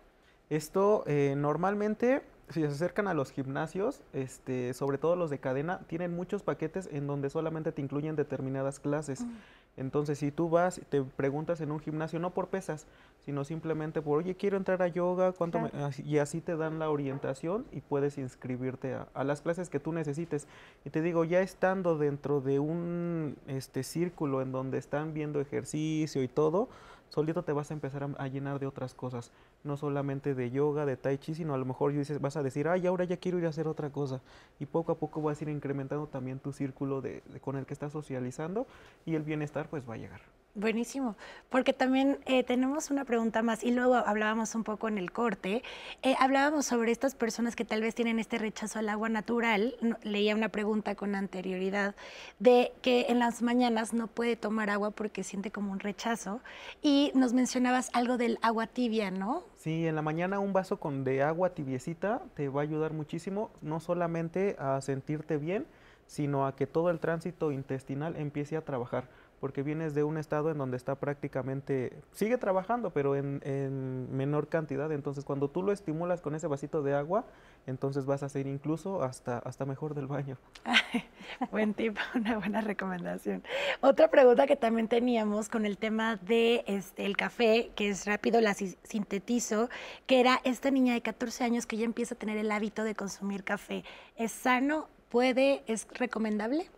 [0.50, 5.80] Esto eh, normalmente si se acercan a los gimnasios, este, sobre todo los de cadena,
[5.88, 9.22] tienen muchos paquetes en donde solamente te incluyen determinadas clases.
[9.22, 9.32] Mm.
[9.76, 12.86] Entonces, si tú vas, te preguntas en un gimnasio, no por pesas,
[13.26, 15.60] sino simplemente por, oye, quiero entrar a yoga, ¿cuánto
[16.04, 19.92] y así te dan la orientación y puedes inscribirte a, a, las clases que tú
[19.92, 20.48] necesites.
[20.86, 26.22] Y te digo, ya estando dentro de un este, círculo en donde están viendo ejercicio
[26.22, 26.70] y todo,
[27.14, 29.32] solito te vas a empezar a, llenar de otras cosas,
[29.64, 32.88] no solamente de yoga, de tai chi, sino a lo mejor vas a decir, ay,
[32.88, 34.20] ahora ya quiero ir a hacer otra cosa.
[34.60, 37.74] Y poco a poco vas a ir incrementando también tu círculo de, con el que
[37.74, 38.66] estás socializando
[39.06, 40.22] y el bienestar pues va a llegar.
[40.56, 41.16] Buenísimo,
[41.50, 45.64] porque también eh, tenemos una pregunta más y luego hablábamos un poco en el corte,
[46.04, 49.74] eh, hablábamos sobre estas personas que tal vez tienen este rechazo al agua natural,
[50.04, 51.96] leía una pregunta con anterioridad
[52.38, 56.40] de que en las mañanas no puede tomar agua porque siente como un rechazo
[56.84, 59.42] y nos mencionabas algo del agua tibia, ¿no?
[59.56, 63.50] Sí, en la mañana un vaso con de agua tibiecita te va a ayudar muchísimo,
[63.64, 65.66] no solamente a sentirte bien,
[66.06, 69.08] sino a que todo el tránsito intestinal empiece a trabajar
[69.44, 74.90] porque vienes de un estado en donde está prácticamente, sigue trabajando, pero en, menor cantidad.
[74.94, 77.26] Entonces, cuando tú lo estimulas con ese vasito de agua,
[77.68, 80.38] entonces vas a ser incluso hasta, hasta mejor del baño.
[81.52, 83.44] Buen tip, una buena recomendación.
[83.82, 88.40] Otra pregunta que también teníamos con el tema de este, el café, que es rápido,
[88.40, 89.68] la sintetizo,
[90.08, 92.96] que era esta niña de 14 años que ya empieza a tener el hábito de
[92.96, 93.84] consumir café.
[94.16, 94.88] ¿Es sano?
[95.10, 95.64] ¿Puede?
[95.68, 96.70] ¿Es recomendable?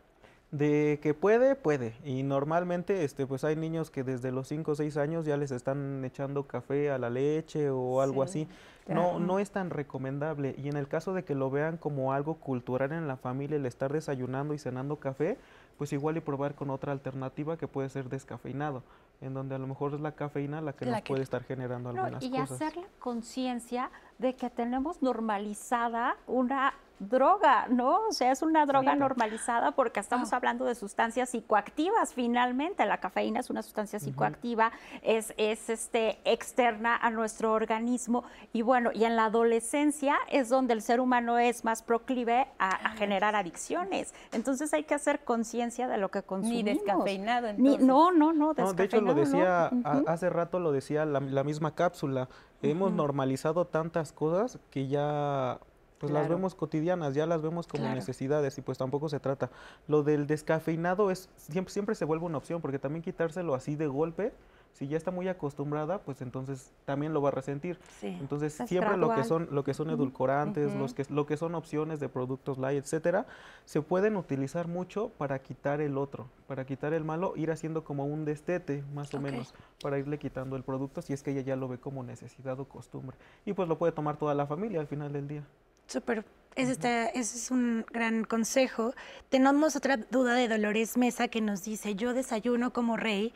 [0.57, 1.95] De que puede, puede.
[2.05, 5.51] Y normalmente este, pues hay niños que desde los 5 o 6 años ya les
[5.51, 8.47] están echando café a la leche o algo así.
[8.87, 10.55] No, no es tan recomendable.
[10.57, 13.65] Y en el caso de que lo vean como algo cultural en la familia, el
[13.65, 15.37] estar desayunando y cenando café,
[15.77, 18.83] pues igual y probar con otra alternativa que puede ser descafeinado,
[19.21, 22.23] en donde a lo mejor es la cafeína la que nos puede estar generando algunas
[22.23, 22.61] y cosas.
[22.61, 28.07] Y hacer la conciencia de que tenemos normalizada una droga, ¿no?
[28.07, 30.37] O sea, es una droga normalizada porque estamos ah.
[30.37, 32.85] hablando de sustancias psicoactivas finalmente.
[32.85, 38.23] La cafeína es una sustancia psicoactiva, es, es este, externa a nuestro organismo
[38.53, 42.89] y bueno, y en la adolescencia es donde el ser humano es más proclive a,
[42.95, 44.13] generar adicciones.
[44.31, 46.63] Entonces hay que hacer conciencia de lo que consumimos.
[46.65, 47.85] Ni descafeinado, entonces.
[47.85, 49.71] no, no, no, no, de hecho lo decía,
[50.07, 52.29] hace rato lo decía la, misma cápsula.
[52.61, 55.59] Hemos normalizado tantas cosas que ya
[55.99, 59.49] pues las vemos cotidianas, ya las vemos como necesidades y pues tampoco se trata.
[59.87, 63.87] Lo del descafeinado es siempre, siempre se vuelve una opción porque también quitárselo así de
[63.87, 64.33] golpe
[64.73, 67.79] Si ya está muy acostumbrada, pues entonces también lo va a resentir.
[68.01, 68.07] Sí.
[68.19, 71.55] Entonces, Es siempre lo que son lo que son edulcorantes, los que lo que son
[71.55, 73.25] opciones de productos light, etcétera,
[73.63, 78.05] se pueden utilizar mucho para quitar el otro, para quitar el malo, ir haciendo como
[78.05, 81.55] un destete, más o menos, para irle quitando el producto si es que ella ya
[81.55, 83.17] lo ve como necesidad o costumbre.
[83.45, 85.47] Y pues lo puede tomar toda la familia al final del día.
[85.87, 86.25] Súper.
[86.55, 88.93] Ese, está- ese es un gran consejo.
[89.29, 93.33] Tenemos otra duda de Dolores Mesa que nos dice, yo desayuno como rey,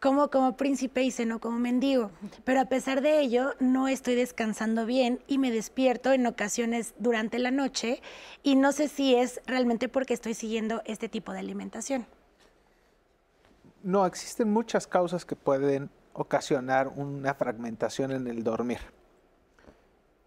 [0.00, 2.10] como como príncipe y ceno como mendigo,
[2.44, 7.38] pero a pesar de ello no estoy descansando bien y me despierto en ocasiones durante
[7.38, 8.02] la noche
[8.42, 12.06] y no sé si es realmente porque estoy siguiendo este tipo de alimentación.
[13.82, 18.78] No, existen muchas causas que pueden ocasionar una fragmentación en el dormir.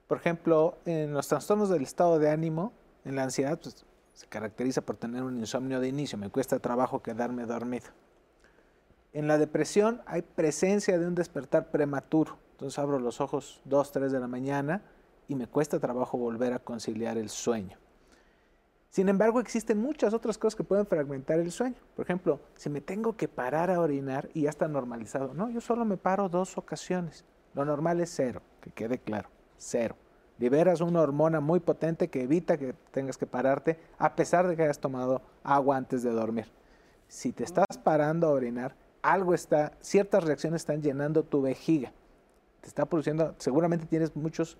[0.07, 2.71] Por ejemplo, en los trastornos del estado de ánimo,
[3.03, 7.03] en la ansiedad, pues, se caracteriza por tener un insomnio de inicio, me cuesta trabajo
[7.03, 7.87] quedarme dormido.
[9.13, 14.11] En la depresión hay presencia de un despertar prematuro, entonces abro los ojos 2, 3
[14.11, 14.81] de la mañana
[15.27, 17.77] y me cuesta trabajo volver a conciliar el sueño.
[18.89, 21.75] Sin embargo, existen muchas otras cosas que pueden fragmentar el sueño.
[21.95, 25.33] Por ejemplo, si me tengo que parar a orinar y ya está normalizado.
[25.33, 27.25] No, yo solo me paro dos ocasiones.
[27.53, 29.95] Lo normal es cero, que quede claro, cero.
[30.39, 34.63] Liberas una hormona muy potente que evita que tengas que pararte a pesar de que
[34.63, 36.45] hayas tomado agua antes de dormir.
[37.07, 41.91] Si te estás parando a orinar, algo está, ciertas reacciones están llenando tu vejiga.
[42.61, 44.57] Te está produciendo, seguramente tienes muchos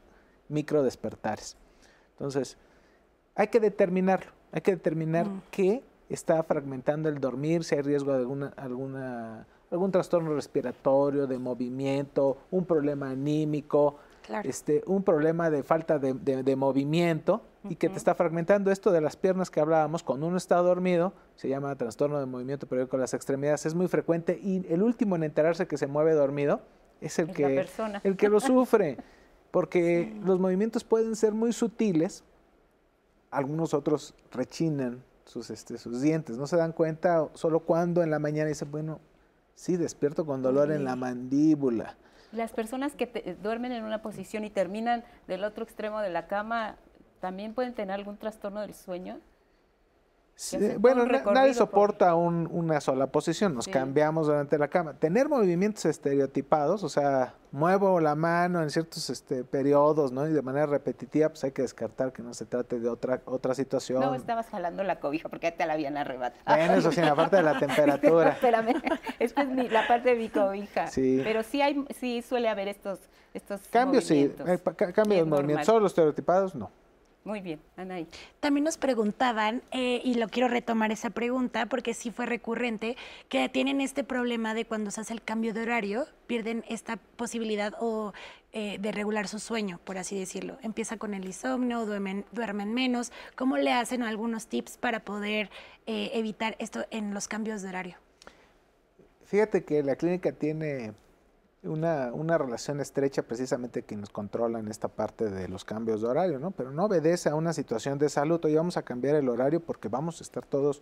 [0.50, 1.58] micro despertares.
[2.12, 2.58] Entonces,
[3.36, 8.20] hay que determinarlo, hay que determinar qué está fragmentando el dormir, si hay riesgo de
[8.20, 13.98] alguna, alguna, algún trastorno respiratorio, de movimiento, un problema anímico,
[14.44, 18.72] este, un problema de falta de, de- de movimiento y que te está fragmentando.
[18.72, 22.68] Esto de las piernas que hablábamos, cuando uno está dormido, se llama trastorno de movimiento
[22.68, 26.14] periódico de las extremidades, es muy frecuente y el último en enterarse que se mueve
[26.14, 26.62] dormido
[27.02, 27.44] es el Es que,
[28.04, 28.98] el que lo sufre,
[29.52, 32.24] porque los movimientos pueden ser muy sutiles,
[33.32, 38.20] algunos otros rechinan sus, este, sus dientes, no se dan cuenta solo cuando en la
[38.20, 39.00] mañana dicen, bueno,
[39.56, 41.98] sí, despierto con dolor en la mandíbula.
[42.32, 46.28] Las personas que te- duermen en una posición y terminan del otro extremo de la
[46.28, 46.76] cama,
[47.20, 49.20] ¿también pueden tener algún trastorno del sueño?
[50.40, 53.72] Sí, bueno, nadie por- soporta un- una sola posición, nos Sí.
[53.72, 54.94] cambiamos durante la cama.
[54.94, 60.28] Tener movimientos estereotipados, o sea, muevo la mano en ciertos este, periodos, ¿no?
[60.28, 63.56] Y de manera repetitiva, pues hay que descartar que no se trate de otra, otra
[63.56, 64.00] situación.
[64.00, 66.56] No, estabas jalando la cobija porque te la habían arrebatado.
[66.56, 68.30] Bueno, eso sí, aparte de la temperatura.
[68.34, 68.76] Espérame,
[69.18, 70.86] esta es mi- la parte de mi cobija.
[70.86, 71.20] Sí.
[71.24, 73.00] Pero sí hay, sí suele haber estos,
[73.34, 74.48] estos Cambios sí, movimientos.
[74.48, 76.70] hay pa- ca- cambio Sí, de movimientos, solo los estereotipados no.
[77.28, 78.08] Muy bien, Anaí.
[78.40, 82.96] También nos preguntaban, eh, y lo quiero retomar esa pregunta porque sí fue recurrente,
[83.28, 87.74] que tienen este problema de cuando se hace el cambio de horario, pierden esta posibilidad
[87.82, 88.14] o,
[88.54, 90.58] eh, de regular su sueño, por así decirlo.
[90.62, 93.12] Empieza con el insomnio, duermen, duermen menos.
[93.36, 95.50] ¿Cómo le hacen algunos tips para poder
[95.86, 97.98] eh, evitar esto en los cambios de horario?
[99.26, 100.94] Fíjate que la clínica tiene
[101.68, 106.08] una, una relación estrecha precisamente que nos controla en esta parte de los cambios de
[106.08, 106.52] horario, ¿no?
[106.52, 108.44] Pero no obedece a una situación de salud.
[108.44, 110.82] Hoy vamos a cambiar el horario porque vamos a estar todos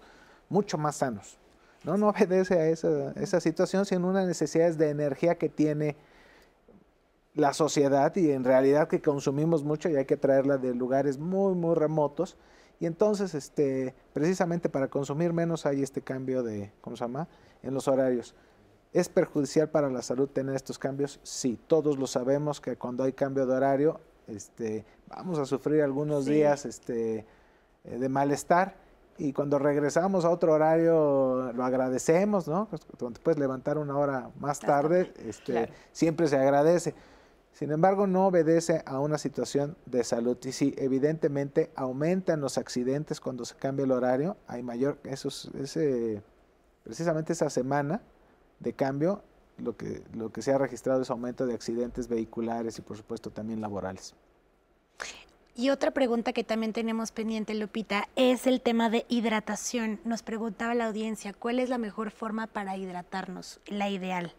[0.49, 1.37] mucho más sanos.
[1.83, 5.95] No, no obedece a esa, esa situación, sino unas necesidades de energía que tiene
[7.35, 11.53] la sociedad y en realidad que consumimos mucho y hay que traerla de lugares muy,
[11.53, 12.37] muy remotos.
[12.79, 17.27] Y entonces, este, precisamente para consumir menos hay este cambio de, ¿cómo se llama?
[17.61, 18.35] En los horarios.
[18.95, 21.19] ¿Es perjudicial para la salud tener estos cambios?
[21.21, 26.23] Sí, todos lo sabemos que cuando hay cambio de horario, este, vamos a sufrir algunos
[26.23, 26.31] Sí.
[26.31, 27.25] días este,
[27.83, 28.77] eh, de malestar
[29.17, 32.67] y cuando regresamos a otro horario lo agradecemos, ¿no?
[32.69, 35.73] Pues, Cuando te puedes levantar una hora más tarde, este, claro.
[35.91, 36.95] siempre se agradece.
[37.51, 40.37] Sin embargo, no obedece a una situación de salud.
[40.45, 44.37] Y sí, evidentemente aumentan los accidentes cuando se cambia el horario.
[44.47, 46.21] Hay mayor, esos, ese,
[46.85, 48.01] precisamente esa semana
[48.59, 49.21] de cambio,
[49.57, 53.29] lo que, lo que se ha registrado es aumento de accidentes vehiculares y por supuesto
[53.29, 54.15] también laborales.
[55.57, 60.01] Y otra pregunta que también tenemos pendiente, Lupita, es el tema de hidratación.
[60.03, 64.33] Nos preguntaba la audiencia, ¿cuál es la mejor forma para hidratarnos, la ideal?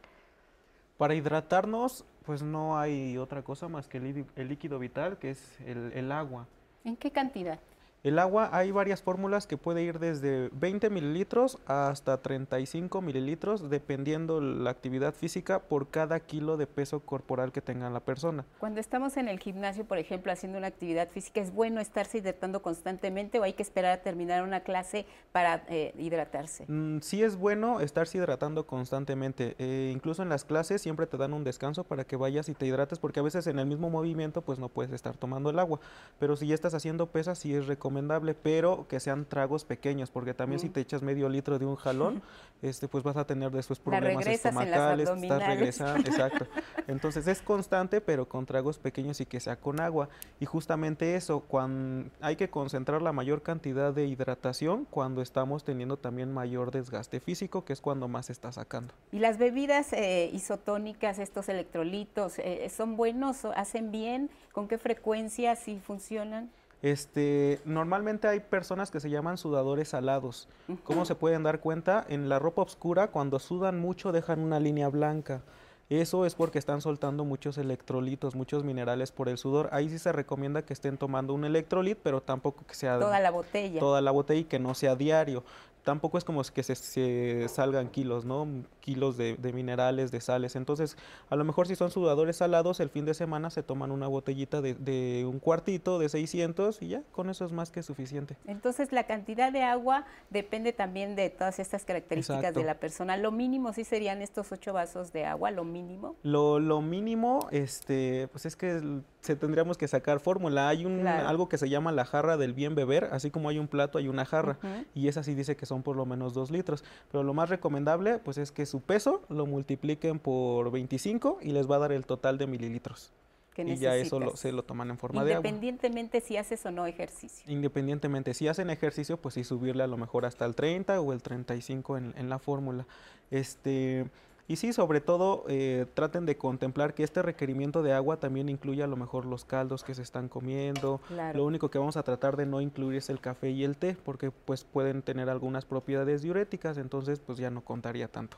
[0.99, 5.31] Para hidratarnos, pues no hay otra cosa más que el, lí- el líquido vital, que
[5.31, 6.47] es el, el agua.
[6.85, 7.59] ¿En qué cantidad?
[8.07, 14.41] El agua hay varias fórmulas que puede ir desde 20 mililitros hasta 35 mililitros dependiendo
[14.41, 18.45] la actividad física por cada kilo de peso corporal que tenga la persona.
[18.61, 22.63] Cuando estamos en el gimnasio, por ejemplo, haciendo una actividad física, ¿es bueno estarse hidratando
[22.63, 26.65] constantemente o hay que esperar a terminar una clase para eh, hidratarse?
[26.69, 29.57] Mm, sí es bueno estarse hidratando constantemente.
[29.59, 32.67] Eh, incluso en las clases siempre te dan un descanso para que vayas y te
[32.67, 35.81] hidrates porque a veces en el mismo movimiento pues no puedes estar tomando el agua.
[36.21, 37.96] Pero si ya estás haciendo pesas sí es recomendable,
[38.43, 42.23] pero que sean tragos pequeños porque también si te echas medio litro de un jalón,
[42.63, 46.47] este pues vas a tener después problemas estomacales, estás regresando, exacto.
[46.87, 50.09] Entonces es constante pero con tragos pequeños y que sea con agua.
[50.41, 55.97] Y justamente eso, cuando hay que concentrar la mayor cantidad de hidratación cuando estamos teniendo
[55.97, 58.95] también mayor desgaste físico, que es cuando más se está sacando.
[59.13, 64.31] ¿Y las bebidas eh, isotónicas, estos electrolitos, eh, son buenos, hacen bien?
[64.53, 66.51] ¿Con qué frecuencia si funcionan?
[66.83, 70.49] Este, normalmente hay personas que se llaman sudadores salados.
[70.85, 72.05] ¿Cómo se pueden dar cuenta?
[72.09, 75.43] En la ropa oscura, cuando sudan mucho, dejan una línea blanca.
[75.89, 79.69] Eso es porque están soltando muchos electrolitos, muchos minerales por el sudor.
[79.71, 83.31] Ahí sí se recomienda que estén tomando un electrolit, pero tampoco que sea toda la
[83.31, 83.79] botella.
[83.79, 85.45] Toda la botella y que no sea diario
[85.87, 88.49] tampoco es como que se, salgan kilos, ¿no?
[88.81, 90.57] Kilos de, minerales, de sales.
[90.57, 90.97] Entonces,
[91.31, 94.61] a lo mejor si son sudadores salados, el fin de semana se toman una botellita
[94.61, 98.37] de, un cuartito de 600 y ya, con eso es más que suficiente.
[98.49, 103.17] Entonces, la cantidad de agua depende también de todas estas características de la persona.
[103.17, 106.17] Lo mínimo sí serían estos ocho vasos de agua, lo mínimo.
[106.25, 108.83] Lo, lo mínimo, este, pues es que
[109.21, 110.69] se tendríamos que sacar fórmula.
[110.69, 113.69] Hay un algo que se llama la jarra del bien beber, así como hay un
[113.69, 114.59] plato, hay una jarra.
[114.95, 116.85] Y esa sí dice que son por lo menos 2 litros.
[117.11, 121.71] Pero lo más recomendable pues es que su peso lo multipliquen por 25 y les
[121.71, 123.13] va a dar el total de mililitros.
[123.57, 125.49] y ya eso se lo toman en forma de agua.
[125.49, 127.51] Independientemente si haces o no ejercicio.
[127.51, 131.23] Independientemente, si hacen ejercicio, pues sí subirle a lo mejor hasta el 30 o el
[131.23, 132.87] 35 en, en la fórmula.
[133.31, 134.07] Este,
[134.49, 138.83] y sí, sobre todo eh, traten de contemplar que este requerimiento de agua también incluye
[138.83, 141.01] a lo mejor los caldos que se están comiendo.
[141.35, 143.97] Lo único que vamos a tratar de no incluir es el café y el té,
[144.05, 148.37] porque pues pueden tener algunas propiedades diuréticas, entonces pues ya no contaría tanto.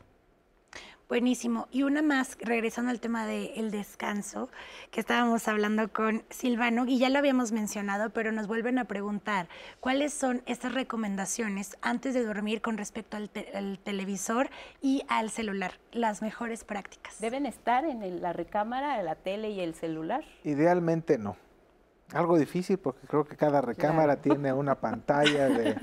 [1.09, 1.69] Buenísimo.
[1.71, 4.51] Y una más, regresando al tema del descanso,
[4.91, 9.49] que estábamos hablando con Silvano, y ya lo habíamos mencionado, pero nos vuelven a preguntar,
[9.81, 13.31] ¿cuáles son estas recomendaciones antes de dormir con respecto al,
[13.83, 14.51] televisor
[14.83, 15.73] y al celular?
[15.93, 17.19] Las mejores prácticas.
[17.21, 20.25] ¿Deben estar en la recámara, la tele y el celular?
[20.45, 21.39] Idealmente no.
[22.13, 25.75] Algo difícil porque creo que cada recámara tiene una pantalla de,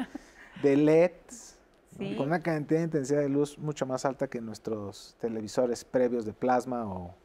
[0.62, 1.55] de LEDs
[1.98, 6.34] con una cantidad de intensidad de luz mucho más alta que nuestros televisores previos de
[6.34, 7.16] plasma o,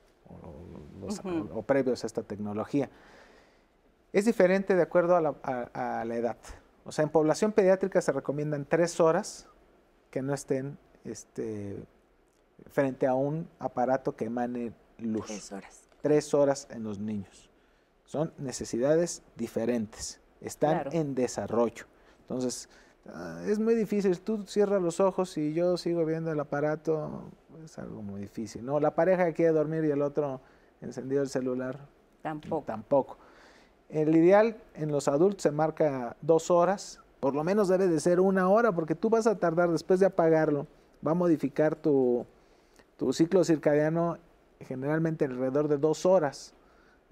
[1.67, 2.89] previos a esta tecnología.
[4.13, 6.37] Es diferente de acuerdo a la, edad.
[6.85, 9.49] O sea, en población pediátrica se recomiendan tres horas
[10.11, 11.83] que no estén este,
[12.69, 15.27] frente a un aparato que emane luz.
[15.27, 15.89] Tres horas.
[16.01, 17.51] Tres horas en los niños.
[18.05, 20.21] Son necesidades diferentes.
[20.41, 21.87] Están en desarrollo.
[22.23, 22.69] Entonces,
[23.09, 24.20] Ah, es muy difícil.
[24.20, 27.22] Tú cierras los ojos y yo sigo viendo el aparato.
[27.64, 28.64] Es algo muy difícil.
[28.64, 30.40] No, la pareja quiere dormir y el otro
[30.81, 31.78] encendido el celular.
[32.22, 32.66] Tampoco.
[32.66, 33.18] Tampoco.
[33.89, 37.01] El ideal en los adultos se marca dos horas.
[37.18, 40.06] Por lo menos debe de ser una hora porque tú vas a tardar después de
[40.06, 40.66] apagarlo.
[41.06, 42.24] Va a modificar tu,
[42.97, 44.18] tu ciclo circadiano
[44.60, 46.55] generalmente alrededor de dos horas.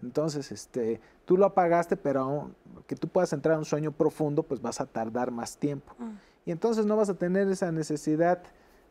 [0.02, 2.52] Entonces, este, tú lo apagaste, pero
[2.86, 5.94] que tú puedas entrar a un sueño profundo, pues vas a tardar más tiempo.
[5.98, 6.12] Mm.
[6.46, 8.42] Y entonces no vas a tener esa necesidad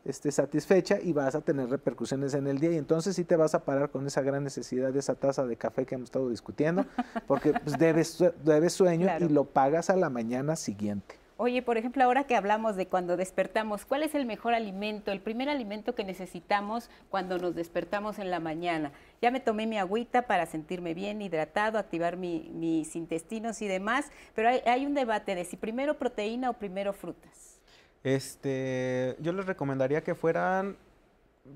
[0.04, 2.70] este, satisfecha y vas a tener repercusiones en el día.
[2.70, 5.56] Y entonces sí te vas a parar con esa gran necesidad de esa taza de
[5.56, 6.86] café que hemos estado discutiendo,
[7.26, 11.16] porque pues, debes, debes sueño y lo pagas a la mañana siguiente.
[11.40, 15.20] Oye, por ejemplo, ahora que hablamos de cuando despertamos, ¿cuál es el mejor alimento, el
[15.20, 18.90] primer alimento que necesitamos cuando nos despertamos en la mañana?
[19.22, 24.48] Ya me tomé mi agüita para sentirme bien, hidratado, activar mis intestinos y demás, pero
[24.48, 27.60] hay, un debate de si primero proteína o primero frutas.
[28.02, 30.76] Este, yo les recomendaría que fueran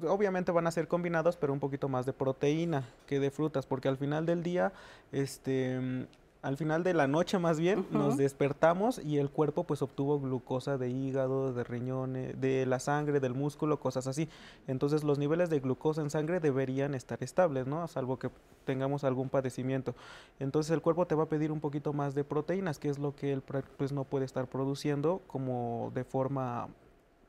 [0.07, 3.89] obviamente van a ser combinados, pero un poquito más de proteína que de frutas, porque
[3.89, 4.73] al final del día,
[5.11, 6.07] este,
[6.43, 10.77] al final de la noche más bien, nos despertamos y el cuerpo pues obtuvo glucosa
[10.77, 14.28] de hígado, de riñones, de la sangre, del músculo, cosas así.
[14.66, 17.86] Entonces los niveles de glucosa en sangre deberían estar estables, ¿no?
[17.86, 18.28] Salvo que
[18.64, 19.94] tengamos algún padecimiento.
[20.40, 23.14] Entonces el cuerpo te va a pedir un poquito más de proteínas, que es lo
[23.14, 23.43] que él
[23.77, 26.66] pues no puede estar produciendo como de forma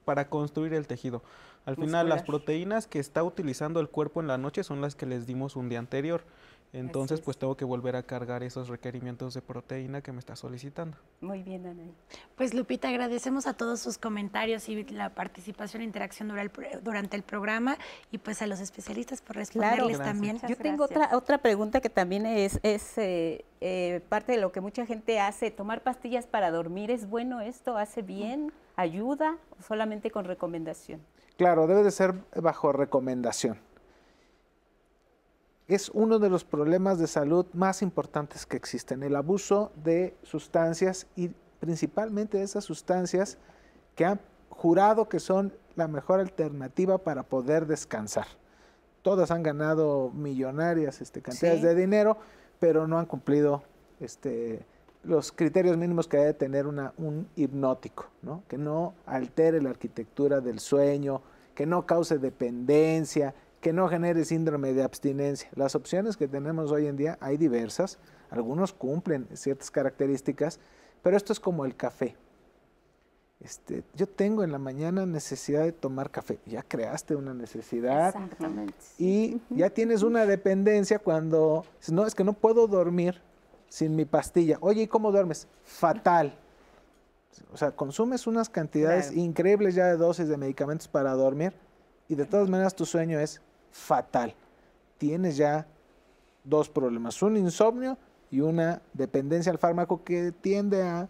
[0.06, 1.22] para construir el tejido.
[1.66, 5.06] Al final las proteínas que está utilizando el cuerpo en la noche son las que
[5.06, 6.24] les dimos un día anterior.
[6.74, 10.98] Entonces, pues tengo que volver a cargar esos requerimientos de proteína que me está solicitando.
[11.22, 11.94] Muy bien, Anaí.
[12.36, 16.34] Pues Lupita, agradecemos a todos sus comentarios y la participación e interacción
[16.82, 17.78] durante el programa
[18.12, 20.40] y pues a los especialistas por responderles también.
[20.50, 24.60] Yo tengo otra, otra pregunta que también es, es eh, eh, parte de lo que
[24.60, 25.52] mucha gente hace.
[25.52, 27.78] ¿Tomar pastillas para dormir es bueno esto?
[27.78, 28.52] ¿Hace bien?
[28.76, 29.38] ¿Ayuda?
[29.60, 31.02] ¿O solamente con recomendación?
[31.38, 33.60] Claro, debe de ser bajo recomendación
[35.68, 41.08] es uno de los problemas de salud más importantes que existen, el abuso de sustancias
[41.16, 41.30] y
[41.60, 43.38] principalmente de esas sustancias
[43.96, 44.20] que han
[44.50, 48.28] jurado que son la mejor alternativa para poder descansar.
[49.02, 52.18] Todas han ganado millonarias este, cantidades de dinero,
[52.60, 53.64] pero no han cumplido
[54.00, 54.66] este,
[55.04, 58.44] los criterios mínimos que debe tener una, un hipnótico, ¿no?
[58.48, 61.22] que no altere la arquitectura del sueño,
[61.56, 63.34] que no cause dependencia,
[63.64, 65.50] que no genere síndrome de abstinencia.
[65.56, 67.98] Las opciones que tenemos hoy en día hay diversas,
[68.30, 70.60] algunos cumplen ciertas características,
[71.02, 72.18] pero esto es como el café.
[73.40, 76.40] Este, yo tengo en la mañana necesidad de tomar café.
[76.46, 78.10] Ya creaste una necesidad.
[78.10, 78.74] Exactamente.
[78.98, 83.22] Y ya tienes una dependencia cuando, no, es que no puedo dormir
[83.70, 84.58] sin mi pastilla.
[84.60, 85.48] Oye, ¿y cómo duermes?
[85.64, 86.38] Fatal.
[87.54, 91.54] O sea, consumes unas cantidades increíbles ya de dosis de medicamentos para dormir
[92.10, 93.42] y de todas maneras tu sueño es
[93.74, 94.34] fatal.
[94.98, 95.68] Tienes ya
[96.44, 97.98] dos problemas, un insomnio
[98.32, 101.10] y una dependencia al fármaco que tiende a,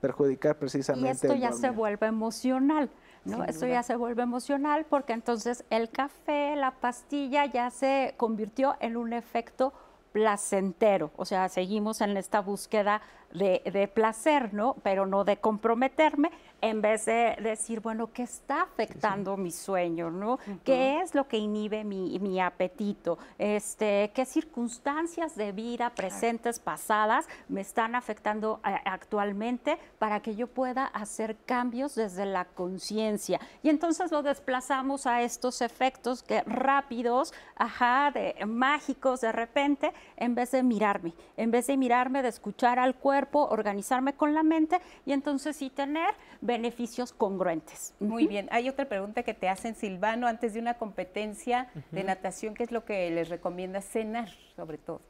[0.00, 1.08] perjudicar precisamente.
[1.08, 2.88] Y esto ya se vuelve emocional.
[3.26, 3.44] ¿no?
[3.44, 8.96] Esto ya se vuelve emocional porque entonces el café, la pastilla ya se convirtió en
[8.96, 9.74] un efecto
[10.12, 13.02] placentero, o sea, seguimos en esta búsqueda
[13.34, 14.76] de, placer, ¿no?
[14.82, 16.30] Pero no de comprometerme,
[16.60, 20.38] en vez de decir, bueno, ¿qué está afectando mi sueño, ¿no?
[20.64, 23.18] ¿Qué es lo que inhibe mi, apetito?
[23.38, 30.46] Este, ¿Qué circunstancias de vida presentes, pasadas, me están afectando eh, actualmente para que yo
[30.46, 33.40] pueda hacer cambios desde la conciencia?
[33.62, 40.34] Y entonces lo desplazamos a estos efectos que rápidos, ajá, de, mágicos de repente, en
[40.34, 44.80] vez de mirarme, en vez de mirarme, de escuchar al cuerpo, organizarme con la mente
[45.04, 47.94] y entonces sí tener beneficios congruentes.
[48.00, 48.48] Muy bien.
[48.50, 52.72] Hay otra pregunta que te hacen, Silvano, antes de una competencia de natación, ¿qué es
[52.72, 55.00] lo que les recomienda cenar, sobre todo?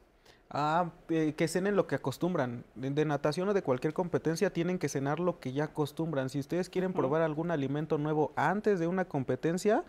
[0.57, 2.65] Ah, eh, que cenen lo que acostumbran.
[2.77, 6.29] De, natación o de cualquier competencia tienen que cenar lo que ya acostumbran.
[6.29, 9.85] Si ustedes quieren probar algún alimento nuevo antes de una competencia,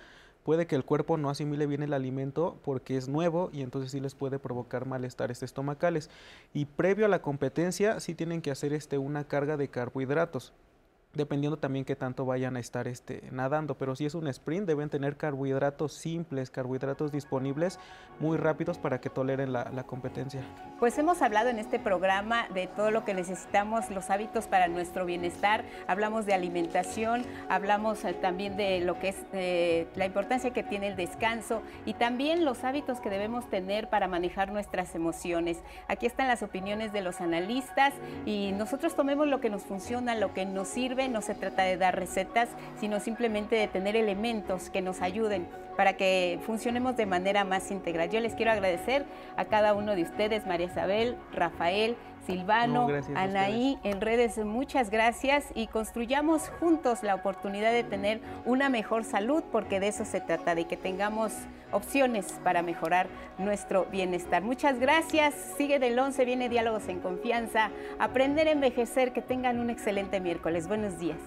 [0.45, 3.99] puede que el cuerpo no asimile bien el alimento porque es nuevo y entonces sí
[3.99, 6.11] les puede provocar malestares estomacales.
[6.53, 10.53] Y previo a la competencia sí tienen que hacer este, una carga de carbohidratos
[11.15, 13.75] dependiendo también qué tanto vayan a estar este, nadando.
[13.75, 17.79] Pero si es un sprint, deben tener carbohidratos simples, carbohidratos disponibles
[18.19, 20.41] muy rápidos para que toleren la, competencia.
[20.79, 25.05] Pues hemos hablado en este programa de todo lo que necesitamos, los hábitos para nuestro
[25.05, 25.63] bienestar.
[25.87, 30.87] Hablamos de alimentación, hablamos eh, también de lo que es eh, la importancia que tiene
[30.87, 35.61] el descanso y también los hábitos que debemos tener para manejar nuestras emociones.
[35.87, 37.93] Aquí están las opiniones de los analistas
[38.25, 41.77] y nosotros tomemos lo que nos funciona, lo que nos sirve no se trata de
[41.77, 42.49] dar recetas,
[42.79, 48.09] sino simplemente de tener elementos que nos ayuden para que funcionemos de manera más integral.
[48.09, 49.05] Yo les quiero agradecer
[49.35, 55.67] a cada uno de ustedes, María Isabel, Rafael, Silvano, Anaí, en redes, muchas gracias y
[55.67, 60.65] construyamos juntos la oportunidad de tener una mejor salud, porque de eso se trata, de
[60.65, 61.33] que tengamos
[61.71, 63.07] opciones para mejorar
[63.37, 64.41] nuestro bienestar.
[64.41, 67.69] Muchas gracias, sigue del 11, viene Diálogos en Confianza,
[67.99, 70.67] aprender a envejecer, que tengan un excelente miércoles.
[70.67, 71.17] Buenos días.